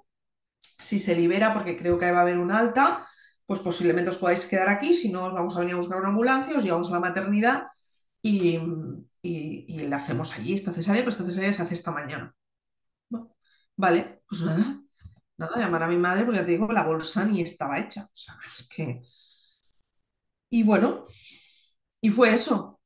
Si 0.60 1.00
se 1.00 1.16
libera, 1.16 1.54
porque 1.54 1.78
creo 1.78 1.98
que 2.00 2.12
va 2.12 2.20
a 2.20 2.22
haber 2.22 2.38
un 2.40 2.52
alta, 2.52 3.08
pues 3.46 3.60
posiblemente 3.62 4.10
os 4.10 4.18
podáis 4.18 4.48
quedar 4.48 4.70
aquí, 4.70 4.94
si 4.94 5.12
no 5.12 5.26
os 5.26 5.34
vamos 5.34 5.56
a 5.56 5.60
venir 5.60 5.74
a 5.76 5.78
buscar 5.78 6.00
una 6.00 6.10
ambulancia, 6.10 6.58
os 6.58 6.64
llevamos 6.64 6.90
a 6.90 6.94
la 6.94 7.00
maternidad 7.00 7.68
y, 8.22 8.58
y, 9.22 9.66
y 9.68 9.88
la 9.88 9.98
hacemos 9.98 10.34
allí, 10.38 10.54
esta 10.54 10.72
cesárea, 10.74 11.02
pero 11.02 11.12
esta 11.12 11.26
cesárea 11.26 11.54
se 11.54 11.62
hace 11.64 11.76
esta 11.76 11.92
mañana. 11.92 12.34
Vale, 13.76 14.22
pues 14.28 14.42
nada, 14.42 14.82
nada, 15.38 15.58
llamar 15.58 15.84
a 15.84 15.88
mi 15.88 15.98
madre 15.98 16.24
porque 16.26 16.40
ya 16.40 16.46
te 16.46 16.52
digo, 16.52 16.72
la 16.72 16.84
bolsa 16.84 17.26
ni 17.26 17.42
estaba 17.42 17.80
hecha. 17.80 18.04
O 18.04 18.16
sea, 18.16 18.36
es 18.52 18.68
que... 18.70 19.02
Y 20.52 20.64
bueno, 20.64 21.08
y 22.02 22.10
fue 22.12 22.34
eso. 22.34 22.82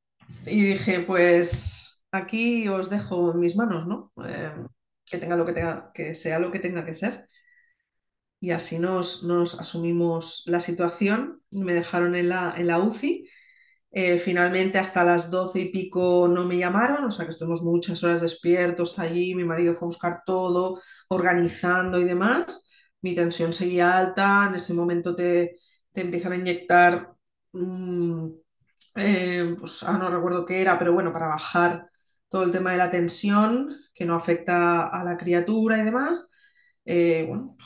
Y 0.46 0.64
dije, 0.64 1.00
pues 1.02 2.02
aquí 2.12 2.68
os 2.68 2.90
dejo 2.90 3.32
en 3.32 3.40
mis 3.40 3.56
manos, 3.56 3.86
¿no? 3.86 4.12
Eh, 4.26 4.52
que 5.06 5.18
tenga 5.18 5.36
lo 5.36 5.46
que 5.46 5.54
tenga, 5.54 5.92
que 5.94 6.14
sea 6.16 6.38
lo 6.40 6.52
que 6.52 6.60
tenga 6.60 6.84
que 6.86 6.94
ser. 6.94 7.28
Y 8.40 8.50
así 8.50 8.78
nos, 8.78 9.24
nos 9.24 9.58
asumimos 9.60 10.42
la 10.46 10.60
situación. 10.60 11.42
Me 11.50 11.74
dejaron 11.74 12.14
en 12.14 12.28
la, 12.28 12.54
en 12.56 12.66
la 12.68 12.78
UCI. 12.80 13.28
Eh, 13.92 14.18
finalmente 14.18 14.78
hasta 14.78 15.04
las 15.04 15.30
doce 15.30 15.60
y 15.60 15.72
pico 15.72 16.28
no 16.28 16.44
me 16.44 16.58
llamaron, 16.58 17.04
o 17.06 17.10
sea 17.10 17.24
que 17.24 17.30
estuvimos 17.30 17.62
muchas 17.62 18.04
horas 18.04 18.20
despiertos 18.20 18.98
allí, 18.98 19.34
mi 19.34 19.44
marido 19.44 19.72
fue 19.74 19.86
a 19.86 19.88
buscar 19.88 20.22
todo, 20.26 20.80
organizando 21.08 21.98
y 22.00 22.04
demás. 22.04 22.68
Mi 23.02 23.14
tensión 23.14 23.52
seguía 23.54 23.98
alta, 23.98 24.46
en 24.50 24.56
ese 24.56 24.74
momento 24.74 25.16
te, 25.16 25.56
te 25.92 26.02
empiezan 26.02 26.32
a 26.32 26.36
inyectar, 26.36 27.15
mm, 27.56 28.28
eh, 28.96 29.56
pues 29.58 29.82
ah, 29.84 29.98
no 29.98 30.10
recuerdo 30.10 30.44
qué 30.46 30.62
era, 30.62 30.78
pero 30.78 30.92
bueno, 30.94 31.12
para 31.12 31.28
bajar 31.28 31.90
todo 32.28 32.44
el 32.44 32.52
tema 32.52 32.72
de 32.72 32.78
la 32.78 32.90
tensión, 32.90 33.76
que 33.94 34.04
no 34.06 34.14
afecta 34.16 34.88
a 34.88 35.04
la 35.04 35.16
criatura 35.16 35.78
y 35.78 35.84
demás. 35.84 36.30
Eh, 36.84 37.24
bueno, 37.28 37.56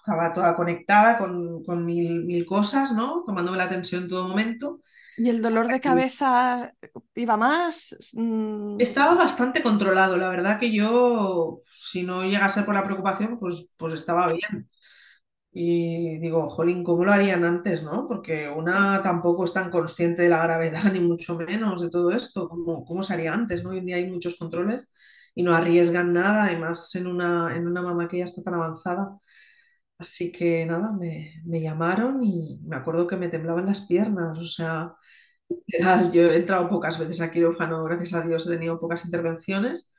estaba 0.00 0.32
toda 0.32 0.56
conectada 0.56 1.18
con, 1.18 1.62
con 1.64 1.84
mil, 1.86 2.24
mil 2.24 2.46
cosas, 2.46 2.92
¿no? 2.92 3.24
Tomándome 3.26 3.58
la 3.58 3.68
tensión 3.68 4.04
en 4.04 4.08
todo 4.10 4.28
momento. 4.28 4.80
¿Y 5.16 5.28
el 5.28 5.42
dolor 5.42 5.68
de 5.68 5.80
cabeza 5.80 6.72
iba 7.14 7.36
más? 7.36 7.96
Mm, 8.12 8.78
Estaba 8.78 9.14
bastante 9.14 9.62
controlado, 9.62 10.16
la 10.16 10.28
verdad 10.28 10.58
que 10.58 10.72
yo, 10.74 11.60
si 11.72 12.02
no 12.02 12.24
llega 12.24 12.46
a 12.46 12.48
ser 12.48 12.64
por 12.64 12.74
la 12.74 12.82
preocupación, 12.84 13.38
pues, 13.38 13.72
pues 13.76 13.94
estaba 13.94 14.26
bien. 14.32 14.68
Y 15.56 16.18
digo, 16.18 16.50
jolín, 16.50 16.82
¿cómo 16.84 17.04
lo 17.04 17.12
harían 17.12 17.44
antes, 17.44 17.84
no? 17.84 18.06
Porque 18.08 18.48
una 18.48 19.02
tampoco 19.02 19.44
es 19.44 19.52
tan 19.52 19.70
consciente 19.70 20.22
de 20.24 20.28
la 20.30 20.42
gravedad, 20.44 20.84
ni 20.92 21.00
mucho 21.00 21.36
menos 21.36 21.80
de 21.80 21.90
todo 21.90 22.10
esto, 22.12 22.48
como 22.48 22.84
cómo 22.84 23.02
se 23.02 23.14
haría 23.14 23.32
antes, 23.34 23.62
no? 23.64 23.70
Hoy 23.70 23.78
en 23.78 23.86
día 23.86 23.96
hay 23.96 24.10
muchos 24.10 24.36
controles 24.36 24.92
y 25.34 25.42
no 25.44 25.54
arriesgan 25.54 26.12
nada, 26.12 26.44
además 26.44 26.94
en 26.96 27.06
una, 27.06 27.56
en 27.56 27.68
una 27.68 27.82
mamá 27.82 28.08
que 28.08 28.18
ya 28.18 28.24
está 28.24 28.42
tan 28.42 28.54
avanzada. 28.54 29.18
Así 29.98 30.32
que 30.32 30.66
nada, 30.66 30.92
me, 30.92 31.34
me 31.44 31.60
llamaron 31.62 32.22
y 32.24 32.60
me 32.64 32.76
acuerdo 32.76 33.06
que 33.06 33.16
me 33.16 33.28
temblaban 33.28 33.66
las 33.66 33.86
piernas, 33.86 34.38
o 34.38 34.46
sea... 34.46 34.94
Yo 36.12 36.22
he 36.30 36.36
entrado 36.36 36.68
pocas 36.68 36.98
veces 36.98 37.20
a 37.20 37.30
quirófano, 37.30 37.84
gracias 37.84 38.14
a 38.14 38.26
Dios 38.26 38.46
he 38.46 38.50
tenido 38.54 38.80
pocas 38.80 39.04
intervenciones. 39.04 39.94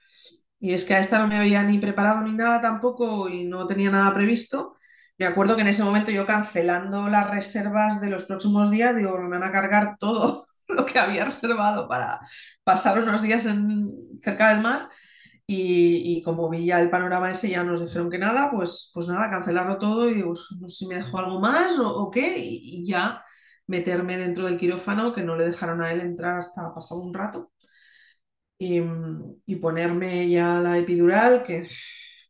Y 0.59 0.73
es 0.73 0.85
que 0.85 0.93
a 0.95 0.99
esta 0.99 1.19
no 1.19 1.27
me 1.27 1.37
había 1.37 1.63
ni 1.63 1.79
preparado 1.79 2.23
ni 2.23 2.31
nada 2.33 2.61
tampoco 2.61 3.29
y 3.29 3.45
no 3.45 3.67
tenía 3.67 3.91
nada 3.91 4.13
previsto. 4.13 4.77
Me 5.17 5.25
acuerdo 5.25 5.55
que 5.55 5.61
en 5.61 5.67
ese 5.69 5.83
momento 5.83 6.11
yo 6.11 6.25
cancelando 6.25 7.07
las 7.07 7.29
reservas 7.31 8.01
de 8.01 8.09
los 8.09 8.25
próximos 8.25 8.69
días, 8.69 8.95
digo, 8.95 9.17
me 9.17 9.29
van 9.29 9.43
a 9.43 9.51
cargar 9.51 9.95
todo 9.97 10.45
lo 10.67 10.85
que 10.85 10.99
había 10.99 11.25
reservado 11.25 11.87
para 11.87 12.19
pasar 12.63 12.99
unos 12.99 13.21
días 13.21 13.45
en- 13.45 13.89
cerca 14.19 14.53
del 14.53 14.61
mar. 14.63 14.89
Y, 15.47 16.17
y 16.19 16.23
como 16.23 16.49
vi 16.49 16.65
ya 16.67 16.81
el 16.81 16.89
panorama 16.91 17.31
ese, 17.31 17.49
ya 17.49 17.63
nos 17.63 17.81
dijeron 17.85 18.09
que 18.11 18.17
nada, 18.19 18.51
pues, 18.51 18.91
pues 18.93 19.07
nada, 19.07 19.29
cancelarlo 19.31 19.77
todo 19.79 20.09
y 20.09 20.15
digo, 20.15 20.29
pues, 20.29 20.47
no 20.61 20.69
sé 20.69 20.75
si 20.77 20.87
me 20.87 20.95
dejó 20.95 21.19
algo 21.19 21.39
más 21.41 21.79
o, 21.79 22.11
qué, 22.11 22.37
y, 22.39 22.81
y 22.83 22.87
ya 22.87 23.23
meterme 23.67 24.17
dentro 24.17 24.45
del 24.45 24.57
quirófano, 24.59 25.13
que 25.13 25.23
no 25.23 25.35
le 25.37 25.45
dejaron 25.47 25.81
a 25.83 25.91
él 25.93 26.01
entrar 26.01 26.37
hasta 26.37 26.73
pasado 26.73 27.01
un 27.01 27.13
rato, 27.13 27.51
y, 28.57 28.81
y 29.45 29.55
ponerme 29.57 30.29
ya 30.29 30.59
la 30.59 30.77
epidural, 30.77 31.43
que, 31.43 31.67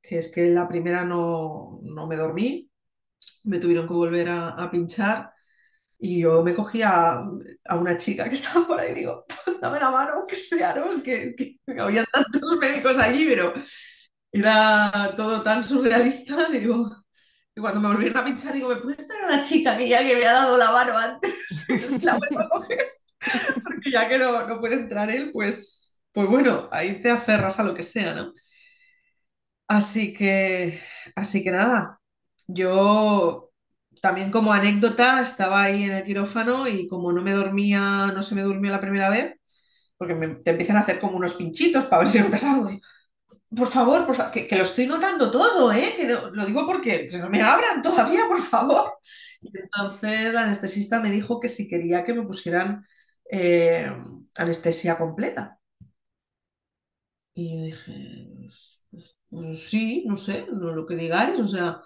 que 0.02 0.20
es 0.20 0.32
que 0.34 0.50
la 0.50 0.68
primera 0.68 1.06
no, 1.06 1.80
no 1.84 2.08
me 2.08 2.16
dormí, 2.18 2.70
me 3.46 3.60
tuvieron 3.60 3.88
que 3.88 3.94
volver 3.94 4.30
a, 4.30 4.70
pinchar. 4.72 5.32
Y 5.98 6.22
yo 6.22 6.44
me 6.44 6.54
cogí 6.54 6.82
a, 6.82 7.22
una 7.72 7.98
chica 7.98 8.26
que 8.26 8.36
estaba 8.36 8.68
por 8.68 8.80
ahí 8.80 8.92
y 8.92 8.96
digo, 8.96 9.26
dame 9.62 9.80
la 9.80 9.92
mano, 9.92 10.26
que 10.28 10.36
searos, 10.36 11.02
que, 11.04 11.36
que 11.36 11.60
había 11.80 12.06
tantos 12.06 12.58
médicos 12.60 12.98
allí, 12.98 13.26
pero 13.28 13.54
era 14.32 15.14
todo 15.16 15.42
tan 15.42 15.64
surrealista, 15.64 16.50
digo, 16.52 16.92
y 17.56 17.62
cuando 17.62 17.80
me 17.80 17.88
volvieron 17.88 18.18
a 18.18 18.26
pinchar, 18.26 18.54
digo, 18.54 18.68
¿me 18.70 18.76
puedes 18.76 19.08
traer 19.08 19.24
a 19.26 19.32
la 19.38 19.40
chica 19.42 19.78
que 19.78 19.88
ya 19.88 20.06
que 20.06 20.16
me 20.16 20.26
ha 20.26 20.34
dado 20.34 20.58
la 20.58 20.72
mano 20.72 20.98
antes? 20.98 21.34
Porque 23.64 23.92
ya 23.92 24.10
que 24.10 24.18
no, 24.18 24.46
no 24.46 24.60
puede 24.60 24.76
entrar 24.76 25.10
él, 25.10 25.32
pues, 25.32 26.04
pues 26.12 26.28
bueno, 26.28 26.68
ahí 26.72 27.02
te 27.02 27.10
aferras 27.10 27.60
a 27.60 27.64
lo 27.64 27.74
que 27.74 27.84
sea, 27.84 28.14
¿no? 28.14 28.34
Así 29.68 30.14
que, 30.14 30.80
así 31.16 31.44
que 31.44 31.52
nada, 31.52 32.00
yo 32.48 33.52
también 34.02 34.32
como 34.32 34.54
anécdota 34.54 35.22
estaba 35.22 35.64
ahí 35.64 35.84
en 35.84 35.92
el 35.94 36.04
quirófano 36.04 36.68
y 36.68 36.88
como 36.88 37.12
no 37.14 37.22
me 37.24 37.32
dormía, 37.34 38.08
no 38.14 38.22
se 38.22 38.36
me 38.36 38.42
durmió 38.44 38.72
la 38.72 38.82
primera 38.82 39.10
vez, 39.10 39.36
porque 39.98 40.16
te 40.44 40.52
empiezan 40.52 40.78
a 40.78 40.82
hacer 40.82 41.00
como 41.00 41.18
unos 41.18 41.36
pinchitos 41.36 41.86
para 41.86 42.04
ver 42.04 42.12
si 42.12 42.20
notas 42.20 42.44
algo. 42.46 42.70
Por 43.56 43.68
favor, 43.70 44.06
que, 44.32 44.48
que 44.48 44.58
lo 44.58 44.64
estoy 44.64 44.88
notando 44.88 45.32
todo, 45.32 45.72
¿eh? 45.72 45.94
Que 45.98 46.08
no- 46.08 46.30
lo 46.32 46.46
digo 46.46 46.66
porque 46.66 47.10
que 47.10 47.18
no 47.20 47.30
me 47.30 47.42
abran 47.42 47.82
todavía, 47.82 48.28
por 48.28 48.42
favor. 48.42 48.94
Y 49.42 49.58
entonces 49.58 50.34
la 50.34 50.42
anestesista 50.44 51.00
me 51.02 51.12
dijo 51.12 51.40
que 51.40 51.50
si 51.50 51.68
quería 51.70 52.04
que 52.04 52.14
me 52.14 52.24
pusieran 52.24 52.86
eh, 53.32 53.90
anestesia 54.38 54.98
completa. 54.98 55.60
Y 57.34 57.50
yo 57.60 57.66
dije, 57.66 58.30
pues, 58.38 58.88
pues- 58.92 59.24
pues 59.30 59.60
sí, 59.70 60.06
no 60.08 60.16
sé, 60.18 60.46
lo, 60.52 60.74
lo 60.76 60.86
que 60.86 60.96
digáis. 60.96 61.40
O 61.40 61.48
sea, 61.48 61.82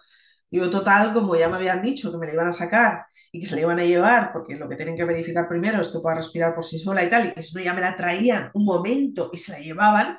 yo 0.52 0.70
total, 0.70 1.14
como 1.14 1.36
ya 1.36 1.50
me 1.50 1.58
habían 1.58 1.82
dicho 1.82 2.12
que 2.12 2.18
me 2.18 2.28
la 2.28 2.34
iban 2.34 2.47
a 2.47 2.54
sacar 2.54 3.06
y 3.32 3.39
que 3.39 3.45
se 3.47 3.56
la 3.56 3.62
iban 3.62 3.80
a 3.80 3.86
llevar, 3.86 4.32
porque 4.34 4.56
lo 4.58 4.68
que 4.70 4.76
tienen 4.76 4.95
que 4.95 5.06
verificar 5.06 5.47
primero 5.47 5.82
es 5.82 5.89
que 5.89 6.00
pueda 6.00 6.16
respirar 6.16 6.56
por 6.56 6.64
sí 6.66 6.80
sola 6.80 7.04
y 7.04 7.10
tal, 7.10 7.28
y 7.30 7.34
que 7.34 7.43
si 7.43 7.56
no 7.56 7.62
ya 7.64 7.74
me 7.74 7.82
la 7.82 7.95
traían 7.95 8.50
un 8.54 8.66
momento 8.66 9.30
y 9.34 9.38
se 9.38 9.52
la 9.54 9.60
llevaban, 9.60 10.18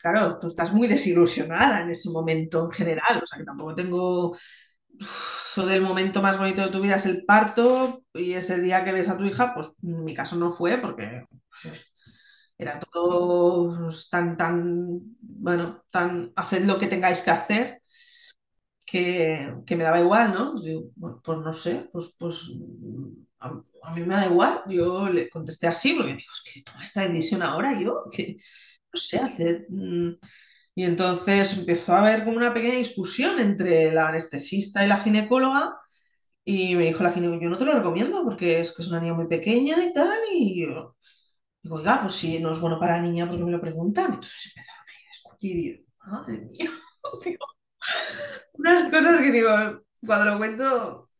claro, 0.00 0.38
tú 0.38 0.46
estás 0.46 0.72
muy 0.72 0.88
desilusionada 0.88 1.80
en 1.82 1.90
ese 1.90 2.10
momento 2.10 2.64
en 2.66 2.70
general. 2.72 3.20
O 3.22 3.26
sea, 3.26 3.38
que 3.38 3.44
tampoco 3.44 3.74
tengo... 3.74 4.36
Eso 5.00 5.66
del 5.66 5.82
momento 5.82 6.22
más 6.22 6.38
bonito 6.38 6.62
de 6.62 6.70
tu 6.70 6.80
vida 6.80 6.96
es 6.96 7.06
el 7.06 7.24
parto 7.24 8.04
y 8.14 8.34
ese 8.34 8.60
día 8.60 8.84
que 8.84 8.92
ves 8.92 9.08
a 9.08 9.16
tu 9.16 9.24
hija, 9.24 9.54
pues 9.54 9.76
en 9.82 10.04
mi 10.04 10.14
caso 10.14 10.36
no 10.36 10.52
fue 10.52 10.78
porque 10.78 11.24
era 12.58 12.78
todo 12.78 13.90
tan, 14.10 14.36
tan, 14.36 15.00
bueno, 15.20 15.84
tan, 15.90 16.32
haced 16.36 16.64
lo 16.64 16.78
que 16.78 16.86
tengáis 16.86 17.20
que 17.22 17.30
hacer, 17.30 17.82
que, 18.94 19.52
que 19.66 19.76
me 19.76 19.82
daba 19.84 19.98
igual, 20.00 20.32
¿no? 20.34 20.54
Bueno, 20.94 21.20
pues 21.24 21.38
no 21.40 21.52
sé, 21.52 21.88
pues, 21.92 22.14
pues 22.16 22.48
a, 23.40 23.50
mí 23.94 24.02
me 24.02 24.14
da 24.14 24.26
igual. 24.26 24.62
Yo 24.68 25.08
le 25.08 25.28
contesté 25.28 25.66
así 25.66 25.94
porque 25.94 26.14
digo, 26.14 26.30
es 26.32 26.52
que 26.52 26.62
toma 26.62 26.84
esta 26.84 27.02
decisión 27.02 27.42
ahora 27.42 27.80
yo, 27.80 28.04
que 28.12 28.36
no 28.92 29.00
sé 29.00 29.18
hacer. 29.18 29.66
mm. 29.68 30.10
Y 30.76 30.84
entonces 30.84 31.58
empezó 31.58 31.94
a 31.94 32.00
haber 32.00 32.24
como 32.24 32.36
una 32.36 32.54
pequeña 32.54 32.76
discusión 32.76 33.38
entre 33.40 33.92
la 33.92 34.08
anestesista 34.08 34.84
y 34.84 34.88
la 34.88 34.98
ginecóloga. 34.98 35.76
Y 36.44 36.76
me 36.76 36.84
dijo 36.86 37.02
la 37.04 37.12
ginecóloga, 37.12 37.44
yo 37.44 37.50
no 37.50 37.58
te 37.58 37.64
lo 37.66 37.74
recomiendo 37.74 38.24
porque 38.24 38.60
es 38.60 38.74
que 38.76 38.82
es 38.82 38.88
una 38.88 39.00
niña 39.00 39.14
muy 39.14 39.28
pequeña 39.28 39.84
y 39.84 39.92
tal. 39.92 40.18
Y 40.32 40.62
yo, 40.66 40.96
Digo, 41.62 41.76
oiga, 41.76 42.00
pues 42.02 42.14
si 42.14 42.38
no 42.40 42.52
es 42.52 42.60
bueno 42.60 42.78
para 42.80 42.96
la 42.98 43.02
niña, 43.02 43.28
¿por 43.28 43.38
qué 43.38 43.44
me 43.44 43.50
lo 43.52 43.60
preguntan? 43.60 44.06
Entonces 44.14 44.46
empezaron 44.46 44.82
a 44.82 45.08
discutir 45.12 45.56
y 45.58 45.78
yo, 45.78 45.84
madre 46.06 46.38
mía, 46.42 46.70
digo, 47.24 47.46
unas 48.54 48.84
cosas 48.84 49.20
que 49.20 49.32
digo, 49.32 49.50
cuando 50.04 50.24
lo 50.26 50.38
cuento 50.38 51.10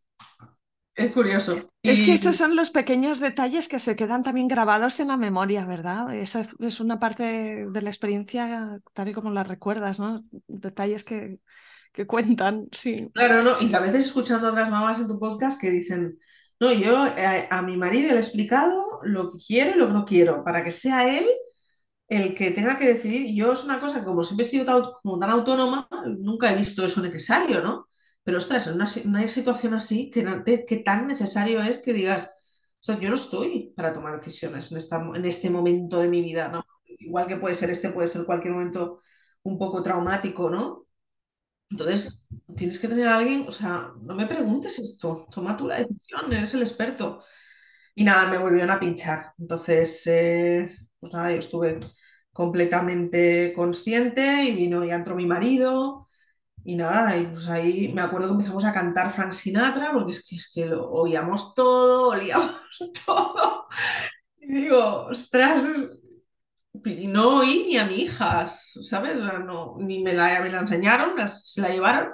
es 0.94 1.12
curioso. 1.12 1.70
Es 1.82 2.02
que 2.02 2.14
esos 2.14 2.36
son 2.36 2.54
los 2.54 2.70
pequeños 2.70 3.18
detalles 3.18 3.68
que 3.68 3.80
se 3.80 3.96
quedan 3.96 4.22
también 4.22 4.46
grabados 4.46 5.00
en 5.00 5.08
la 5.08 5.16
memoria, 5.16 5.64
¿verdad? 5.64 6.14
Esa 6.14 6.46
es 6.60 6.80
una 6.80 7.00
parte 7.00 7.66
de 7.68 7.82
la 7.82 7.90
experiencia 7.90 8.78
tal 8.92 9.08
y 9.08 9.12
como 9.12 9.30
la 9.30 9.42
recuerdas, 9.42 9.98
¿no? 9.98 10.24
Detalles 10.46 11.02
que, 11.02 11.40
que 11.92 12.06
cuentan, 12.06 12.68
sí. 12.70 13.10
claro, 13.12 13.42
¿no? 13.42 13.60
Y 13.60 13.70
que 13.70 13.76
a 13.76 13.80
veces 13.80 14.06
escuchando 14.06 14.46
a 14.46 14.50
otras 14.52 14.70
mamás 14.70 15.00
en 15.00 15.08
tu 15.08 15.18
podcast 15.18 15.60
que 15.60 15.70
dicen, 15.70 16.16
no, 16.60 16.72
yo 16.72 17.06
eh, 17.06 17.48
a, 17.50 17.62
mi 17.62 17.76
marido 17.76 18.10
le 18.10 18.16
he 18.16 18.20
explicado 18.20 19.00
lo 19.02 19.32
que 19.32 19.38
quiero 19.38 19.74
y 19.74 19.78
lo 19.78 19.88
que 19.88 19.92
no 19.92 20.04
quiero, 20.04 20.44
para 20.44 20.62
que 20.62 20.70
sea 20.70 21.18
él 21.18 21.24
el 22.08 22.34
que 22.34 22.50
tenga 22.52 22.78
que 22.78 22.88
decidir, 22.88 23.34
yo 23.34 23.52
es 23.52 23.64
una 23.64 23.80
cosa 23.80 24.00
que 24.00 24.04
como 24.06 24.22
siempre 24.24 24.46
he 24.46 24.48
sido 24.48 24.64
tan, 24.64 24.82
como 25.02 25.18
tan 25.18 25.30
autónoma, 25.30 25.88
nunca 26.18 26.52
he 26.52 26.56
visto 26.56 26.84
eso 26.84 27.00
necesario, 27.02 27.62
¿no? 27.62 27.88
Pero 28.22 28.38
ostras, 28.38 28.66
en 28.66 28.74
una, 28.74 28.86
si- 28.86 29.06
una 29.08 29.26
situación 29.28 29.74
así, 29.74 30.10
que, 30.10 30.24
que 30.66 30.76
tan 30.78 31.06
necesario 31.06 31.62
es 31.62 31.78
que 31.78 31.92
digas, 31.92 32.36
ostras, 32.80 33.00
yo 33.00 33.08
no 33.08 33.14
estoy 33.16 33.72
para 33.76 33.92
tomar 33.92 34.16
decisiones 34.18 34.70
en, 34.72 34.78
esta, 34.78 34.96
en 35.14 35.24
este 35.24 35.50
momento 35.50 35.98
de 36.00 36.08
mi 36.08 36.22
vida, 36.22 36.48
¿no? 36.48 36.64
Igual 36.86 37.26
que 37.26 37.36
puede 37.36 37.54
ser 37.54 37.70
este, 37.70 37.90
puede 37.90 38.08
ser 38.08 38.24
cualquier 38.26 38.52
momento 38.54 39.00
un 39.42 39.58
poco 39.58 39.82
traumático, 39.82 40.50
¿no? 40.50 40.86
Entonces, 41.70 42.28
tienes 42.56 42.78
que 42.78 42.88
tener 42.88 43.08
a 43.08 43.16
alguien, 43.18 43.46
o 43.48 43.50
sea, 43.52 43.92
no 44.02 44.14
me 44.14 44.26
preguntes 44.26 44.78
esto, 44.78 45.26
toma 45.30 45.56
tú 45.56 45.66
la 45.68 45.78
decisión, 45.78 46.32
eres 46.32 46.54
el 46.54 46.62
experto. 46.62 47.22
Y 47.94 48.04
nada, 48.04 48.30
me 48.30 48.38
volvieron 48.38 48.70
a 48.70 48.80
pinchar. 48.80 49.34
Entonces, 49.38 50.06
eh, 50.08 50.70
pues 51.04 51.14
nada, 51.14 51.32
yo 51.32 51.38
estuve 51.38 51.80
completamente 52.32 53.52
consciente 53.54 54.44
y 54.44 54.56
vino, 54.56 54.84
ya 54.84 54.96
entró 54.96 55.16
mi 55.16 55.26
marido 55.26 56.08
y 56.64 56.76
nada, 56.76 57.16
y 57.18 57.26
pues 57.26 57.48
ahí 57.50 57.92
me 57.94 58.02
acuerdo 58.02 58.28
que 58.28 58.32
empezamos 58.34 58.64
a 58.64 58.72
cantar 58.74 59.12
Frank 59.12 59.32
Sinatra 59.32 59.92
porque 59.92 60.12
es 60.12 60.26
que, 60.28 60.36
es 60.36 60.52
que 60.54 60.66
lo 60.66 60.90
oíamos 60.90 61.54
todo, 61.54 62.10
olíamos 62.10 62.56
todo. 63.06 63.68
Y 64.40 64.48
digo, 64.52 65.06
ostras, 65.06 65.62
y 66.84 67.06
no 67.08 67.38
oí 67.38 67.64
ni 67.68 67.76
a 67.78 67.86
mi 67.86 67.96
hija, 68.02 68.46
¿sabes? 68.48 69.16
No, 69.20 69.76
ni 69.78 70.02
me 70.02 70.12
la, 70.12 70.40
me 70.42 70.50
la 70.50 70.60
enseñaron, 70.60 71.16
las- 71.16 71.52
se 71.52 71.60
la 71.62 71.68
llevaron. 71.70 72.12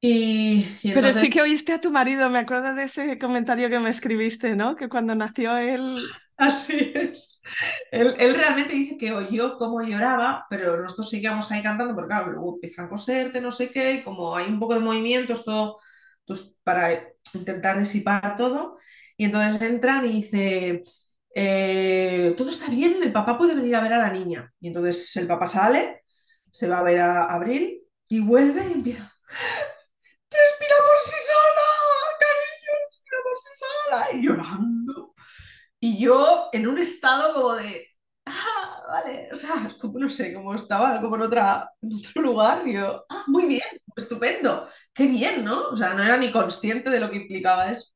Y, 0.00 0.66
y 0.82 0.92
Pero 0.92 1.12
sí 1.12 1.30
que 1.30 1.40
oíste 1.42 1.72
a 1.72 1.80
tu 1.80 1.90
marido, 1.90 2.28
me 2.30 2.38
acuerdo 2.38 2.74
de 2.74 2.84
ese 2.84 3.18
comentario 3.18 3.70
que 3.70 3.78
me 3.80 3.90
escribiste, 3.90 4.54
¿no? 4.56 4.76
Que 4.76 4.88
cuando 4.88 5.14
nació 5.14 5.56
él... 5.56 6.18
Así 6.42 6.92
es. 6.96 7.40
Él, 7.92 8.16
realmente 8.34 8.72
dice 8.72 8.96
que 8.98 9.12
oyó 9.12 9.56
cómo 9.58 9.80
lloraba, 9.80 10.44
pero 10.50 10.82
nosotros 10.82 11.08
seguíamos 11.08 11.48
ahí 11.52 11.62
cantando, 11.62 11.94
porque 11.94 12.08
claro, 12.08 12.32
luego 12.32 12.54
empiezan 12.54 12.86
a 12.86 12.88
coserte, 12.88 13.40
no 13.40 13.52
sé 13.52 13.70
qué, 13.70 13.92
y 13.94 14.02
como 14.02 14.34
hay 14.34 14.48
un 14.48 14.58
poco 14.58 14.74
de 14.74 14.80
movimientos, 14.80 15.44
todo, 15.44 15.78
pues 16.26 16.56
para 16.64 17.00
intentar 17.34 17.78
disipar 17.78 18.34
todo. 18.34 18.78
Y 19.16 19.26
entonces 19.26 19.62
entran 19.62 20.04
y 20.04 20.08
dice, 20.08 20.82
eh, 21.32 22.34
todo 22.36 22.50
está 22.50 22.68
bien, 22.70 23.00
el 23.04 23.12
papá 23.12 23.38
puede 23.38 23.54
venir 23.54 23.76
a 23.76 23.80
ver 23.80 23.92
a 23.92 23.98
la 23.98 24.10
niña. 24.10 24.52
Y 24.58 24.66
entonces 24.68 25.14
el 25.16 25.28
papá 25.28 25.46
sale, 25.46 26.02
se 26.50 26.68
va 26.68 26.78
a 26.78 26.82
ver 26.82 27.00
a 27.02 27.24
Abril 27.24 27.82
y 28.08 28.18
vuelve 28.18 28.66
y 28.68 28.72
empieza, 28.72 29.12
respira 30.28 30.76
por 30.86 30.98
sí 31.04 31.20
sola, 31.30 31.68
cariño, 32.18 32.70
respira 32.88 33.18
por 33.22 33.38
sí 33.38 33.50
sola, 33.60 34.06
y 34.12 34.26
llorando. 34.26 35.14
Y 35.84 35.98
yo 35.98 36.48
en 36.52 36.68
un 36.68 36.78
estado 36.78 37.34
como 37.34 37.54
de, 37.56 37.86
ah, 38.26 38.82
vale, 38.88 39.28
o 39.32 39.36
sea, 39.36 39.68
como, 39.80 39.98
no 39.98 40.08
sé, 40.08 40.32
como 40.32 40.54
estaba 40.54 41.00
como 41.00 41.16
en, 41.16 41.22
otra, 41.22 41.68
otro 41.82 42.22
lugar, 42.22 42.62
y 42.66 42.74
yo, 42.74 43.04
ah, 43.10 43.24
muy 43.26 43.46
bien, 43.46 43.62
estupendo, 43.96 44.68
qué 44.94 45.08
bien, 45.08 45.44
¿no? 45.44 45.70
O 45.70 45.76
sea, 45.76 45.94
no 45.94 46.04
era 46.04 46.16
ni 46.18 46.30
consciente 46.30 46.88
de 46.88 47.00
lo 47.00 47.10
que 47.10 47.16
implicaba 47.16 47.70
eso. 47.70 47.92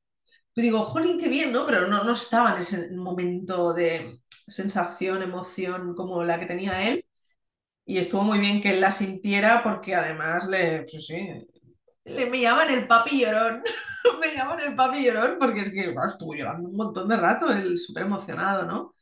Y 0.57 0.62
digo, 0.62 0.84
jolín, 0.84 1.20
qué 1.20 1.28
bien, 1.28 1.53
¿no? 1.53 1.66
Pero 1.66 1.87
no, 1.89 2.05
no 2.05 2.12
estaba 2.14 2.55
en 2.55 2.61
ese 2.61 2.91
momento 2.93 3.72
de 3.74 4.20
sensación, 4.30 5.22
emoción 5.22 5.95
como 5.95 6.24
la 6.24 6.41
que 6.41 6.47
tenía 6.47 6.89
él. 6.89 7.05
Y 7.87 7.99
estuvo 7.99 8.22
muy 8.24 8.41
bien 8.41 8.62
que 8.62 8.70
él 8.70 8.80
la 8.80 8.91
sintiera 8.93 9.62
porque 9.62 9.95
además 9.95 10.49
le, 10.49 10.82
pues 10.91 11.07
sí, 11.07 11.28
le 12.07 12.26
me 12.26 12.41
llaman 12.41 12.70
el 12.70 12.87
papi 12.87 13.20
llorón. 13.20 13.62
Me 14.20 14.34
llaman 14.34 14.61
el 14.61 14.76
papi 14.76 15.04
llorón 15.04 15.36
porque 15.38 15.61
es 15.62 15.72
que 15.72 15.86
bueno, 15.92 16.07
estuvo 16.07 16.34
llorando 16.34 16.68
un 16.68 16.76
montón 16.76 17.09
de 17.09 17.16
rato, 17.16 17.50
él 17.52 17.78
súper 17.78 18.04
emocionado, 18.04 18.64
¿no? 18.66 18.94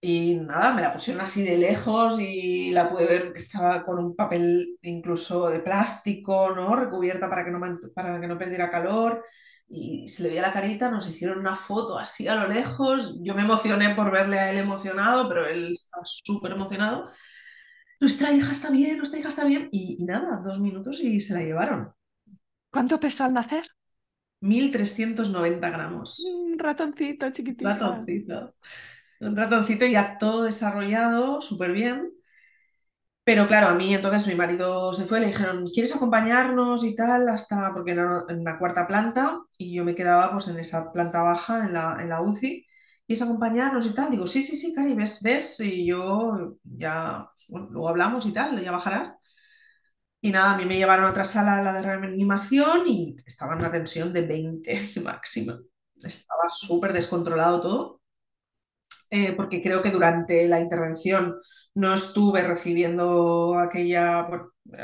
Y 0.00 0.36
nada, 0.36 0.74
me 0.74 0.82
la 0.82 0.92
pusieron 0.92 1.22
así 1.22 1.44
de 1.44 1.58
lejos 1.58 2.20
y 2.20 2.70
la 2.72 2.90
pude 2.90 3.06
ver 3.06 3.32
que 3.32 3.38
estaba 3.38 3.84
con 3.84 3.98
un 3.98 4.16
papel 4.16 4.78
incluso 4.82 5.48
de 5.50 5.60
plástico, 5.60 6.52
¿no? 6.54 6.76
Recubierta 6.76 7.28
para 7.30 7.44
que 7.44 7.50
no, 7.52 7.60
para 7.94 8.20
que 8.20 8.28
no 8.28 8.38
perdiera 8.38 8.70
calor. 8.70 9.24
Y 9.68 10.08
se 10.08 10.24
le 10.24 10.30
veía 10.30 10.42
la 10.42 10.52
carita, 10.52 10.90
nos 10.90 11.08
hicieron 11.08 11.38
una 11.40 11.56
foto 11.56 11.98
así 11.98 12.28
a 12.28 12.36
lo 12.36 12.48
lejos. 12.48 13.16
Yo 13.22 13.34
me 13.34 13.42
emocioné 13.42 13.94
por 13.94 14.10
verle 14.12 14.38
a 14.40 14.50
él 14.52 14.58
emocionado, 14.58 15.28
pero 15.28 15.46
él 15.46 15.72
estaba 15.72 16.04
súper 16.06 16.52
emocionado. 16.52 17.10
Nuestra 18.00 18.32
hija 18.32 18.52
está 18.52 18.70
bien, 18.70 18.98
nuestra 18.98 19.20
hija 19.20 19.28
está 19.30 19.44
bien. 19.46 19.68
Y, 19.72 19.96
y 20.00 20.04
nada, 20.06 20.40
dos 20.44 20.60
minutos 20.60 21.00
y 21.00 21.20
se 21.22 21.34
la 21.34 21.42
llevaron. 21.42 21.92
¿Cuánto 22.72 22.98
pesó 23.00 23.22
al 23.24 23.34
nacer? 23.34 23.64
1.390 24.42 25.70
gramos. 25.70 26.22
Un 26.30 26.58
ratoncito 26.58 27.30
chiquitita. 27.34 27.90
Ratoncito. 28.00 28.54
Un 29.20 29.36
ratoncito 29.36 29.86
ya 29.86 30.18
todo 30.18 30.44
desarrollado, 30.44 31.40
súper 31.42 31.72
bien. 31.72 32.12
Pero 33.24 33.46
claro, 33.46 33.68
a 33.68 33.74
mí 33.74 33.94
entonces 33.94 34.26
mi 34.26 34.34
marido 34.34 34.92
se 34.92 35.04
fue, 35.04 35.20
le 35.20 35.28
dijeron, 35.28 35.68
¿quieres 35.72 35.94
acompañarnos 35.94 36.82
y 36.84 36.96
tal? 36.96 37.28
Hasta, 37.28 37.72
porque 37.72 37.92
era 37.92 38.24
en 38.28 38.40
una 38.40 38.58
cuarta 38.58 38.86
planta 38.88 39.38
y 39.56 39.74
yo 39.76 39.84
me 39.84 39.94
quedaba 39.94 40.32
pues 40.32 40.48
en 40.48 40.58
esa 40.58 40.92
planta 40.92 41.22
baja, 41.22 41.64
en 41.66 41.72
la, 41.74 41.98
en 42.00 42.08
la 42.08 42.20
UCI. 42.20 42.66
¿Quieres 43.06 43.22
acompañarnos 43.22 43.86
y 43.86 43.94
tal? 43.94 44.10
Digo, 44.10 44.26
sí, 44.26 44.42
sí, 44.42 44.56
sí, 44.56 44.74
Cari, 44.74 44.94
ves, 44.94 45.22
ves, 45.22 45.60
y 45.60 45.86
yo 45.86 46.56
ya, 46.64 47.28
pues, 47.32 47.46
bueno, 47.48 47.68
luego 47.70 47.88
hablamos 47.88 48.26
y 48.26 48.32
tal, 48.32 48.60
ya 48.62 48.72
bajarás. 48.72 49.16
Y 50.22 50.30
nada, 50.30 50.52
a 50.54 50.56
mí 50.56 50.64
me 50.64 50.76
llevaron 50.76 51.06
a 51.06 51.10
otra 51.10 51.24
sala, 51.24 51.62
la 51.62 51.72
de 51.74 51.82
reanimación, 51.82 52.86
y 52.86 53.16
estaba 53.26 53.54
en 53.54 53.58
una 53.60 53.72
tensión 53.72 54.12
de 54.12 54.22
20 54.26 55.02
máxima. 55.04 55.60
estaba 56.02 56.44
súper 56.50 56.92
descontrolado 56.92 57.60
todo, 57.60 58.00
eh, 59.10 59.32
porque 59.34 59.62
creo 59.62 59.82
que 59.82 59.90
durante 59.90 60.48
la 60.48 60.60
intervención 60.60 61.36
no 61.74 61.94
estuve 61.94 62.42
recibiendo 62.42 63.58
aquella, 63.58 64.26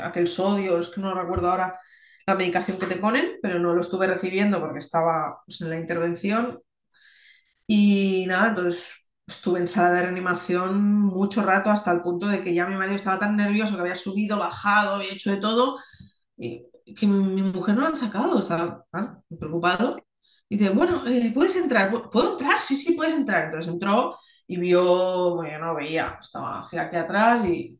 aquel 0.03 0.27
sodio, 0.27 0.79
es 0.79 0.89
que 0.89 1.01
no 1.01 1.13
recuerdo 1.13 1.49
ahora 1.51 1.79
la 2.27 2.35
medicación 2.35 2.77
que 2.77 2.85
te 2.87 2.97
ponen, 2.97 3.39
pero 3.41 3.59
no 3.59 3.73
lo 3.73 3.81
estuve 3.81 4.07
recibiendo 4.07 4.59
porque 4.59 4.79
estaba 4.79 5.41
pues, 5.45 5.61
en 5.61 5.69
la 5.69 5.79
intervención 5.79 6.61
y 7.67 8.25
nada, 8.27 8.49
entonces 8.49 9.08
estuve 9.29 9.59
en 9.61 9.67
sala 9.69 9.91
de 9.93 10.03
reanimación 10.03 10.83
mucho 11.03 11.43
rato 11.43 11.71
hasta 11.71 11.93
el 11.93 12.01
punto 12.03 12.27
de 12.27 12.43
que 12.43 12.53
ya 12.55 12.67
mi 12.67 12.75
marido 12.75 12.95
estaba 12.97 13.19
tan 13.19 13.37
nervioso 13.37 13.75
que 13.75 13.81
había 13.81 13.95
subido, 13.95 14.39
bajado, 14.39 14.95
había 14.95 15.13
hecho 15.13 15.31
de 15.31 15.37
todo 15.39 15.79
y 16.37 16.65
que 16.95 17.07
mi, 17.07 17.41
mujer 17.43 17.75
no 17.75 17.81
la 17.83 17.89
han 17.89 17.97
sacado, 17.97 18.39
estaba 18.39 18.85
muy 19.29 19.39
preocupado. 19.39 19.97
Y 20.49 20.57
dice, 20.57 20.71
bueno, 20.71 21.05
eh, 21.07 21.31
puedes 21.33 21.55
entrar, 21.57 21.91
¿Pu- 21.91 22.09
¿puedo 22.11 22.33
entrar? 22.33 22.59
Sí, 22.61 22.75
sí, 22.75 22.93
puedes 22.93 23.15
entrar. 23.15 23.45
Entonces 23.45 23.71
entró 23.73 24.17
y 24.47 24.57
vio, 24.59 25.35
bueno, 25.35 25.67
no 25.67 25.75
veía, 25.75 26.17
estaba 26.21 26.59
así 26.61 26.77
aquí 26.77 26.95
atrás 26.97 27.45
y 27.47 27.79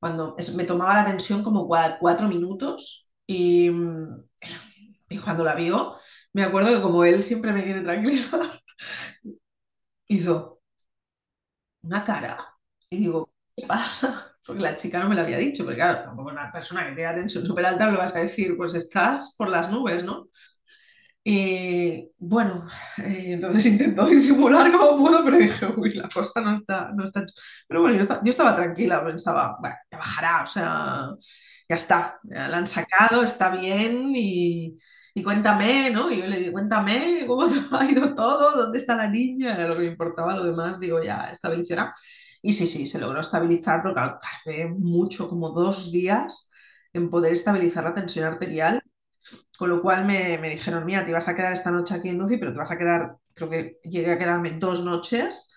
cuando 0.00 0.36
es- 0.38 0.54
me 0.54 0.64
tomaba 0.64 0.94
la 0.96 1.06
tensión 1.06 1.42
como 1.44 1.68
cua- 1.68 1.98
cuatro 2.00 2.28
minutos 2.28 3.12
y, 3.26 3.70
mm, 3.70 4.24
y 5.10 5.18
cuando 5.18 5.44
la 5.44 5.54
vio, 5.54 5.96
me 6.32 6.42
acuerdo 6.44 6.74
que 6.74 6.82
como 6.82 7.04
él 7.04 7.22
siempre 7.22 7.52
me 7.52 7.64
quiere 7.64 7.82
tranquilizar, 7.82 8.40
hizo 10.08 10.53
una 11.84 12.04
cara 12.04 12.38
y 12.90 12.98
digo, 12.98 13.32
¿qué 13.56 13.66
pasa? 13.66 14.30
Porque 14.46 14.62
la 14.62 14.76
chica 14.76 15.00
no 15.00 15.08
me 15.08 15.14
lo 15.14 15.22
había 15.22 15.38
dicho, 15.38 15.64
porque 15.64 15.76
claro, 15.78 16.02
tampoco 16.04 16.30
una 16.30 16.52
persona 16.52 16.82
que 16.86 16.94
tiene 16.94 17.10
la 17.10 17.14
tensión 17.16 17.46
súper 17.46 17.64
alta 17.64 17.90
le 17.90 17.96
vas 17.96 18.14
a 18.14 18.20
decir, 18.20 18.56
pues 18.58 18.74
estás 18.74 19.34
por 19.38 19.48
las 19.48 19.70
nubes, 19.70 20.04
¿no? 20.04 20.28
Y 21.26 22.10
bueno, 22.18 22.66
eh, 22.98 23.32
entonces 23.34 23.66
intentó 23.72 24.06
disimular 24.06 24.70
como 24.72 24.96
pudo, 24.98 25.24
pero 25.24 25.38
dije, 25.38 25.66
uy, 25.76 25.92
la 25.94 26.08
cosa 26.08 26.40
no 26.42 26.54
está, 26.56 26.92
no 26.94 27.04
está... 27.06 27.22
ch-". 27.22 27.34
Pero 27.68 27.80
bueno, 27.82 27.96
yo, 28.02 28.04
yo 28.24 28.30
estaba 28.30 28.54
tranquila, 28.54 29.04
pensaba, 29.04 29.56
bueno, 29.60 29.76
ya 29.90 29.98
bajará, 29.98 30.42
o 30.42 30.46
sea, 30.46 31.08
ya 31.68 31.74
está, 31.76 32.20
ya 32.24 32.48
la 32.48 32.58
han 32.58 32.66
sacado, 32.66 33.22
está 33.24 33.50
bien 33.50 34.12
y, 34.14 34.78
y 35.14 35.22
cuéntame, 35.22 35.90
¿no? 35.92 36.10
Y 36.10 36.18
yo 36.20 36.26
le 36.26 36.38
digo, 36.40 36.52
cuéntame 36.52 37.24
cómo 37.26 37.44
ha 37.72 37.84
ido 37.90 38.14
todo, 38.14 38.56
dónde 38.56 38.78
está 38.78 38.96
la 38.96 39.08
niña, 39.08 39.54
era 39.54 39.68
lo 39.68 39.74
que 39.74 39.80
me 39.82 39.86
importaba, 39.88 40.34
lo 40.34 40.44
demás, 40.44 40.80
digo, 40.80 41.02
ya 41.02 41.30
estabilizará. 41.30 41.94
Y 42.42 42.52
sí, 42.52 42.66
sí, 42.66 42.86
se 42.86 42.98
logró 43.00 43.20
estabilizar, 43.20 43.80
pero 43.82 43.94
claro, 43.94 44.18
tardé 44.44 44.68
mucho, 44.68 45.28
como 45.28 45.50
dos 45.50 45.90
días 45.92 46.50
en 46.92 47.10
poder 47.10 47.32
estabilizar 47.32 47.84
la 47.84 47.94
tensión 47.94 48.24
arterial 48.26 48.82
con 49.58 49.70
lo 49.70 49.82
cual 49.82 50.04
me, 50.06 50.38
me 50.38 50.50
dijeron, 50.50 50.84
mira, 50.84 51.04
te 51.04 51.12
vas 51.12 51.28
a 51.28 51.36
quedar 51.36 51.52
esta 51.52 51.70
noche 51.70 51.94
aquí 51.94 52.08
en 52.08 52.20
UCI, 52.22 52.38
pero 52.38 52.52
te 52.52 52.58
vas 52.58 52.70
a 52.72 52.78
quedar, 52.78 53.16
creo 53.34 53.50
que 53.50 53.78
llegué 53.84 54.12
a 54.12 54.18
quedarme 54.18 54.52
dos 54.58 54.82
noches. 54.84 55.53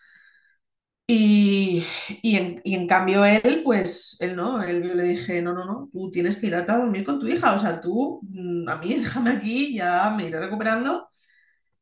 Y, 1.09 1.85
y 2.21 2.35
en, 2.35 2.61
y 2.65 2.75
en 2.75 2.85
cambio 2.87 3.23
él, 3.23 3.61
pues 3.63 4.17
él 4.19 4.35
no, 4.35 4.61
él 4.61 4.83
yo 4.83 4.93
le 4.93 5.03
dije, 5.05 5.41
no, 5.41 5.53
no, 5.53 5.63
no, 5.65 5.89
tú 5.91 6.11
tienes 6.11 6.37
que 6.37 6.47
ir 6.47 6.55
a 6.55 6.63
dormir 6.65 7.05
con 7.05 7.17
tu 7.19 7.27
hija, 7.27 7.53
o 7.53 7.59
sea, 7.59 7.79
tú, 7.79 8.19
mm, 8.29 8.67
a 8.67 8.75
mí 8.77 8.93
déjame 8.99 9.31
aquí, 9.31 9.73
ya 9.75 10.09
me 10.11 10.25
iré 10.25 10.39
recuperando, 10.39 11.09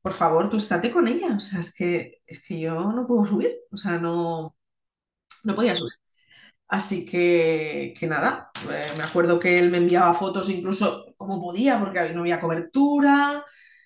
por 0.01 0.13
favor, 0.13 0.49
tú 0.49 0.57
estate 0.57 0.91
con 0.91 1.07
ella, 1.07 1.35
o 1.37 1.39
sea, 1.41 1.59
es 1.61 1.73
que, 1.75 2.21
es 2.27 2.43
que 2.47 2.59
yo 2.59 2.93
no 2.93 3.07
puedo 3.07 3.25
subir, 3.25 3.55
o 3.71 3.77
sea, 3.77 3.97
no, 3.99 4.55
no 5.43 5.55
podía 5.55 5.75
subir. 5.75 5.93
Así 6.67 7.05
que, 7.05 7.93
que 7.99 8.07
nada, 8.07 8.51
eh, 8.71 8.87
me 8.97 9.03
acuerdo 9.03 9.39
que 9.39 9.59
él 9.59 9.71
me 9.71 9.77
enviaba 9.77 10.13
fotos 10.15 10.49
incluso 10.49 11.13
como 11.17 11.41
podía, 11.41 11.79
porque 11.79 12.13
no 12.13 12.21
había 12.21 12.41
cobertura, 12.41 13.45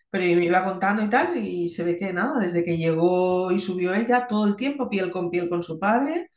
pero 0.09 0.23
me 0.39 0.45
iba 0.45 0.63
contando 0.63 1.03
y 1.03 1.09
tal, 1.09 1.37
y 1.37 1.69
se 1.69 1.83
ve 1.83 1.97
que 1.97 2.13
nada, 2.13 2.39
desde 2.39 2.63
que 2.63 2.77
llegó 2.77 3.51
y 3.51 3.59
subió 3.59 3.93
ella, 3.93 4.27
todo 4.27 4.47
el 4.47 4.55
tiempo 4.55 4.89
piel 4.89 5.11
con 5.11 5.29
piel 5.31 5.49
con 5.49 5.63
su 5.63 5.79
padre, 5.79 6.31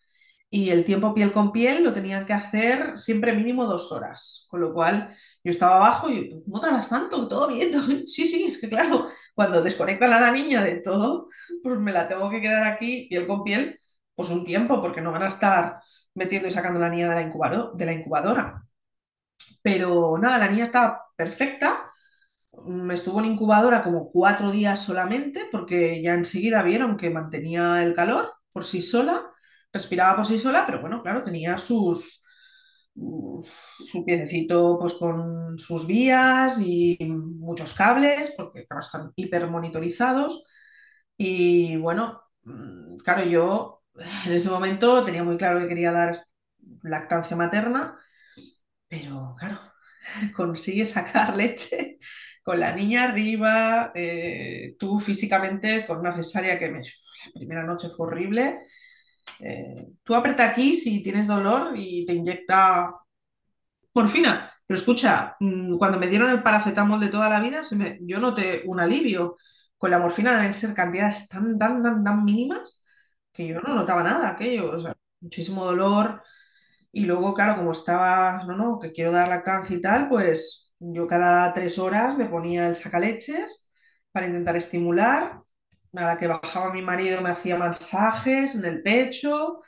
y 0.50 0.70
el 0.70 0.84
tiempo 0.84 1.14
piel 1.14 1.32
con 1.32 1.52
piel 1.52 1.82
lo 1.84 1.92
tenían 1.94 2.26
que 2.26 2.34
hacer 2.34 2.98
siempre 2.98 3.32
mínimo 3.34 3.64
dos 3.66 3.90
horas, 3.92 4.46
con 4.50 4.60
lo 4.60 4.72
cual 4.74 5.14
yo 5.44 5.50
estaba 5.50 5.76
abajo 5.76 6.10
y, 6.10 6.30
¿cómo 6.44 6.60
tardas 6.60 6.88
tanto? 6.90 7.26
¿Todo 7.28 7.48
bien? 7.48 7.72
¿Todo 7.72 7.86
bien?". 7.88 8.06
Sí, 8.06 8.26
sí, 8.26 8.44
es 8.46 8.60
que 8.60 8.68
claro, 8.68 9.08
cuando 9.34 9.62
desconectan 9.62 10.12
a 10.12 10.20
la 10.20 10.30
niña 10.32 10.62
de 10.62 10.80
todo, 10.80 11.26
pues 11.62 11.78
me 11.78 11.92
la 11.92 12.08
tengo 12.08 12.30
que 12.30 12.40
quedar 12.42 12.64
aquí 12.64 13.06
piel 13.08 13.26
con 13.26 13.44
piel, 13.44 13.78
pues 14.14 14.28
un 14.30 14.44
tiempo, 14.44 14.80
porque 14.82 15.00
no 15.00 15.12
van 15.12 15.22
a 15.24 15.28
estar 15.28 15.80
metiendo 16.14 16.48
y 16.48 16.52
sacando 16.52 16.78
la 16.80 16.90
niña 16.90 17.08
de 17.08 17.14
la 17.30 17.72
de 17.74 17.86
la 17.86 17.92
incubadora. 17.94 18.62
Pero 19.62 20.18
nada, 20.18 20.38
la 20.38 20.48
niña 20.48 20.64
estaba 20.64 21.06
perfecta, 21.16 21.91
estuvo 22.92 23.20
en 23.20 23.26
incubadora 23.26 23.82
como 23.82 24.10
cuatro 24.10 24.50
días 24.50 24.82
solamente, 24.84 25.48
porque 25.50 26.02
ya 26.02 26.14
enseguida 26.14 26.62
vieron 26.62 26.96
que 26.96 27.10
mantenía 27.10 27.82
el 27.82 27.94
calor 27.94 28.32
por 28.52 28.64
sí 28.64 28.82
sola, 28.82 29.30
respiraba 29.72 30.16
por 30.16 30.26
sí 30.26 30.38
sola, 30.38 30.64
pero 30.66 30.80
bueno, 30.80 31.02
claro, 31.02 31.24
tenía 31.24 31.56
sus, 31.58 32.24
mm, 32.94 33.42
su 33.86 34.04
piececito 34.04 34.78
pues 34.80 34.94
con 34.94 35.58
sus 35.58 35.86
vías 35.86 36.60
y 36.60 36.98
muchos 37.06 37.74
cables, 37.74 38.34
porque 38.36 38.66
claro, 38.66 38.82
están 38.84 39.12
hipermonitorizados. 39.16 40.44
Y 41.16 41.76
bueno, 41.78 42.22
mm, 42.44 42.96
claro, 42.98 43.24
yo 43.24 43.82
en 44.26 44.32
ese 44.32 44.50
momento 44.50 45.04
tenía 45.04 45.24
muy 45.24 45.36
claro 45.38 45.60
que 45.60 45.68
quería 45.68 45.92
dar 45.92 46.26
lactancia 46.82 47.36
materna, 47.36 47.98
pero 48.88 49.34
claro, 49.38 49.58
consigue 50.36 50.86
sacar 50.86 51.36
leche 51.36 51.98
con 52.42 52.60
la 52.60 52.74
niña 52.74 53.04
arriba, 53.04 53.92
eh, 53.94 54.76
tú 54.78 54.98
físicamente 55.00 55.86
con 55.86 55.98
una 56.00 56.12
cesárea 56.12 56.58
que 56.58 56.70
me, 56.70 56.80
la 56.80 57.38
primera 57.38 57.64
noche 57.64 57.88
fue 57.88 58.06
horrible. 58.06 58.60
Eh, 59.40 59.88
tú 60.04 60.14
aprieta 60.14 60.48
aquí 60.50 60.74
si 60.74 61.02
tienes 61.02 61.26
dolor 61.26 61.72
y 61.76 62.06
te 62.06 62.14
inyecta 62.14 62.90
morfina. 63.94 64.50
Pero 64.66 64.78
escucha, 64.78 65.36
mm, 65.40 65.76
cuando 65.78 65.98
me 65.98 66.06
dieron 66.08 66.30
el 66.30 66.42
paracetamol 66.42 67.00
de 67.00 67.08
toda 67.08 67.28
la 67.28 67.40
vida, 67.40 67.60
yo 68.00 68.18
noté 68.20 68.62
un 68.66 68.80
alivio. 68.80 69.36
Con 69.76 69.90
la 69.90 69.98
morfina 69.98 70.36
deben 70.36 70.54
ser 70.54 70.74
cantidades 70.74 71.28
tan, 71.28 71.58
tan, 71.58 71.82
tan, 71.82 72.04
tan 72.04 72.24
mínimas 72.24 72.84
que 73.32 73.48
yo 73.48 73.60
no 73.60 73.74
notaba 73.74 74.02
nada, 74.02 74.30
aquello, 74.30 74.76
muchísimo 75.20 75.64
dolor. 75.64 76.22
Y 76.92 77.06
luego, 77.06 77.34
claro, 77.34 77.56
como 77.56 77.72
estaba, 77.72 78.44
no, 78.46 78.56
no, 78.56 78.78
que 78.80 78.92
quiero 78.92 79.12
dar 79.12 79.28
lactancia 79.28 79.76
y 79.76 79.80
tal, 79.80 80.08
pues 80.08 80.71
yo 80.82 81.06
cada 81.08 81.52
tres 81.54 81.78
horas 81.78 82.16
me 82.18 82.26
ponía 82.26 82.68
el 82.68 82.74
sacaleches 82.74 83.70
para 84.12 84.26
intentar 84.26 84.56
estimular. 84.56 85.42
A 85.94 86.04
la 86.04 86.18
que 86.18 86.26
bajaba 86.26 86.72
mi 86.72 86.82
marido 86.82 87.20
me 87.22 87.30
hacía 87.30 87.58
masajes 87.58 88.54
en 88.56 88.64
el 88.64 88.82
pecho 88.82 89.60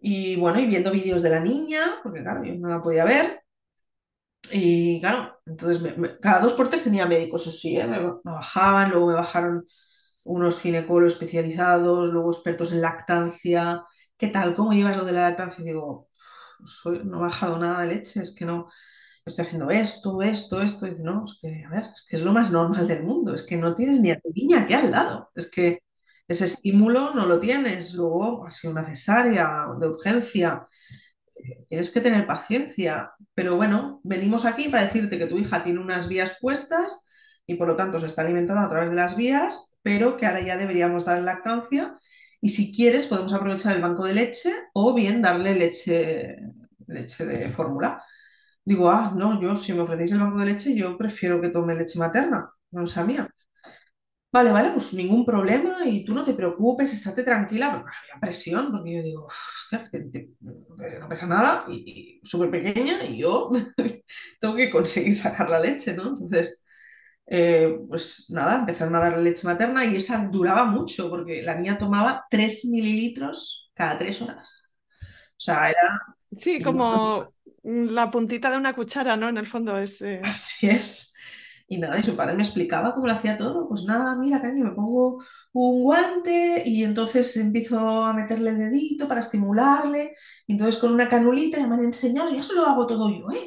y 0.00 0.36
bueno, 0.36 0.60
y 0.60 0.66
viendo 0.66 0.90
vídeos 0.92 1.22
de 1.22 1.30
la 1.30 1.40
niña, 1.40 2.00
porque 2.02 2.22
claro, 2.22 2.44
yo 2.44 2.54
no 2.56 2.68
la 2.68 2.82
podía 2.82 3.04
ver. 3.04 3.42
Y 4.52 5.00
claro, 5.00 5.40
entonces 5.46 5.80
me- 5.80 5.92
me- 5.96 6.18
cada 6.20 6.40
dos 6.40 6.52
por 6.54 6.68
tres 6.68 6.84
tenía 6.84 7.06
médicos, 7.06 7.42
eso 7.42 7.50
sí, 7.52 7.78
¿eh? 7.78 7.86
Me, 7.86 7.98
bajaban, 8.24 8.90
luego 8.90 9.06
me 9.08 9.14
bajaron 9.14 9.66
unos 10.24 10.60
ginecólogos 10.60 11.14
especializados, 11.14 12.10
luego 12.10 12.30
expertos 12.32 12.72
en 12.72 12.80
lactancia. 12.82 13.84
¿Qué 14.18 14.28
tal? 14.28 14.54
¿Cómo 14.54 14.72
llevas 14.72 14.96
lo 14.96 15.04
de 15.04 15.12
la 15.12 15.30
lactancia? 15.30 15.62
Y 15.62 15.66
digo, 15.68 16.08
soy- 16.64 17.02
no 17.04 17.18
he 17.18 17.22
bajado 17.22 17.58
nada 17.58 17.82
de 17.82 17.94
leche, 17.96 18.20
es 18.22 18.34
que 18.36 18.46
no, 18.46 18.68
estoy 19.24 19.44
haciendo 19.44 19.70
esto, 19.70 20.22
esto, 20.22 20.60
esto. 20.62 20.86
Y 20.86 20.96
no, 21.00 21.24
es 21.26 21.38
que, 21.40 21.64
a 21.64 21.70
ver, 21.70 21.84
es 21.94 22.06
que 22.08 22.16
es 22.16 22.22
lo 22.22 22.32
más 22.32 22.50
normal 22.50 22.86
del 22.88 23.04
mundo, 23.04 23.34
es 23.34 23.42
que 23.42 23.56
no 23.56 23.74
tienes 23.74 24.00
ni 24.00 24.10
a 24.10 24.20
tu 24.20 24.30
niña 24.34 24.62
aquí 24.62 24.74
al 24.74 24.90
lado, 24.90 25.30
es 25.34 25.50
que 25.50 25.80
ese 26.28 26.46
estímulo 26.46 27.14
no 27.14 27.26
lo 27.26 27.40
tienes. 27.40 27.94
Luego 27.94 28.46
ha 28.46 28.50
sido 28.50 28.72
una 28.72 28.84
cesárea 28.84 29.66
de 29.78 29.88
urgencia, 29.88 30.66
tienes 31.68 31.90
que 31.90 32.00
tener 32.00 32.26
paciencia. 32.26 33.12
Pero 33.34 33.56
bueno, 33.56 34.00
venimos 34.04 34.44
aquí 34.44 34.68
para 34.68 34.84
decirte 34.84 35.18
que 35.18 35.26
tu 35.26 35.38
hija 35.38 35.62
tiene 35.64 35.80
unas 35.80 36.08
vías 36.08 36.38
puestas 36.40 37.04
y 37.46 37.56
por 37.56 37.68
lo 37.68 37.76
tanto 37.76 37.98
se 37.98 38.06
está 38.06 38.22
alimentando 38.22 38.62
a 38.62 38.68
través 38.68 38.90
de 38.90 38.96
las 38.96 39.16
vías, 39.16 39.78
pero 39.82 40.16
que 40.16 40.26
ahora 40.26 40.40
ya 40.40 40.56
deberíamos 40.56 41.04
darle 41.04 41.24
lactancia. 41.24 41.94
Y 42.40 42.50
si 42.50 42.74
quieres, 42.74 43.06
podemos 43.06 43.32
aprovechar 43.32 43.76
el 43.76 43.82
banco 43.82 44.06
de 44.06 44.14
leche 44.14 44.52
o 44.74 44.94
bien 44.94 45.22
darle 45.22 45.54
leche, 45.54 46.36
leche 46.86 47.26
de 47.26 47.50
fórmula. 47.50 48.02
Digo, 48.64 48.90
ah, 48.90 49.12
no, 49.16 49.40
yo 49.40 49.56
si 49.56 49.72
me 49.74 49.80
ofrecéis 49.82 50.12
el 50.12 50.20
banco 50.20 50.38
de 50.38 50.46
leche, 50.46 50.74
yo 50.74 50.96
prefiero 50.98 51.40
que 51.40 51.50
tome 51.50 51.74
leche 51.74 51.98
materna, 51.98 52.50
no 52.72 52.86
sea 52.86 53.04
mía. 53.04 53.28
Vale, 54.32 54.50
vale, 54.50 54.70
pues 54.72 54.92
ningún 54.94 55.24
problema 55.24 55.86
y 55.86 56.04
tú 56.04 56.12
no 56.12 56.24
te 56.24 56.34
preocupes, 56.34 56.92
estate 56.92 57.22
tranquila, 57.22 57.70
porque 57.72 57.96
había 58.10 58.20
presión, 58.20 58.72
porque 58.72 58.96
yo 58.96 59.02
digo, 59.04 59.28
que 59.92 60.00
te- 60.00 60.30
no 61.00 61.08
pesa 61.08 61.26
nada 61.28 61.64
y, 61.68 62.20
y 62.22 62.26
súper 62.26 62.50
pequeña 62.50 63.04
y 63.04 63.18
yo 63.20 63.50
tengo 64.40 64.56
que 64.56 64.70
conseguir 64.70 65.14
sacar 65.14 65.48
la 65.50 65.60
leche, 65.60 65.94
¿no? 65.94 66.08
Entonces, 66.08 66.66
eh, 67.26 67.78
pues 67.88 68.26
nada, 68.30 68.60
empezaron 68.60 68.96
a 68.96 69.00
darle 69.00 69.22
leche 69.24 69.46
materna 69.46 69.84
y 69.86 69.96
esa 69.96 70.28
duraba 70.28 70.64
mucho, 70.66 71.10
porque 71.10 71.42
la 71.42 71.56
niña 71.56 71.78
tomaba 71.78 72.24
3 72.30 72.64
mililitros 72.66 73.70
cada 73.74 73.98
3 73.98 74.22
horas. 74.22 74.74
O 75.38 75.40
sea, 75.40 75.70
era... 75.70 75.80
Sí, 76.40 76.60
como 76.62 77.33
la 77.64 78.10
puntita 78.10 78.50
de 78.50 78.58
una 78.58 78.74
cuchara, 78.74 79.16
¿no? 79.16 79.28
En 79.28 79.36
el 79.38 79.46
fondo 79.46 79.78
es... 79.78 80.02
eh, 80.02 80.22
Así 80.22 80.68
es. 80.68 81.14
Y 81.66 81.78
nada, 81.78 81.98
y 81.98 82.02
su 82.04 82.14
padre 82.16 82.34
me 82.36 82.42
explicaba 82.42 82.94
cómo 82.94 83.06
lo 83.06 83.14
hacía 83.14 83.38
todo. 83.38 83.68
Pues 83.68 83.84
nada, 83.84 84.16
mira, 84.16 84.40
cariño, 84.40 84.64
me 84.66 84.72
pongo 84.72 85.22
un 85.52 85.82
guante 85.82 86.62
y 86.66 86.84
entonces 86.84 87.36
empiezo 87.36 88.04
a 88.04 88.12
meterle 88.12 88.50
el 88.50 88.58
dedito 88.58 89.08
para 89.08 89.20
estimularle. 89.20 90.14
Y 90.46 90.52
entonces 90.52 90.78
con 90.80 90.92
una 90.92 91.08
canulita 91.08 91.58
ya 91.58 91.66
me 91.66 91.74
han 91.76 91.84
enseñado, 91.84 92.30
ya 92.34 92.42
se 92.42 92.54
lo 92.54 92.66
hago 92.66 92.86
todo 92.86 93.08
yo, 93.10 93.30
¿eh? 93.32 93.46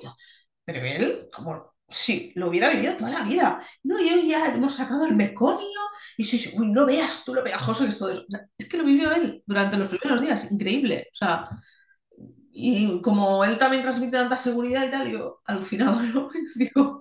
Pero 0.65 0.81
él, 0.85 1.29
como 1.33 1.73
si 1.87 2.33
lo 2.35 2.49
hubiera 2.49 2.69
vivido 2.71 2.95
toda 2.97 3.11
la 3.11 3.23
vida. 3.23 3.61
No, 3.83 3.99
yo 3.99 4.21
ya 4.23 4.53
hemos 4.53 4.75
sacado 4.75 5.05
el 5.05 5.15
meconio 5.15 5.79
y 6.17 6.23
sí, 6.25 6.37
sí, 6.37 6.51
uy, 6.57 6.69
no 6.71 6.85
veas 6.85 7.23
tú 7.25 7.33
lo 7.33 7.43
pegajoso 7.43 7.83
que 7.83 7.89
es 7.91 7.99
todo 7.99 8.11
eso. 8.11 8.25
Es 8.57 8.67
que 8.69 8.77
lo 8.77 8.83
vivió 8.85 9.11
él 9.13 9.43
durante 9.45 9.77
los 9.77 9.89
primeros 9.89 10.21
días, 10.21 10.51
increíble. 10.51 11.07
O 11.13 11.15
sea, 11.15 11.49
y 12.59 13.01
como 13.01 13.45
él 13.45 13.57
también 13.59 13.83
transmite 13.83 14.17
tanta 14.17 14.35
seguridad 14.35 14.83
y 14.83 14.89
tal, 14.89 15.11
yo 15.11 15.41
alucinaba, 15.45 16.01
¿no? 16.13 16.29
Digo, 16.55 16.99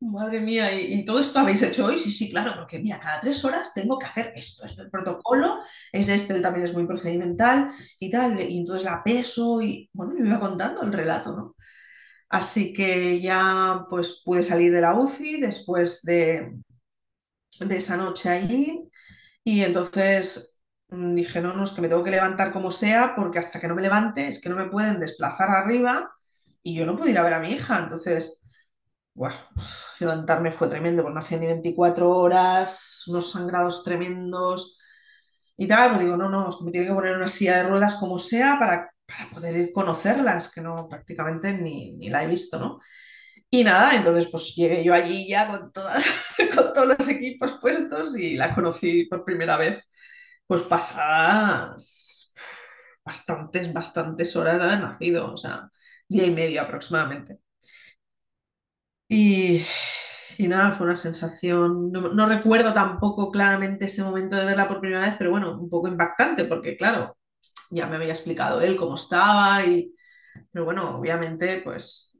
madre 0.00 0.40
mía, 0.40 0.72
¿y, 0.78 1.04
todo 1.04 1.18
esto 1.18 1.40
habéis 1.40 1.62
hecho 1.62 1.86
hoy? 1.86 1.98
Sí, 1.98 2.12
sí, 2.12 2.30
claro, 2.30 2.52
porque 2.56 2.78
mira, 2.78 3.00
cada 3.00 3.20
tres 3.20 3.44
horas 3.44 3.74
tengo 3.74 3.98
que 3.98 4.06
hacer 4.06 4.32
esto, 4.36 4.64
esto, 4.64 4.82
el 4.82 4.90
protocolo 4.90 5.58
es 5.92 6.08
este, 6.08 6.34
él 6.34 6.42
también 6.42 6.66
es 6.66 6.72
muy 6.72 6.86
procedimental 6.86 7.72
y 7.98 8.10
tal, 8.10 8.38
y 8.40 8.60
entonces 8.60 8.84
la 8.84 9.02
peso 9.02 9.60
y, 9.60 9.90
bueno, 9.92 10.14
me 10.16 10.28
iba 10.28 10.38
contando 10.38 10.82
el 10.82 10.92
relato, 10.92 11.36
¿no? 11.36 11.56
Así 12.28 12.72
que 12.72 13.20
ya 13.20 13.84
pues 13.90 14.22
pude 14.24 14.42
salir 14.42 14.72
de 14.72 14.80
la 14.80 14.94
UCI 14.94 15.40
después 15.40 16.02
de, 16.02 16.52
de 17.60 17.76
esa 17.76 17.96
noche 17.96 18.28
allí 18.30 18.88
y 19.44 19.62
entonces 19.62 20.51
dije, 20.92 21.40
no, 21.40 21.54
no, 21.54 21.64
es 21.64 21.72
que 21.72 21.80
me 21.80 21.88
tengo 21.88 22.04
que 22.04 22.10
levantar 22.10 22.52
como 22.52 22.70
sea 22.70 23.14
porque 23.16 23.38
hasta 23.38 23.60
que 23.60 23.68
no 23.68 23.74
me 23.74 23.82
levante 23.82 24.28
es 24.28 24.40
que 24.42 24.48
no 24.48 24.56
me 24.56 24.70
pueden 24.70 25.00
desplazar 25.00 25.50
arriba 25.50 26.12
y 26.62 26.74
yo 26.76 26.86
no 26.86 26.96
puedo 26.96 27.10
ir 27.10 27.18
a 27.18 27.22
ver 27.22 27.34
a 27.34 27.40
mi 27.40 27.52
hija. 27.52 27.78
Entonces, 27.78 28.42
bueno, 29.14 29.36
levantarme 30.00 30.52
fue 30.52 30.68
tremendo, 30.68 31.02
porque 31.02 31.14
no 31.14 31.20
hacía 31.20 31.38
ni 31.38 31.46
24 31.46 32.10
horas, 32.10 33.04
unos 33.08 33.32
sangrados 33.32 33.84
tremendos 33.84 34.78
y 35.56 35.66
tal. 35.68 35.90
Pues 35.90 36.02
digo, 36.02 36.16
no, 36.16 36.28
no, 36.28 36.50
es 36.50 36.56
que 36.56 36.64
me 36.64 36.72
tiene 36.72 36.88
que 36.88 36.94
poner 36.94 37.16
una 37.16 37.28
silla 37.28 37.58
de 37.58 37.68
ruedas 37.70 37.96
como 37.96 38.18
sea 38.18 38.58
para, 38.58 38.90
para 39.06 39.30
poder 39.30 39.72
conocerlas, 39.72 40.52
que 40.52 40.60
no 40.62 40.88
prácticamente 40.88 41.52
ni, 41.54 41.92
ni 41.94 42.08
la 42.10 42.24
he 42.24 42.26
visto, 42.28 42.58
¿no? 42.58 42.80
Y 43.50 43.64
nada, 43.64 43.94
entonces 43.94 44.28
pues 44.30 44.54
llegué 44.56 44.82
yo 44.82 44.94
allí 44.94 45.28
ya 45.28 45.46
con, 45.46 45.72
todas, 45.72 46.06
con 46.54 46.72
todos 46.72 46.98
los 46.98 47.08
equipos 47.08 47.58
puestos 47.60 48.16
y 48.18 48.34
la 48.36 48.54
conocí 48.54 49.04
por 49.06 49.24
primera 49.24 49.56
vez, 49.58 49.84
pues 50.52 50.62
pasadas 50.64 52.34
bastantes, 53.04 53.72
bastantes 53.72 54.36
horas 54.36 54.58
de 54.58 54.64
haber 54.64 54.80
nacido, 54.80 55.32
o 55.32 55.36
sea, 55.38 55.70
día 56.08 56.26
y 56.26 56.30
medio 56.32 56.62
aproximadamente. 56.62 57.40
Y, 59.08 59.62
y 60.38 60.48
nada, 60.48 60.72
fue 60.72 60.86
una 60.86 60.96
sensación, 60.96 61.92
no, 61.92 62.00
no 62.14 62.26
recuerdo 62.26 62.72
tampoco 62.72 63.30
claramente 63.30 63.84
ese 63.86 64.02
momento 64.02 64.36
de 64.36 64.46
verla 64.46 64.68
por 64.68 64.80
primera 64.80 65.02
vez, 65.06 65.14
pero 65.18 65.30
bueno, 65.30 65.58
un 65.58 65.68
poco 65.70 65.88
impactante 65.88 66.44
porque 66.44 66.76
claro, 66.76 67.16
ya 67.70 67.86
me 67.88 67.96
había 67.96 68.12
explicado 68.12 68.60
él 68.62 68.76
cómo 68.76 68.96
estaba 68.96 69.64
y, 69.66 69.94
pero 70.52 70.64
bueno, 70.66 70.98
obviamente 70.98 71.60
pues 71.64 72.11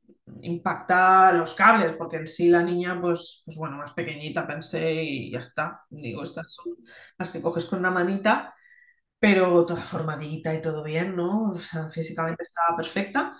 impacta 0.43 1.33
los 1.33 1.55
cables 1.55 1.95
porque 1.97 2.17
en 2.17 2.27
sí 2.27 2.49
la 2.49 2.63
niña 2.63 3.01
pues, 3.01 3.43
pues 3.45 3.57
bueno, 3.57 3.77
más 3.79 3.93
pequeñita 3.93 4.47
pensé 4.47 5.03
y 5.05 5.33
ya 5.33 5.41
está. 5.41 5.83
Digo, 5.91 6.23
estas 6.25 6.53
son 6.55 6.75
las 7.19 7.31
que 7.31 7.43
coges 7.43 7.67
con 7.67 7.81
una 7.81 7.91
manita, 7.91 8.55
pero 9.19 9.67
toda 9.67 9.83
formadita 9.83 10.55
y 10.55 10.63
todo 10.63 10.85
bien, 10.85 11.17
¿no? 11.17 11.53
O 11.53 11.59
sea, 11.59 11.89
físicamente 11.91 12.43
estaba 12.45 12.77
perfecta. 12.77 13.35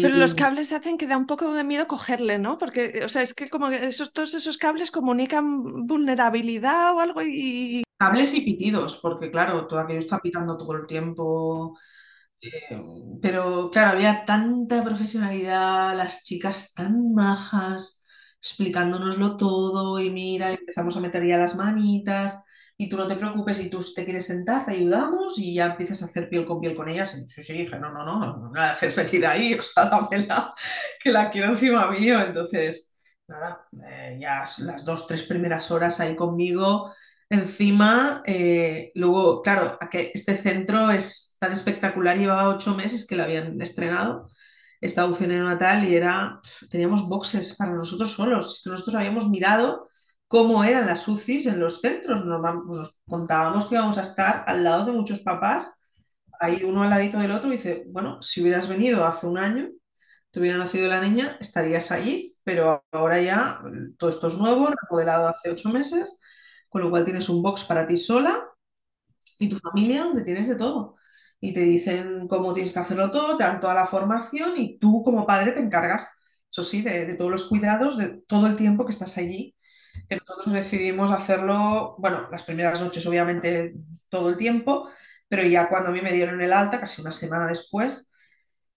Pero 0.00 0.16
los 0.16 0.34
Y 0.34 0.42
cables 0.42 0.72
hacen 0.72 0.98
que 0.98 1.06
da 1.10 1.16
un 1.22 1.26
poco 1.26 1.52
de 1.54 1.64
miedo 1.64 1.86
cogerle, 1.88 2.38
¿no? 2.38 2.58
Porque, 2.58 3.02
o 3.04 3.08
sea, 3.08 3.22
es 3.22 3.34
que 3.34 3.48
como 3.48 3.68
esos, 3.68 4.12
todos 4.12 4.34
esos 4.34 4.58
cables 4.58 4.90
comunican 4.90 5.86
vulnerabilidad 5.86 6.94
o 6.94 7.00
algo 7.00 7.22
y... 7.22 7.82
cables 7.98 8.34
y 8.34 8.40
pitidos, 8.42 8.98
porque 9.02 9.30
claro, 9.30 9.66
todo 9.66 9.78
aquello 9.80 9.98
está 10.00 10.18
pitando 10.20 10.56
todo 10.56 10.74
el 10.76 10.86
tiempo. 10.86 11.76
Pero 13.20 13.70
claro, 13.70 13.90
había 13.96 14.24
tanta 14.24 14.82
profesionalidad, 14.84 15.96
las 15.96 16.24
chicas 16.24 16.72
tan 16.74 17.12
majas, 17.14 18.04
explicándonoslo 18.40 19.36
todo 19.36 19.98
y 20.00 20.10
mira, 20.10 20.52
empezamos 20.52 20.96
a 20.96 21.00
meter 21.00 21.26
ya 21.26 21.36
las 21.36 21.56
manitas 21.56 22.44
y 22.76 22.88
tú 22.88 22.96
no 22.96 23.08
te 23.08 23.16
preocupes 23.16 23.56
si 23.56 23.68
tú 23.70 23.80
te 23.94 24.04
quieres 24.04 24.26
sentar, 24.26 24.64
te 24.64 24.70
ayudamos 24.72 25.36
y 25.38 25.54
ya 25.54 25.66
empiezas 25.66 26.02
a 26.02 26.04
hacer 26.06 26.28
piel 26.28 26.46
con 26.46 26.60
piel 26.60 26.76
con 26.76 26.88
ellas. 26.88 27.16
Y 27.18 27.28
sí, 27.28 27.42
sí, 27.42 27.52
dije, 27.64 27.78
no, 27.80 27.90
no, 27.92 28.04
no, 28.04 28.36
no 28.36 28.52
la 28.54 28.70
dejes 28.70 28.96
metida 28.96 29.32
ahí, 29.32 29.54
o 29.54 29.62
sea, 29.62 29.86
dámela, 29.86 30.54
que 31.02 31.10
la 31.10 31.30
quiero 31.30 31.48
encima 31.50 31.90
mío. 31.90 32.20
Entonces, 32.20 33.00
nada, 33.26 33.66
eh, 33.84 34.16
ya 34.20 34.44
las 34.60 34.84
dos, 34.84 35.06
tres 35.08 35.22
primeras 35.24 35.70
horas 35.72 35.98
ahí 36.00 36.14
conmigo 36.16 36.92
Encima, 37.30 38.22
eh, 38.26 38.90
luego, 38.94 39.42
claro, 39.42 39.78
este 39.92 40.36
centro 40.36 40.90
es 40.90 41.36
tan 41.38 41.52
espectacular, 41.52 42.16
llevaba 42.16 42.48
ocho 42.48 42.74
meses 42.74 43.06
que 43.06 43.16
lo 43.16 43.24
habían 43.24 43.60
estrenado, 43.60 44.28
esta 44.80 45.04
UCI 45.04 45.26
neonatal, 45.26 45.84
y 45.84 45.94
era, 45.94 46.40
teníamos 46.70 47.06
boxes 47.08 47.54
para 47.56 47.72
nosotros 47.72 48.12
solos. 48.12 48.62
Nosotros 48.64 48.94
habíamos 48.96 49.28
mirado 49.28 49.88
cómo 50.26 50.64
eran 50.64 50.86
las 50.86 51.06
UCIs 51.06 51.46
en 51.46 51.60
los 51.60 51.80
centros, 51.82 52.24
nos, 52.24 52.40
nos 52.66 53.00
contábamos 53.06 53.66
que 53.66 53.74
íbamos 53.74 53.98
a 53.98 54.02
estar 54.02 54.44
al 54.46 54.64
lado 54.64 54.86
de 54.86 54.92
muchos 54.92 55.20
papás, 55.20 55.70
ahí 56.40 56.62
uno 56.64 56.82
al 56.82 56.90
ladito 56.90 57.18
del 57.18 57.32
otro, 57.32 57.52
y 57.52 57.56
dice, 57.56 57.84
bueno, 57.88 58.22
si 58.22 58.42
hubieras 58.42 58.68
venido 58.68 59.04
hace 59.04 59.26
un 59.26 59.38
año, 59.38 59.68
te 60.30 60.40
hubiera 60.40 60.58
nacido 60.58 60.88
la 60.88 61.00
niña, 61.02 61.36
estarías 61.40 61.92
allí, 61.92 62.36
pero 62.44 62.84
ahora 62.92 63.20
ya 63.20 63.60
todo 63.98 64.10
esto 64.10 64.28
es 64.28 64.34
nuevo, 64.38 64.68
remodelado 64.70 65.28
hace 65.28 65.50
ocho 65.50 65.70
meses 65.70 66.20
con 66.68 66.82
lo 66.82 66.90
cual 66.90 67.04
tienes 67.04 67.28
un 67.28 67.42
box 67.42 67.64
para 67.64 67.86
ti 67.86 67.96
sola 67.96 68.44
y 69.38 69.48
tu 69.48 69.58
familia 69.58 70.04
donde 70.04 70.22
tienes 70.24 70.48
de 70.48 70.56
todo. 70.56 70.96
Y 71.40 71.52
te 71.52 71.60
dicen 71.60 72.26
cómo 72.28 72.52
tienes 72.54 72.72
que 72.72 72.80
hacerlo 72.80 73.10
todo, 73.10 73.36
te 73.36 73.44
dan 73.44 73.60
toda 73.60 73.74
la 73.74 73.86
formación 73.86 74.54
y 74.56 74.78
tú 74.78 75.02
como 75.04 75.26
padre 75.26 75.52
te 75.52 75.60
encargas, 75.60 76.20
eso 76.50 76.64
sí, 76.64 76.82
de, 76.82 77.06
de 77.06 77.14
todos 77.14 77.30
los 77.30 77.44
cuidados, 77.44 77.96
de 77.98 78.22
todo 78.26 78.46
el 78.46 78.56
tiempo 78.56 78.84
que 78.84 78.92
estás 78.92 79.16
allí. 79.18 79.54
Que 80.08 80.16
nosotros 80.16 80.54
decidimos 80.54 81.10
hacerlo, 81.12 81.96
bueno, 81.98 82.26
las 82.30 82.44
primeras 82.44 82.82
noches 82.82 83.06
obviamente 83.06 83.74
todo 84.08 84.30
el 84.30 84.36
tiempo, 84.36 84.88
pero 85.28 85.42
ya 85.44 85.68
cuando 85.68 85.90
a 85.90 85.92
mí 85.92 86.00
me 86.02 86.12
dieron 86.12 86.40
el 86.40 86.52
alta, 86.52 86.80
casi 86.80 87.02
una 87.02 87.12
semana 87.12 87.46
después, 87.46 88.12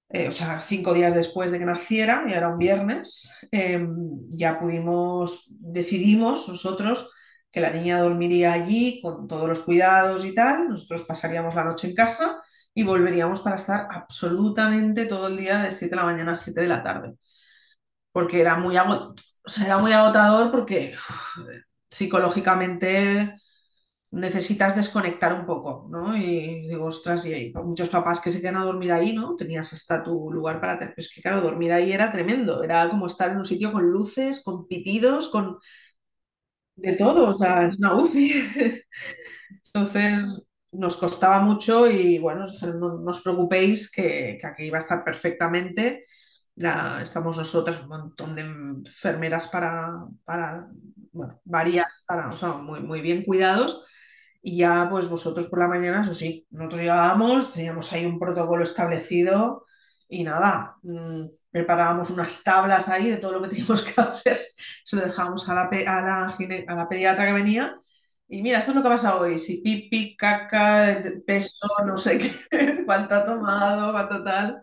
eh, 0.09 0.27
o 0.29 0.31
sea, 0.33 0.61
cinco 0.61 0.93
días 0.93 1.15
después 1.15 1.51
de 1.51 1.59
que 1.59 1.65
naciera, 1.65 2.25
y 2.27 2.33
era 2.33 2.49
un 2.49 2.57
viernes, 2.59 3.33
eh, 3.51 3.87
ya 4.29 4.59
pudimos, 4.59 5.55
decidimos 5.61 6.49
nosotros 6.49 7.11
que 7.51 7.61
la 7.61 7.71
niña 7.71 7.99
dormiría 8.01 8.53
allí 8.53 9.01
con 9.01 9.27
todos 9.27 9.47
los 9.49 9.59
cuidados 9.61 10.25
y 10.25 10.33
tal, 10.35 10.69
nosotros 10.69 11.03
pasaríamos 11.03 11.55
la 11.55 11.65
noche 11.65 11.87
en 11.89 11.95
casa 11.95 12.41
y 12.73 12.83
volveríamos 12.83 13.41
para 13.41 13.57
estar 13.57 13.87
absolutamente 13.91 15.05
todo 15.05 15.27
el 15.27 15.37
día 15.37 15.63
de 15.63 15.71
7 15.71 15.91
de 15.95 16.01
la 16.01 16.05
mañana 16.05 16.31
a 16.33 16.35
7 16.35 16.61
de 16.61 16.67
la 16.67 16.83
tarde, 16.83 17.15
porque 18.11 18.41
era 18.41 18.57
muy, 18.57 18.77
o 18.77 19.15
sea, 19.49 19.65
era 19.65 19.77
muy 19.77 19.91
agotador 19.93 20.51
porque 20.51 20.95
psicológicamente 21.89 23.35
necesitas 24.11 24.75
desconectar 24.75 25.33
un 25.33 25.45
poco, 25.45 25.87
¿no? 25.91 26.17
Y 26.17 26.67
digo, 26.69 26.85
ostras, 26.87 27.25
y 27.27 27.33
hay 27.33 27.53
muchos 27.53 27.89
papás 27.89 28.21
que 28.21 28.31
se 28.31 28.41
quedan 28.41 28.57
a 28.57 28.65
dormir 28.65 28.91
ahí, 28.91 29.13
¿no? 29.15 29.35
Tenías 29.37 29.73
hasta 29.73 30.03
tu 30.03 30.31
lugar 30.31 30.61
para... 30.61 30.79
te- 30.79 30.89
Pues 30.95 31.11
que 31.13 31.21
claro, 31.21 31.41
dormir 31.41 31.73
ahí 31.73 31.91
era 31.93 32.11
tremendo, 32.11 32.63
era 32.63 32.89
como 32.89 33.07
estar 33.07 33.31
en 33.31 33.37
un 33.37 33.45
sitio 33.45 33.71
con 33.73 33.85
luces, 33.91 34.43
con 34.43 34.67
pitidos, 34.67 35.29
con 35.29 35.59
de 36.81 36.93
todo, 36.95 37.29
o 37.29 37.35
sea, 37.35 37.67
es 37.67 37.77
una 37.77 37.95
UCI. 37.95 38.83
Entonces 39.73 40.47
nos 40.71 40.97
costaba 40.97 41.39
mucho 41.41 41.89
y 41.89 42.19
bueno, 42.19 42.45
no, 42.79 43.11
os 43.11 43.21
preocupéis 43.21 43.91
que, 43.91 44.37
que 44.39 44.47
aquí 44.47 44.69
va 44.69 44.77
a 44.79 44.81
estar 44.81 45.03
perfectamente. 45.03 46.05
La- 46.55 47.01
estamos 47.01 47.37
nosotras, 47.37 47.81
un 47.83 47.87
montón 47.89 48.35
de 48.35 48.41
enfermeras 48.43 49.47
para, 49.49 49.91
para 50.25 50.67
varias, 51.45 52.05
para, 52.07 52.29
o 52.29 52.31
sea, 52.37 52.53
muy, 52.53 52.79
muy 52.81 53.01
bien 53.01 53.23
cuidados. 53.23 53.85
Y 54.41 54.57
ya, 54.57 54.87
pues 54.89 55.07
vosotros 55.09 55.47
por 55.49 55.59
la 55.59 55.67
mañana, 55.67 56.01
eso 56.01 56.13
sí, 56.15 56.47
nosotros 56.51 56.81
llegábamos, 56.81 57.53
teníamos 57.53 57.91
ahí 57.93 58.05
un 58.05 58.19
protocolo 58.19 58.63
establecido 58.63 59.65
y 60.09 60.23
nada, 60.23 60.77
mm, 60.83 61.25
preparábamos 61.51 62.09
unas 62.09 62.43
tablas 62.43 62.89
ahí 62.89 63.09
de 63.09 63.17
todo 63.17 63.33
lo 63.33 63.41
que 63.43 63.49
teníamos 63.49 63.83
que 63.83 63.99
hacer, 64.01 64.37
se 64.83 64.95
lo 64.95 65.03
dejábamos 65.03 65.47
a 65.49 65.53
la, 65.55 65.61
a 65.63 66.01
la, 66.01 66.37
a 66.67 66.75
la 66.75 66.89
pediatra 66.89 67.25
que 67.27 67.33
venía 67.33 67.77
y 68.27 68.41
mira, 68.41 68.59
esto 68.59 68.71
es 68.71 68.75
lo 68.77 68.81
que 68.81 68.87
ha 68.87 68.91
pasado 68.91 69.21
hoy, 69.21 69.37
si 69.39 69.61
pipi, 69.61 70.15
caca, 70.15 70.97
peso, 71.27 71.67
no 71.85 71.97
sé 71.97 72.17
qué, 72.17 72.83
cuánto 72.85 73.15
ha 73.15 73.25
tomado, 73.25 73.91
cuánto 73.91 74.23
tal, 74.23 74.61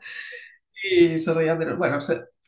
y 0.83 1.19
se 1.19 1.35
reían 1.35 1.59
de 1.59 1.67
nos- 1.67 1.79
Bueno, 1.79 1.99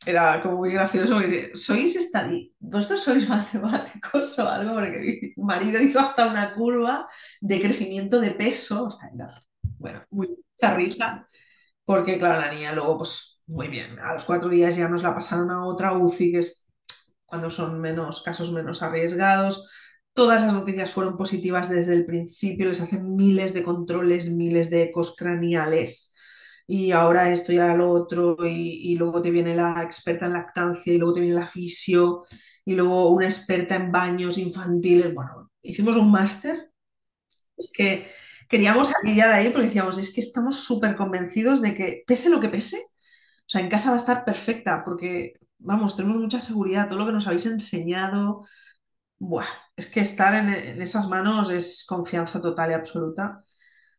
era 0.07 0.43
como 0.43 0.57
muy 0.59 0.72
gracioso, 0.72 1.14
porque 1.14 1.51
¿sois 1.55 1.95
estadí? 1.97 2.55
¿Vosotros 2.59 3.03
sois 3.05 3.28
matemáticos 3.28 4.38
o 4.38 4.49
algo? 4.49 4.74
Porque 4.74 5.32
mi 5.36 5.45
marido 5.45 5.80
hizo 5.80 6.01
hasta 6.01 6.26
una 6.28 6.55
curva 6.55 7.07
de 7.41 7.61
crecimiento 7.61 8.20
de 8.20 8.30
peso, 8.32 8.84
o 8.86 8.91
sea, 8.91 9.11
era, 9.14 9.43
bueno, 9.78 10.03
mucha 10.11 10.74
risa, 10.76 11.26
porque 11.84 12.18
claro, 12.18 12.41
la 12.41 12.53
niña 12.53 12.72
luego, 12.74 12.99
pues 12.99 13.39
muy 13.51 13.68
bien, 13.68 13.98
a 13.98 14.14
los 14.14 14.24
cuatro 14.24 14.48
días 14.48 14.76
ya 14.76 14.88
nos 14.88 15.03
la 15.03 15.14
pasaron 15.14 15.51
a 15.51 15.64
otra 15.66 15.92
UCI 15.92 16.32
que 16.32 16.38
es 16.38 16.72
cuando 17.24 17.51
son 17.51 17.80
menos 17.80 18.22
casos 18.22 18.53
menos 18.53 18.82
arriesgados. 18.82 19.70
Todas 20.12 20.42
las 20.42 20.53
noticias 20.53 20.90
fueron 20.90 21.16
positivas 21.16 21.68
desde 21.68 21.94
el 21.94 22.07
principio, 22.07 22.68
les 22.68 22.80
hacen 22.80 23.14
miles 23.16 23.55
de 23.55 23.62
controles, 23.62 24.30
miles 24.30 24.70
de 24.70 24.84
ecos 24.84 25.16
craneales 25.16 26.16
y 26.70 26.92
ahora 26.92 27.32
esto 27.32 27.53
y 27.53 27.59
ahora 27.59 27.76
lo 27.76 27.90
otro, 27.90 28.36
y, 28.46 28.94
luego 28.94 29.20
te 29.20 29.32
viene 29.32 29.57
la 29.57 29.82
experta 29.82 30.26
en 30.26 30.34
lactancia, 30.34 30.92
y 30.92 30.98
luego 30.98 31.14
te 31.14 31.20
viene 31.20 31.34
la 31.34 31.46
fisio, 31.46 32.24
y 32.64 32.74
luego 32.74 33.11
una 33.11 33.26
experta 33.26 33.74
en 33.74 33.90
baños 33.90 34.38
infantiles. 34.38 35.12
Bueno, 35.12 35.51
hicimos 35.62 35.96
un 35.96 36.12
máster. 36.12 36.70
Es 37.57 37.72
que 37.76 38.07
queríamos 38.48 38.88
salir 38.90 39.16
de 39.16 39.22
ahí 39.22 39.51
porque 39.51 39.66
decíamos, 39.66 39.98
es 39.98 40.14
que 40.14 40.20
estamos 40.20 40.64
súper 40.64 40.96
convencidos 40.96 41.61
de 41.61 41.74
que 41.74 42.05
pese 42.07 42.30
lo 42.30 42.40
que 42.40 42.48
pese, 42.48 42.78
o 43.51 43.53
sea, 43.53 43.61
en 43.62 43.68
casa 43.70 43.90
va 43.90 43.96
a 43.96 43.98
estar 44.01 44.24
perfecta, 44.24 44.82
porque, 44.84 45.34
vamos, 45.59 45.96
tenemos 45.96 46.18
mucha 46.18 46.40
seguridad, 46.40 46.88
todo 46.88 47.01
lo 47.01 47.07
que 47.07 47.12
nos 47.12 47.26
habéis 47.26 47.46
enseñado, 47.46 48.46
buah, 49.18 49.46
es 49.76 49.88
que 49.90 50.01
estar 50.01 50.34
en, 50.34 50.51
en 50.51 50.82
esas 50.82 51.09
manos 51.09 51.51
es 51.51 51.86
confianza 51.88 52.40
total 52.40 52.70
y 52.72 52.74
absoluta 52.74 53.44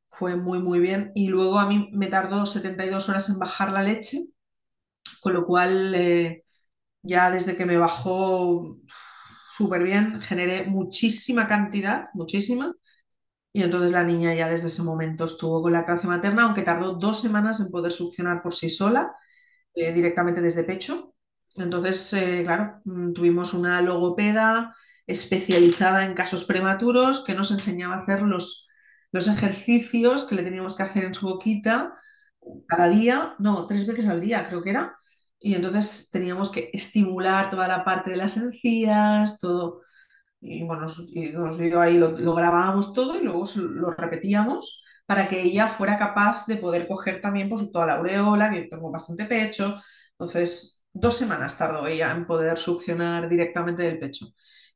fue 0.10 0.36
muy, 0.38 0.60
muy 0.60 0.80
bien. 0.80 1.12
Y 1.16 1.28
luego 1.30 1.60
a 1.60 1.68
mí 1.68 1.90
me 1.94 2.08
tardó 2.08 2.46
72 2.48 3.10
horas 3.10 3.30
en 3.30 3.40
bajar 3.40 3.72
la 3.72 3.84
leche, 3.84 4.20
con 5.22 5.34
lo 5.34 5.46
cual 5.46 5.94
eh, 5.96 6.44
ya 7.04 7.32
desde 7.32 7.58
que 7.58 7.66
me 7.66 7.78
bajó 7.78 8.78
súper 9.58 9.84
bien, 9.84 10.22
generé 10.22 10.66
muchísima 10.68 11.48
cantidad, 11.48 12.08
muchísima. 12.14 12.74
Y 13.54 13.64
entonces 13.64 13.92
la 13.94 14.04
niña 14.04 14.34
ya 14.36 14.50
desde 14.50 14.68
ese 14.68 14.84
momento 14.84 15.26
estuvo 15.26 15.62
con 15.62 15.74
la 15.74 15.80
lactancia 15.80 16.10
materna, 16.10 16.44
aunque 16.46 16.64
tardó 16.64 16.94
dos 16.96 17.22
semanas 17.22 17.60
en 17.62 17.72
poder 17.72 17.92
succionar 17.92 18.42
por 18.42 18.56
sí 18.56 18.70
sola, 18.70 19.14
eh, 19.76 19.94
directamente 19.94 20.42
desde 20.42 20.64
pecho. 20.64 21.16
Entonces, 21.56 22.14
eh, 22.14 22.42
claro, 22.44 22.82
mm, 22.86 23.14
tuvimos 23.14 23.54
una 23.54 23.82
logopeda 23.82 24.74
especializada 25.08 26.06
en 26.06 26.14
casos 26.14 26.46
prematuros 26.46 27.24
que 27.26 27.36
nos 27.36 27.52
enseñaba 27.52 27.96
a 27.96 28.00
hacer 28.00 28.22
los 28.22 28.68
los 29.12 29.28
ejercicios 29.28 30.26
que 30.26 30.36
le 30.36 30.44
teníamos 30.44 30.76
que 30.76 30.84
hacer 30.84 31.04
en 31.06 31.14
su 31.14 31.28
boquita 31.28 31.96
cada 32.68 32.90
día, 32.90 33.36
no, 33.40 33.68
tres 33.68 33.86
veces 33.88 34.08
al 34.08 34.22
día 34.22 34.48
creo 34.48 34.64
que 34.64 34.72
era, 34.72 34.98
y 35.40 35.54
entonces 35.56 36.10
teníamos 36.12 36.52
que 36.52 36.70
estimular 36.74 37.50
toda 37.50 37.68
la 37.68 37.84
parte 37.86 38.12
de 38.12 38.18
las 38.18 38.38
encías, 38.38 39.40
todo, 39.40 39.82
y 40.42 40.64
bueno, 40.64 40.84
nos, 40.84 41.00
y 41.16 41.32
nos 41.34 41.58
dio 41.58 41.82
ahí, 41.82 41.98
lo, 41.98 42.12
lo, 42.18 42.36
grabábamos 42.36 42.94
todo 42.94 43.20
y 43.20 43.24
luego 43.24 43.46
lo 43.58 43.92
repetíamos 43.92 44.84
para 45.12 45.28
que 45.28 45.42
ella 45.42 45.68
fuera 45.68 46.00
capaz 46.00 46.46
de 46.48 46.56
poder 46.56 46.88
coger 46.88 47.20
también 47.20 47.50
pues, 47.50 47.70
toda 47.70 47.86
la 47.86 47.94
aureola, 47.96 48.50
que 48.50 48.62
tengo 48.62 48.90
bastante 48.90 49.26
pecho, 49.26 49.76
entonces 50.12 50.86
dos 50.94 51.18
semanas 51.18 51.58
tardó 51.58 51.86
ella 51.86 52.12
en 52.12 52.26
poder 52.26 52.58
succionar 52.58 53.28
directamente 53.28 53.84
del 53.84 54.00
pecho. 54.00 54.28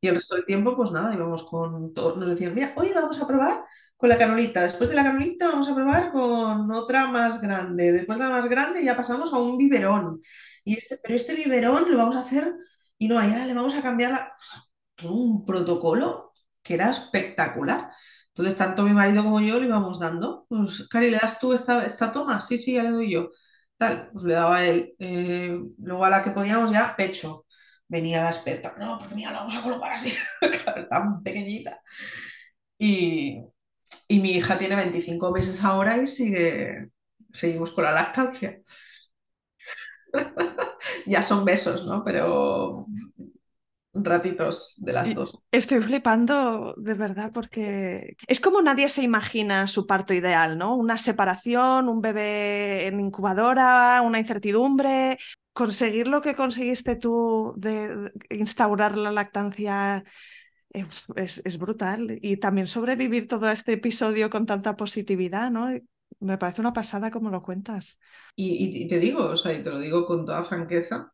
Y 0.01 0.09
el 0.09 0.15
resto 0.15 0.35
del 0.35 0.43
tiempo, 0.45 0.75
pues 0.75 0.91
nada, 0.91 1.13
íbamos 1.13 1.43
con 1.43 1.93
todos, 1.93 2.17
nos 2.17 2.27
decían, 2.27 2.53
mira, 2.53 2.73
hoy 2.75 2.91
vamos 2.93 3.17
a 3.21 3.25
probar 3.25 3.63
con 3.95 4.09
la 4.09 4.17
canolita. 4.17 4.61
Después 4.61 4.89
de 4.89 4.97
la 4.97 5.05
canolita 5.05 5.47
vamos 5.47 5.69
a 5.69 5.75
probar 5.75 6.11
con 6.11 6.69
otra 6.73 7.07
más 7.07 7.41
grande. 7.41 7.93
Después 7.93 8.17
de 8.17 8.25
la 8.25 8.31
más 8.31 8.49
grande 8.49 8.83
ya 8.83 8.97
pasamos 8.97 9.33
a 9.33 9.39
un 9.39 9.57
biberón. 9.57 10.21
Y 10.65 10.77
este, 10.77 10.99
pero 11.01 11.15
este 11.15 11.33
biberón 11.35 11.89
lo 11.89 11.97
vamos 11.97 12.17
a 12.17 12.23
hacer 12.23 12.53
y 12.97 13.07
no, 13.07 13.17
ahora 13.17 13.45
le 13.45 13.53
vamos 13.53 13.75
a 13.75 13.81
cambiar 13.81 14.11
la, 14.11 14.35
todo 14.95 15.13
un 15.13 15.45
protocolo 15.45 16.33
que 16.61 16.73
era 16.73 16.89
espectacular. 16.89 17.89
Entonces, 18.35 18.57
tanto 18.57 18.83
mi 18.83 18.91
marido 18.93 19.23
como 19.23 19.39
yo 19.41 19.59
le 19.59 19.67
íbamos 19.67 19.99
dando. 19.99 20.45
Pues, 20.49 20.87
Cari, 20.89 21.09
¿le 21.11 21.17
das 21.19 21.39
tú 21.39 21.53
esta, 21.53 21.85
esta 21.85 22.11
toma? 22.11 22.41
Sí, 22.41 22.57
sí, 22.57 22.73
ya 22.73 22.83
le 22.83 22.91
doy 22.91 23.11
yo. 23.11 23.31
Tal, 23.77 24.09
pues 24.13 24.25
le 24.25 24.33
daba 24.33 24.63
él. 24.65 24.93
Eh, 24.99 25.57
luego 25.79 26.05
a 26.05 26.09
la 26.09 26.23
que 26.23 26.31
podíamos 26.31 26.71
ya, 26.71 26.95
pecho. 26.97 27.45
Venía 27.87 28.23
la 28.23 28.29
experta. 28.31 28.75
No, 28.77 28.99
porque 28.99 29.15
mira, 29.15 29.31
la 29.31 29.39
vamos 29.39 29.55
a 29.55 29.61
colocar 29.63 29.93
así. 29.93 30.13
tan 30.89 31.23
pequeñita. 31.23 31.81
Y, 32.77 33.41
y 34.07 34.19
mi 34.21 34.31
hija 34.33 34.57
tiene 34.59 34.75
25 34.77 35.31
meses 35.31 35.63
ahora 35.63 35.97
y 35.97 36.07
sigue, 36.07 36.89
seguimos 37.33 37.71
con 37.71 37.85
la 37.85 37.91
lactancia. 37.93 38.61
ya 41.05 41.21
son 41.21 41.45
besos, 41.45 41.85
¿no? 41.85 42.03
Pero 42.03 42.85
ratitos 43.95 44.75
de 44.77 44.93
las 44.93 45.15
dos. 45.15 45.39
Estoy 45.51 45.81
flipando 45.81 46.73
de 46.77 46.93
verdad 46.93 47.31
porque 47.33 48.17
es 48.27 48.39
como 48.41 48.61
nadie 48.61 48.89
se 48.89 49.03
imagina 49.03 49.67
su 49.67 49.87
parto 49.87 50.13
ideal, 50.13 50.57
¿no? 50.57 50.75
Una 50.75 50.97
separación, 50.97 51.87
un 51.87 52.01
bebé 52.01 52.87
en 52.87 52.99
incubadora, 52.99 54.01
una 54.03 54.19
incertidumbre. 54.19 55.17
Conseguir 55.53 56.07
lo 56.07 56.21
que 56.21 56.35
conseguiste 56.35 56.97
tú 56.97 57.53
de 57.55 58.11
instaurar 58.29 58.97
la 58.97 59.11
lactancia 59.11 60.03
es, 61.15 61.41
es, 61.45 61.57
brutal. 61.57 62.19
Y 62.21 62.37
también 62.37 62.67
sobrevivir 62.67 63.27
todo 63.27 63.49
este 63.49 63.73
episodio 63.73 64.29
con 64.29 64.45
tanta 64.45 64.75
positividad, 64.75 65.49
¿no? 65.49 65.69
Me 66.19 66.37
parece 66.37 66.61
una 66.61 66.73
pasada 66.73 67.11
como 67.11 67.29
lo 67.29 67.41
cuentas. 67.41 67.97
Y, 68.35 68.83
y, 68.83 68.87
te 68.87 68.99
digo, 68.99 69.25
o 69.25 69.37
sea, 69.37 69.53
y 69.53 69.63
te 69.63 69.69
lo 69.69 69.79
digo 69.79 70.05
con 70.05 70.25
toda 70.25 70.43
franqueza, 70.43 71.13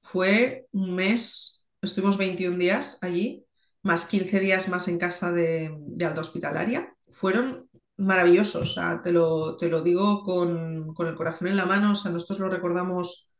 fue 0.00 0.66
un 0.72 0.94
mes, 0.94 1.59
estuvimos 1.82 2.18
21 2.18 2.58
días 2.58 2.98
allí, 3.02 3.46
más 3.82 4.06
15 4.08 4.40
días 4.40 4.68
más 4.68 4.88
en 4.88 4.98
casa 4.98 5.32
de, 5.32 5.76
alta 6.04 6.20
hospitalaria. 6.20 6.94
Fueron 7.08 7.68
maravillosos, 7.96 8.78
te 9.04 9.12
lo, 9.12 9.56
te 9.56 9.68
lo 9.68 9.82
digo 9.82 10.22
con, 10.22 10.94
con 10.94 11.06
el 11.08 11.14
corazón 11.14 11.48
en 11.48 11.56
la 11.56 11.66
mano, 11.66 11.92
o 11.92 11.94
sea, 11.94 12.10
nosotros 12.10 12.40
lo 12.40 12.48
recordamos 12.50 13.36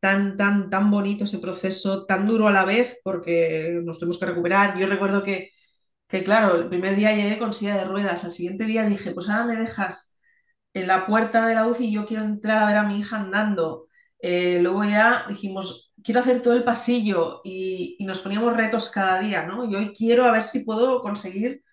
tan, 0.00 0.36
tan, 0.36 0.70
tan 0.70 0.90
bonito 0.90 1.24
ese 1.24 1.38
proceso, 1.38 2.06
tan 2.06 2.26
duro 2.26 2.48
a 2.48 2.52
la 2.52 2.64
vez, 2.64 2.98
porque 3.04 3.80
nos 3.84 3.98
tuvimos 3.98 4.18
que 4.18 4.26
recuperar. 4.26 4.78
Yo 4.78 4.86
recuerdo 4.86 5.22
que, 5.22 5.50
que, 6.08 6.24
claro, 6.24 6.56
el 6.56 6.68
primer 6.68 6.96
día 6.96 7.14
llegué 7.14 7.38
con 7.38 7.52
silla 7.54 7.76
de 7.76 7.84
ruedas, 7.84 8.24
al 8.24 8.32
siguiente 8.32 8.64
día 8.64 8.84
dije, 8.86 9.12
pues 9.12 9.28
ahora 9.28 9.44
me 9.46 9.56
dejas 9.56 10.20
en 10.74 10.86
la 10.86 11.06
puerta 11.06 11.46
de 11.46 11.54
la 11.54 11.66
UCI 11.66 11.86
y 11.88 11.92
yo 11.92 12.06
quiero 12.06 12.24
entrar 12.24 12.62
a 12.62 12.66
ver 12.66 12.76
a 12.76 12.84
mi 12.84 12.98
hija 13.00 13.18
andando. 13.18 13.88
Eh, 14.20 14.60
luego 14.62 14.84
ya 14.84 15.24
dijimos, 15.28 15.89
quiero 16.02 16.20
hacer 16.20 16.42
todo 16.42 16.54
el 16.54 16.64
pasillo 16.64 17.40
y, 17.44 17.96
y, 17.98 18.04
nos 18.04 18.20
poníamos 18.20 18.56
retos 18.56 18.90
cada 18.90 19.20
día, 19.20 19.46
¿no? 19.46 19.64
Y 19.64 19.74
hoy 19.74 19.92
quiero 19.94 20.24
a 20.24 20.32
ver 20.32 20.42
si 20.42 20.64
puedo 20.64 21.02
conseguir, 21.02 21.64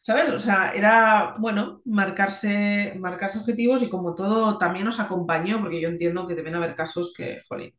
¿sabes? 0.00 0.28
O 0.30 0.38
sea, 0.38 0.72
era, 0.74 1.36
bueno, 1.38 1.82
marcarse, 1.86 2.94
marcarse 3.00 3.38
objetivos 3.38 3.82
y 3.82 3.88
como 3.90 4.14
todo 4.14 4.58
también 4.58 4.84
nos 4.86 5.00
acompañó, 5.00 5.60
porque 5.60 5.80
yo 5.80 5.88
entiendo 5.88 6.26
que 6.26 6.34
deben 6.34 6.54
haber 6.56 6.74
casos 6.76 7.12
que, 7.16 7.42
jolín. 7.48 7.74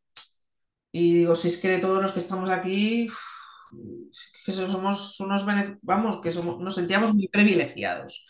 Y 0.91 1.15
digo, 1.19 1.35
si 1.35 1.49
es 1.49 1.57
que 1.57 1.69
de 1.69 1.79
todos 1.79 2.01
los 2.01 2.13
que 2.13 2.19
estamos 2.19 2.49
aquí, 2.49 3.09
que 4.45 4.51
somos 4.51 5.19
unos, 5.19 5.45
vamos, 5.81 6.21
que 6.21 6.31
somos, 6.31 6.59
nos 6.59 6.75
sentíamos 6.75 7.13
muy 7.13 7.27
privilegiados. 7.27 8.25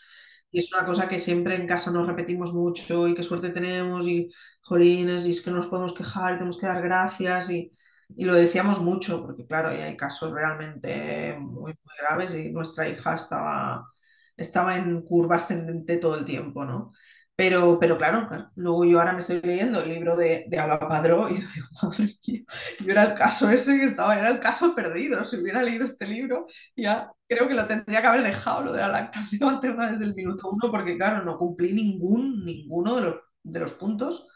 Y 0.50 0.58
es 0.60 0.72
una 0.72 0.86
cosa 0.86 1.08
que 1.08 1.18
siempre 1.18 1.54
en 1.56 1.66
casa 1.66 1.90
nos 1.90 2.06
repetimos 2.06 2.52
mucho 2.54 3.08
y 3.08 3.14
qué 3.14 3.22
suerte 3.22 3.50
tenemos 3.50 4.06
y 4.06 4.30
jolines 4.62 5.26
y 5.26 5.30
es 5.32 5.40
que 5.42 5.50
no 5.50 5.56
nos 5.56 5.66
podemos 5.66 5.92
quejar 5.94 6.32
y 6.34 6.36
tenemos 6.36 6.58
que 6.58 6.66
dar 6.66 6.82
gracias 6.82 7.50
y, 7.50 7.72
y 8.16 8.24
lo 8.24 8.34
decíamos 8.34 8.80
mucho 8.80 9.22
porque 9.26 9.46
claro, 9.46 9.68
hay 9.70 9.96
casos 9.96 10.32
realmente 10.32 11.36
muy, 11.38 11.72
muy 11.84 11.94
graves 12.00 12.34
y 12.34 12.50
nuestra 12.52 12.88
hija 12.88 13.14
estaba, 13.14 13.90
estaba 14.36 14.76
en 14.76 15.02
curva 15.02 15.36
ascendente 15.36 15.98
todo 15.98 16.16
el 16.18 16.24
tiempo, 16.24 16.64
¿no? 16.64 16.92
Pero, 17.36 17.78
pero 17.78 17.98
claro, 17.98 18.26
claro, 18.26 18.50
luego 18.54 18.86
yo 18.86 18.98
ahora 18.98 19.12
me 19.12 19.18
estoy 19.20 19.42
leyendo 19.42 19.80
el 19.82 19.90
libro 19.90 20.16
de, 20.16 20.46
de 20.48 20.58
Alba 20.58 20.78
Padró 20.78 21.28
y 21.28 21.34
digo, 21.34 21.66
madre 21.82 22.14
mía, 22.26 22.42
yo 22.80 22.92
era 22.92 23.04
el 23.04 23.14
caso 23.14 23.50
ese 23.50 23.78
que 23.78 23.84
estaba, 23.84 24.16
era 24.18 24.30
el 24.30 24.40
caso 24.40 24.74
perdido. 24.74 25.22
Si 25.24 25.36
hubiera 25.36 25.62
leído 25.62 25.84
este 25.84 26.06
libro, 26.06 26.46
ya 26.74 27.10
creo 27.28 27.46
que 27.46 27.52
lo 27.54 27.66
tendría 27.66 28.00
que 28.00 28.06
haber 28.06 28.22
dejado, 28.22 28.62
lo 28.64 28.72
de 28.72 28.80
la 28.80 28.88
lactancia 28.88 29.38
materna 29.46 29.90
desde 29.92 30.04
el 30.06 30.14
minuto 30.14 30.48
uno, 30.50 30.70
porque 30.70 30.96
claro, 30.96 31.24
no 31.24 31.36
cumplí 31.38 31.74
ningún, 31.74 32.42
ninguno 32.44 32.96
de 32.96 33.02
los, 33.02 33.16
de 33.42 33.60
los 33.60 33.74
puntos, 33.74 34.28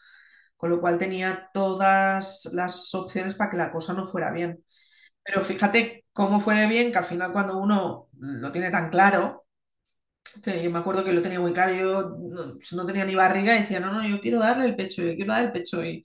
con 0.57 0.71
lo 0.71 0.81
cual 0.81 0.99
tenía 0.99 1.49
todas 1.55 2.51
las 2.53 2.95
opciones 2.95 3.35
para 3.35 3.51
que 3.51 3.57
la 3.57 3.73
cosa 3.73 3.95
no 3.95 4.05
fuera 4.05 4.31
bien. 4.31 4.63
Pero 5.25 5.43
fíjate 5.43 6.07
cómo 6.13 6.41
fue 6.41 6.55
de 6.57 6.67
bien 6.69 6.93
que 6.93 6.99
al 6.99 7.05
final 7.07 7.33
cuando 7.33 7.59
uno 7.59 8.09
lo 8.19 8.53
tiene 8.53 8.71
tan 8.71 8.91
claro, 8.91 9.47
que 10.45 10.63
yo 10.63 10.71
me 10.71 10.79
acuerdo 10.79 11.05
que 11.05 11.13
lo 11.13 11.23
tenía 11.23 11.41
muy 11.41 11.53
claro, 11.53 11.75
yo 11.75 12.03
no, 12.19 12.59
no, 12.73 12.87
tenía 12.87 13.05
ni 13.05 13.15
barriga 13.15 13.57
y 13.57 13.63
decía, 13.63 13.81
no, 13.81 13.93
no, 13.93 14.07
yo 14.09 14.21
quiero 14.21 14.39
darle 14.41 14.67
el 14.67 14.77
pecho, 14.77 15.03
yo 15.03 15.15
quiero 15.17 15.33
dar 15.33 15.45
el 15.45 15.53
pecho. 15.53 15.85
Y, 15.85 16.05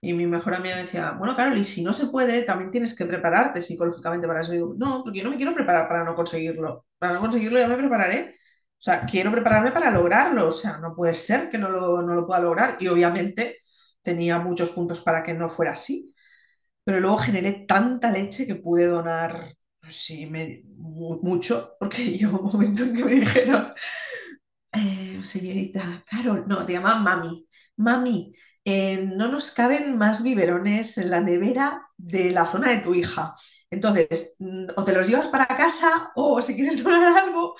y 0.00 0.12
mi 0.14 0.26
mejor 0.26 0.54
amiga 0.54 0.76
decía, 0.76 1.12
bueno, 1.12 1.36
Carol, 1.36 1.58
y 1.58 1.64
si 1.64 1.82
no 1.84 1.92
se 1.92 2.06
puede, 2.08 2.42
también 2.42 2.70
tienes 2.70 2.96
que 2.96 3.06
prepararte 3.06 3.62
psicológicamente 3.62 4.26
para 4.26 4.40
eso. 4.42 4.52
Y 4.52 4.56
digo, 4.56 4.74
no, 4.78 5.02
porque 5.04 5.18
yo 5.18 5.24
no 5.24 5.30
me 5.30 5.36
quiero 5.36 5.54
preparar 5.54 5.88
para 5.88 6.04
no 6.04 6.14
conseguirlo. 6.14 6.86
Para 6.98 7.14
no 7.14 7.20
conseguirlo 7.20 7.58
ya 7.58 7.68
me 7.68 7.76
prepararé. 7.76 8.36
O 8.78 8.82
sea, 8.82 9.04
quiero 9.06 9.30
prepararme 9.32 9.72
para 9.72 9.90
lograrlo. 9.90 10.48
O 10.48 10.52
sea, 10.52 10.78
no 10.78 10.94
puede 10.94 11.14
ser 11.14 11.50
que 11.50 11.58
no 11.58 11.68
lo, 11.70 12.02
no 12.02 12.14
lo 12.14 12.26
pueda 12.26 12.40
lograr. 12.40 12.76
Y 12.80 12.88
obviamente 12.88 13.58
tenía 14.02 14.38
muchos 14.38 14.70
puntos 14.70 15.00
para 15.02 15.22
que 15.22 15.34
no 15.34 15.48
fuera 15.48 15.72
así. 15.72 16.14
Pero 16.84 17.00
luego 17.00 17.18
generé 17.18 17.66
tanta 17.68 18.10
leche 18.10 18.46
que 18.46 18.56
pude 18.56 18.86
donar 18.86 19.54
sí, 19.90 20.26
me, 20.26 20.62
mucho, 20.76 21.76
porque 21.78 22.04
llegó 22.18 22.40
un 22.40 22.52
momento 22.52 22.82
en 22.84 22.96
que 22.96 23.04
me 23.04 23.12
dijeron, 23.12 23.72
eh, 24.72 25.20
señorita 25.22 26.04
Carol, 26.08 26.44
no, 26.46 26.64
te 26.66 26.74
llaman 26.74 27.02
mami, 27.02 27.46
mami, 27.76 28.32
no 29.16 29.28
nos 29.28 29.50
caben 29.52 29.96
más 29.98 30.22
biberones 30.22 30.98
en 30.98 31.10
la 31.10 31.20
nevera 31.20 31.88
de 31.96 32.30
la 32.30 32.46
zona 32.46 32.70
de 32.70 32.78
tu 32.78 32.94
hija. 32.94 33.34
Entonces, 33.70 34.36
mm, 34.38 34.66
o 34.76 34.84
te 34.84 34.92
los 34.92 35.08
llevas 35.08 35.28
para 35.28 35.46
casa 35.46 36.12
o 36.14 36.42
si 36.42 36.54
quieres 36.54 36.82
donar 36.82 37.16
algo. 37.16 37.54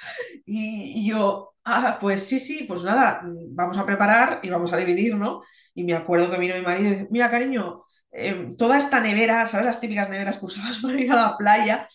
Y, 0.44 1.08
yo, 1.08 1.54
ah, 1.64 1.98
pues 2.00 2.24
sí, 2.26 2.40
sí, 2.40 2.64
pues 2.68 2.82
nada, 2.82 3.22
mm, 3.24 3.54
vamos 3.54 3.78
a 3.78 3.86
preparar 3.86 4.40
y 4.42 4.50
vamos 4.50 4.72
a 4.72 4.76
dividir, 4.76 5.16
¿no? 5.16 5.42
Y 5.74 5.84
me 5.84 5.94
acuerdo 5.94 6.30
que 6.30 6.38
vino 6.38 6.54
mi 6.56 6.62
marido 6.62 6.88
y 6.88 6.92
dice, 6.92 7.08
mira, 7.10 7.30
cariño, 7.30 7.84
em, 8.10 8.56
toda 8.56 8.78
esta 8.78 9.00
nevera, 9.00 9.46
¿sabes? 9.46 9.66
Las 9.66 9.80
típicas 9.80 10.10
neveras 10.10 10.38
que 10.38 10.46
usabas 10.46 10.78
para 10.82 11.00
ir 11.00 11.12
a 11.12 11.16
la 11.16 11.36
playa, 11.38 11.88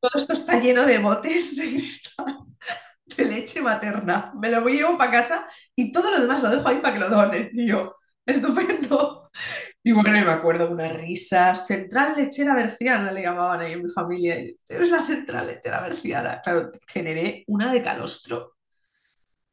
todo 0.00 0.12
esto 0.14 0.32
está 0.32 0.60
lleno 0.60 0.84
de 0.84 0.98
botes 0.98 1.56
de 1.56 1.68
cristal 1.68 2.48
de 3.16 3.24
leche 3.24 3.60
materna. 3.60 4.32
Me 4.36 4.50
lo 4.50 4.66
llevo 4.66 4.96
para 4.98 5.12
casa 5.12 5.46
y 5.74 5.92
todo 5.92 6.10
lo 6.10 6.20
demás 6.20 6.42
lo 6.42 6.50
dejo 6.50 6.68
ahí 6.68 6.78
para 6.78 6.94
que 6.94 7.00
lo 7.00 7.10
donen. 7.10 7.50
Y 7.52 7.68
yo, 7.68 7.96
estupendo. 8.26 9.30
Y 9.82 9.92
bueno, 9.92 10.10
me 10.10 10.32
acuerdo 10.32 10.66
de 10.66 10.74
unas 10.74 10.92
risas. 10.94 11.66
Central 11.66 12.14
lechera 12.16 12.54
berciana 12.54 13.12
le 13.12 13.22
llamaban 13.22 13.60
ahí 13.60 13.72
en 13.72 13.84
mi 13.84 13.90
familia. 13.90 14.36
Eres 14.68 14.90
la 14.90 15.02
central 15.04 15.46
lechera 15.46 15.80
berciana. 15.80 16.40
Claro, 16.42 16.70
generé 16.86 17.44
una 17.46 17.72
de 17.72 17.82
calostro. 17.82 18.54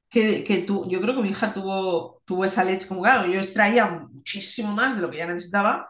Que, 0.10 0.44
que 0.44 0.60
tú, 0.60 0.88
yo 0.88 1.02
creo 1.02 1.16
que 1.16 1.22
mi 1.22 1.30
hija 1.30 1.54
tuvo, 1.54 2.22
tuvo 2.24 2.46
esa 2.46 2.64
leche, 2.64 2.88
como 2.88 3.02
claro, 3.02 3.30
yo 3.30 3.38
extraía 3.38 3.86
muchísimo 3.88 4.72
más 4.72 4.96
de 4.96 5.02
lo 5.02 5.10
que 5.10 5.18
ella 5.18 5.34
necesitaba, 5.34 5.90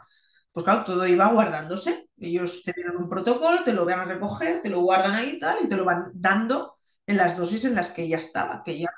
pues 0.56 0.64
claro, 0.64 0.86
todo 0.86 1.06
iba 1.08 1.28
guardándose. 1.34 2.08
Ellos 2.18 2.64
te 2.64 2.74
tienen 2.74 2.96
un 2.98 3.10
protocolo, 3.10 3.64
te 3.66 3.74
lo 3.74 3.86
van 3.86 4.00
a 4.00 4.06
recoger, 4.06 4.62
te 4.62 4.70
lo 4.70 4.82
guardan 4.82 5.14
ahí 5.16 5.32
y 5.32 5.40
tal, 5.40 5.58
y 5.66 5.68
te 5.70 5.76
lo 5.76 5.84
van 5.86 6.12
dando 6.14 6.78
en 7.06 7.18
las 7.18 7.38
dosis 7.38 7.66
en 7.66 7.76
las 7.76 7.92
que 7.92 8.04
ella 8.04 8.18
estaba, 8.20 8.64
que 8.64 8.72
ella 8.72 8.90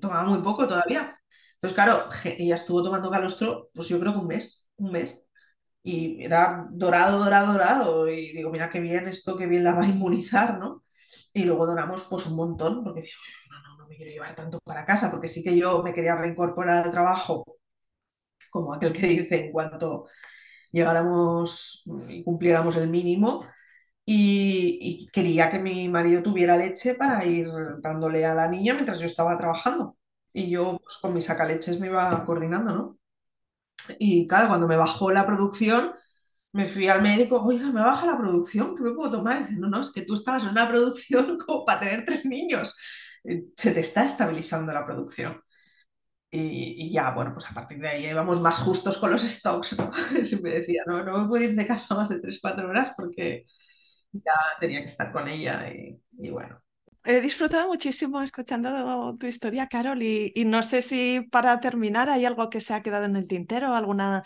tomaba 0.00 0.24
muy 0.24 0.38
poco 0.40 0.66
todavía. 0.66 1.18
Entonces, 1.56 1.74
claro, 1.74 2.04
ella 2.24 2.54
estuvo 2.54 2.82
tomando 2.82 3.10
calostro, 3.10 3.68
pues 3.74 3.88
yo 3.88 4.00
creo 4.00 4.12
que 4.14 4.18
un 4.20 4.26
mes, 4.28 4.70
un 4.76 4.92
mes. 4.92 5.28
Y 5.82 6.24
era 6.24 6.66
dorado, 6.70 7.18
dorado, 7.18 7.52
dorado. 7.52 8.08
Y 8.08 8.32
digo, 8.32 8.50
mira 8.50 8.70
qué 8.70 8.80
bien 8.80 9.08
esto, 9.08 9.36
qué 9.36 9.46
bien 9.46 9.64
la 9.64 9.74
va 9.74 9.82
a 9.82 9.86
inmunizar, 9.88 10.58
¿no? 10.58 10.84
Y 11.34 11.44
luego 11.44 11.66
donamos 11.66 12.04
pues 12.10 12.26
un 12.26 12.36
montón, 12.36 12.82
porque 12.84 13.02
digo, 13.02 13.14
no, 13.50 13.62
no, 13.62 13.78
no 13.78 13.88
me 13.88 13.96
quiero 13.96 14.12
llevar 14.12 14.34
tanto 14.34 14.58
para 14.64 14.84
casa, 14.86 15.10
porque 15.10 15.28
sí 15.28 15.42
que 15.42 15.56
yo 15.58 15.82
me 15.82 15.92
quería 15.94 16.16
reincorporar 16.16 16.84
al 16.86 16.90
trabajo, 16.90 17.44
como 18.50 18.74
aquel 18.74 18.92
que 18.92 19.06
dice, 19.06 19.46
en 19.46 19.52
cuanto 19.52 20.06
llegáramos 20.72 21.82
y 22.08 22.22
cumpliéramos 22.24 22.76
el 22.76 22.88
mínimo. 22.88 23.46
Y, 24.04 25.08
quería 25.12 25.50
que 25.50 25.58
mi 25.60 25.88
marido 25.88 26.22
tuviera 26.22 26.56
leche 26.56 26.94
para 26.94 27.24
ir 27.24 27.48
dándole 27.80 28.26
a 28.26 28.34
la 28.34 28.48
niña 28.48 28.74
mientras 28.74 29.00
yo 29.00 29.06
estaba 29.06 29.38
trabajando. 29.38 29.96
Y 30.32 30.50
yo 30.50 30.78
pues, 30.82 30.98
con 31.00 31.14
mis 31.14 31.24
sacaleches 31.26 31.78
me 31.80 31.86
iba 31.88 32.24
coordinando, 32.24 32.74
¿no? 32.74 32.98
Y 33.98 34.26
claro, 34.26 34.48
cuando 34.48 34.68
me 34.68 34.76
bajó 34.76 35.10
la 35.10 35.26
producción, 35.26 35.92
me 36.52 36.66
fui 36.66 36.88
al 36.88 37.02
médico, 37.02 37.42
oiga, 37.42 37.70
me 37.72 37.80
baja 37.82 38.06
la 38.06 38.18
producción, 38.18 38.76
¿qué 38.76 38.82
me 38.82 38.92
puedo 38.92 39.10
tomar? 39.18 39.46
Y 39.50 39.56
no, 39.56 39.68
no, 39.68 39.80
es 39.80 39.92
que 39.92 40.02
tú 40.02 40.14
estabas 40.14 40.44
en 40.44 40.50
una 40.50 40.68
producción 40.70 41.38
como 41.38 41.64
para 41.64 41.80
tener 41.80 42.04
tres 42.04 42.24
niños. 42.24 42.76
Se 43.56 43.72
te 43.72 43.80
está 43.80 44.04
estabilizando 44.04 44.72
la 44.72 44.84
producción. 44.86 45.40
Y, 46.32 46.86
y, 46.86 46.92
ya, 46.92 47.10
bueno, 47.10 47.32
pues 47.32 47.50
a 47.50 47.54
partir 47.54 47.80
de 47.80 47.88
ahí 47.88 48.06
íbamos 48.06 48.40
más 48.40 48.60
justos 48.60 48.98
con 48.98 49.10
los 49.10 49.22
stocks, 49.22 49.76
¿no? 49.76 49.92
Siempre 50.24 50.60
decía, 50.60 50.82
no, 50.86 51.04
no 51.04 51.22
me 51.22 51.28
puedo 51.28 51.44
ir 51.44 51.56
de 51.56 51.66
casa 51.66 51.94
más 51.96 52.08
de 52.08 52.20
3-4 52.20 52.68
horas 52.68 52.94
porque 52.96 53.46
ya 54.12 54.32
tenía 54.60 54.80
que 54.80 54.86
estar 54.86 55.10
con 55.12 55.26
ella 55.26 55.68
y, 55.72 56.00
y 56.18 56.30
bueno, 56.30 56.62
He 57.02 57.20
disfrutado 57.22 57.68
muchísimo 57.68 58.20
escuchando 58.20 59.16
tu 59.18 59.26
historia, 59.26 59.68
Carol, 59.68 60.02
y, 60.02 60.32
no 60.44 60.62
sé 60.62 60.82
si 60.82 61.26
para 61.30 61.58
terminar 61.58 62.10
hay 62.10 62.26
algo 62.26 62.50
que 62.50 62.60
se 62.60 62.74
ha 62.74 62.82
quedado 62.82 63.06
en 63.06 63.16
el 63.16 63.26
tintero, 63.26 63.74
alguna 63.74 64.22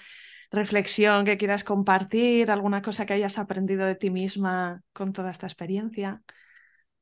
reflexión 0.51 1.25
que 1.25 1.37
quieras 1.37 1.63
compartir, 1.63 2.51
alguna 2.51 2.83
cosa 2.83 3.07
que 3.07 3.13
hayas 3.13 3.39
aprendido 3.39 3.87
de 3.87 3.95
ti 3.95 4.11
misma 4.11 4.83
con 4.93 5.13
toda 5.13 5.31
esta 5.31 5.47
experiencia. 5.47 6.23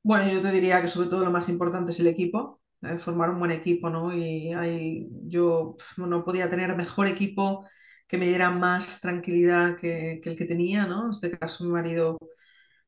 Bueno, 0.03 0.31
yo 0.31 0.43
te 0.43 0.51
diría 0.51 0.81
que 0.83 0.89
sobre 0.89 1.09
todo 1.09 1.25
lo 1.25 1.31
más 1.31 1.49
importante 1.49 1.91
es 1.91 2.01
el 2.01 2.07
equipo, 2.07 2.61
eh, 2.83 2.99
formar 2.99 3.31
un 3.31 3.39
buen 3.39 3.51
equipo, 3.53 3.91
¿no? 3.91 4.15
Y 4.17 4.53
hay, 4.53 5.09
yo 5.27 5.77
no 5.99 6.25
podía 6.25 6.49
tener 6.49 6.77
mejor 6.77 7.07
equipo 7.09 7.67
que 8.07 8.19
me 8.19 8.27
diera 8.29 8.51
más 8.51 9.01
tranquilidad 9.01 9.77
que, 9.77 10.21
que 10.23 10.31
el 10.31 10.37
que 10.37 10.45
tenía, 10.45 10.87
¿no? 10.87 11.07
En 11.07 11.11
este 11.13 11.39
caso, 11.39 11.65
mi 11.65 11.71
marido 11.71 12.19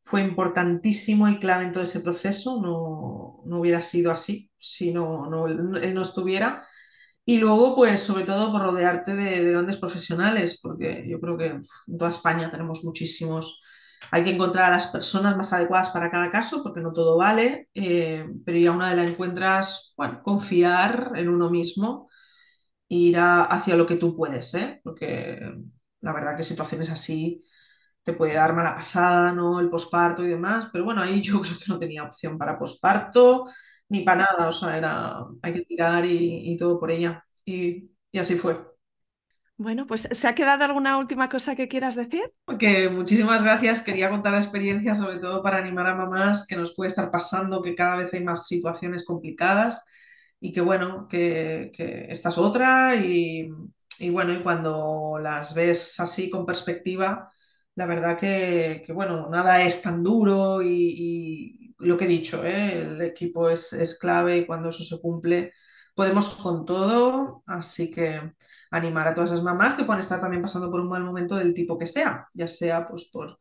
fue 0.02 0.22
importantísimo 0.22 1.28
y 1.28 1.38
clave 1.38 1.64
en 1.64 1.72
todo 1.72 1.84
ese 1.84 2.00
proceso, 2.00 2.60
no, 2.62 3.42
no 3.46 3.60
hubiera 3.60 3.80
sido 3.82 4.12
así 4.12 4.50
si 4.56 4.92
no, 4.92 5.28
no, 5.30 5.46
él 5.48 5.94
no 5.94 6.02
estuviera. 6.02 6.64
Y 7.26 7.38
luego, 7.38 7.74
pues 7.76 8.00
sobre 8.02 8.24
todo 8.24 8.52
por 8.52 8.62
rodearte 8.62 9.14
de, 9.16 9.44
de, 9.44 9.52
grandes 9.52 9.78
profesionales, 9.78 10.60
porque 10.62 11.06
yo 11.08 11.20
creo 11.20 11.38
que 11.38 11.46
en 11.46 11.98
toda 11.98 12.10
España 12.10 12.50
tenemos 12.50 12.84
muchísimos. 12.84 13.62
Hay 14.14 14.22
que 14.24 14.30
encontrar 14.30 14.66
a 14.66 14.76
las 14.76 14.88
personas 14.92 15.36
más 15.36 15.52
adecuadas 15.52 15.90
para 15.90 16.08
cada 16.10 16.30
caso, 16.30 16.62
porque 16.62 16.80
no 16.80 16.92
todo 16.92 17.18
vale, 17.18 17.68
eh, 17.74 18.24
pero 18.44 18.58
ya 18.58 18.70
una 18.72 18.88
vez 18.88 18.96
la 18.96 19.04
encuentras, 19.10 19.92
bueno, 19.96 20.22
confiar 20.22 21.12
en 21.16 21.28
uno 21.28 21.50
mismo, 21.50 22.08
ir 22.88 23.18
a, 23.18 23.44
hacia 23.44 23.76
lo 23.76 23.86
que 23.86 23.96
tú 23.96 24.16
puedes, 24.16 24.54
¿eh? 24.54 24.80
porque 24.84 25.40
la 26.00 26.12
verdad 26.12 26.36
que 26.36 26.44
situaciones 26.44 26.90
así 26.90 27.42
te 28.02 28.12
puede 28.14 28.34
dar 28.34 28.54
mala 28.54 28.74
pasada, 28.76 29.32
¿no? 29.32 29.60
El 29.60 29.70
posparto 29.70 30.24
y 30.24 30.28
demás, 30.28 30.68
pero 30.72 30.84
bueno, 30.84 31.02
ahí 31.02 31.22
yo 31.22 31.40
creo 31.42 31.58
que 31.58 31.66
no 31.68 31.78
tenía 31.78 32.04
opción 32.04 32.38
para 32.38 32.58
posparto 32.58 33.46
ni 33.88 34.02
para 34.02 34.24
nada, 34.24 34.48
o 34.48 34.52
sea, 34.52 34.76
era, 34.78 35.26
hay 35.42 35.52
que 35.52 35.62
tirar 35.62 36.04
y, 36.06 36.56
todo 36.58 36.80
por 36.80 36.90
ella. 36.90 37.24
Y, 37.44 37.90
así 38.18 38.36
fue. 38.36 38.73
Bueno, 39.56 39.86
pues 39.86 40.08
¿se 40.10 40.26
ha 40.26 40.34
quedado 40.34 40.64
alguna 40.64 40.98
última 40.98 41.28
cosa 41.28 41.54
que 41.54 41.68
quieras 41.68 41.94
decir? 41.94 42.32
Que 42.58 42.88
muchísimas 42.88 43.44
gracias, 43.44 43.82
quería 43.82 44.10
contar 44.10 44.32
la 44.32 44.40
experiencia, 44.40 44.94
sobre 44.94 45.18
todo 45.18 45.42
para 45.42 45.58
animar 45.58 45.86
a 45.86 45.94
mamás 45.94 46.46
que 46.46 46.56
nos 46.56 46.74
puede 46.74 46.88
estar 46.88 47.10
pasando, 47.10 47.62
que 47.62 47.74
cada 47.74 47.96
vez 47.96 48.12
hay 48.12 48.24
más 48.24 48.46
situaciones 48.46 49.04
complicadas 49.04 49.84
y 50.40 50.52
que 50.52 50.60
bueno, 50.60 51.06
que, 51.08 51.70
que 51.74 52.06
esta 52.10 52.30
es 52.30 52.38
otra 52.38 52.96
y, 52.96 53.48
y 53.98 54.10
bueno, 54.10 54.34
y 54.34 54.42
cuando 54.42 55.18
las 55.20 55.54
ves 55.54 56.00
así 56.00 56.28
con 56.30 56.44
perspectiva, 56.46 57.30
la 57.76 57.86
verdad 57.86 58.18
que, 58.18 58.84
bueno, 58.94 59.28
nada 59.30 59.62
es 59.64 59.82
tan 59.82 60.02
duro 60.02 60.62
y, 60.62 61.74
lo 61.78 61.96
que 61.98 62.04
he 62.04 62.08
dicho, 62.08 62.44
¿eh? 62.44 62.82
el 62.82 63.02
equipo 63.02 63.50
es, 63.50 63.72
es, 63.72 63.98
clave 63.98 64.38
y 64.38 64.46
cuando 64.46 64.70
eso 64.70 64.84
se 64.84 65.00
cumple 65.00 65.52
podemos 65.94 66.28
con 66.36 66.64
todo, 66.66 67.42
así 67.46 67.90
que 67.90 68.32
animar 68.70 69.08
a 69.08 69.14
todas 69.14 69.30
las 69.30 69.42
mamás 69.42 69.74
que 69.74 69.84
puedan 69.84 70.00
estar 70.00 70.20
también 70.20 70.42
pasando 70.42 70.70
por 70.70 70.80
un 70.80 70.88
mal 70.88 71.04
momento 71.04 71.36
del 71.36 71.54
tipo 71.54 71.78
que 71.78 71.86
sea, 71.86 72.28
ya 72.34 72.48
sea 72.48 72.86
pues 72.86 73.04
por 73.12 73.38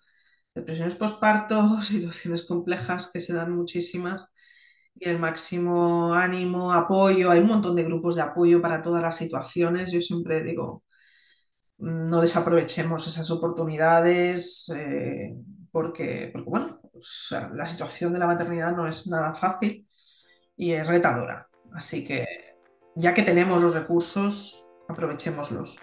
depresiones 0.55 0.95
postparto, 0.95 1.81
situaciones 1.83 2.45
complejas 2.45 3.11
que 3.11 3.19
se 3.19 3.33
dan 3.33 3.51
muchísimas 3.55 4.27
y 4.95 5.09
el 5.09 5.19
máximo 5.19 6.13
ánimo, 6.13 6.73
apoyo, 6.73 7.31
hay 7.31 7.39
un 7.41 7.47
montón 7.47 7.75
de 7.75 7.83
grupos 7.83 8.15
de 8.15 8.21
apoyo 8.23 8.61
para 8.61 8.81
todas 8.81 9.01
las 9.03 9.17
situaciones, 9.17 9.91
yo 9.91 10.01
siempre 10.01 10.43
digo 10.43 10.83
no 11.77 12.21
desaprovechemos 12.21 13.07
esas 13.07 13.29
oportunidades 13.31 14.69
eh, 14.75 15.35
porque, 15.71 16.29
porque, 16.31 16.49
bueno, 16.49 16.79
pues, 16.91 17.27
la 17.53 17.67
situación 17.67 18.13
de 18.13 18.19
la 18.19 18.27
maternidad 18.27 18.71
no 18.75 18.87
es 18.87 19.07
nada 19.07 19.33
fácil 19.33 19.87
y 20.57 20.73
es 20.73 20.87
retadora. 20.87 21.47
Así 21.73 22.05
que 22.05 22.25
ya 22.95 23.13
que 23.13 23.23
tenemos 23.23 23.61
los 23.61 23.73
recursos, 23.73 24.65
aprovechémoslos. 24.87 25.79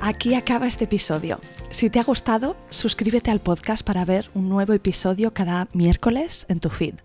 Aquí 0.00 0.34
acaba 0.34 0.66
este 0.66 0.84
episodio. 0.84 1.40
Si 1.70 1.88
te 1.88 1.98
ha 1.98 2.04
gustado, 2.04 2.56
suscríbete 2.68 3.30
al 3.30 3.40
podcast 3.40 3.84
para 3.86 4.04
ver 4.04 4.30
un 4.34 4.50
nuevo 4.50 4.74
episodio 4.74 5.32
cada 5.32 5.68
miércoles 5.72 6.44
en 6.50 6.60
tu 6.60 6.68
feed. 6.68 6.96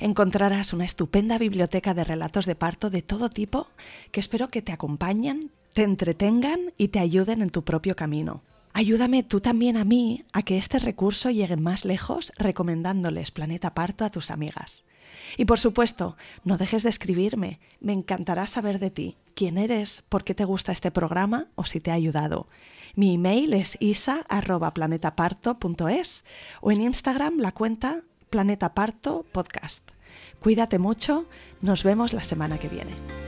Encontrarás 0.00 0.72
una 0.72 0.84
estupenda 0.84 1.38
biblioteca 1.38 1.94
de 1.94 2.04
relatos 2.04 2.46
de 2.46 2.56
parto 2.56 2.90
de 2.90 3.02
todo 3.02 3.30
tipo 3.30 3.68
que 4.10 4.20
espero 4.20 4.48
que 4.48 4.62
te 4.62 4.72
acompañen, 4.72 5.52
te 5.72 5.82
entretengan 5.82 6.72
y 6.76 6.88
te 6.88 6.98
ayuden 6.98 7.42
en 7.42 7.50
tu 7.50 7.64
propio 7.64 7.96
camino. 7.96 8.42
Ayúdame 8.72 9.22
tú 9.22 9.40
también 9.40 9.76
a 9.76 9.84
mí 9.84 10.24
a 10.32 10.42
que 10.42 10.56
este 10.56 10.78
recurso 10.78 11.30
llegue 11.30 11.56
más 11.56 11.84
lejos 11.84 12.32
recomendándoles 12.36 13.30
Planeta 13.30 13.74
Parto 13.74 14.04
a 14.04 14.10
tus 14.10 14.30
amigas. 14.30 14.84
Y 15.36 15.44
por 15.44 15.58
supuesto, 15.58 16.16
no 16.44 16.56
dejes 16.56 16.82
de 16.82 16.90
escribirme, 16.90 17.60
me 17.80 17.92
encantará 17.92 18.46
saber 18.46 18.78
de 18.78 18.90
ti, 18.90 19.16
quién 19.34 19.58
eres, 19.58 20.02
por 20.08 20.24
qué 20.24 20.34
te 20.34 20.44
gusta 20.44 20.72
este 20.72 20.90
programa 20.90 21.48
o 21.56 21.64
si 21.64 21.80
te 21.80 21.90
ha 21.90 21.94
ayudado. 21.94 22.48
Mi 22.94 23.14
email 23.14 23.54
es 23.54 23.76
isa.planetaparto.es 23.80 26.24
o 26.60 26.72
en 26.72 26.80
Instagram 26.80 27.38
la 27.38 27.52
cuenta 27.52 28.02
Planeta 28.30 28.74
Parto 28.74 29.24
Podcast. 29.32 29.90
Cuídate 30.40 30.78
mucho, 30.78 31.26
nos 31.60 31.84
vemos 31.84 32.12
la 32.12 32.24
semana 32.24 32.58
que 32.58 32.68
viene. 32.68 33.19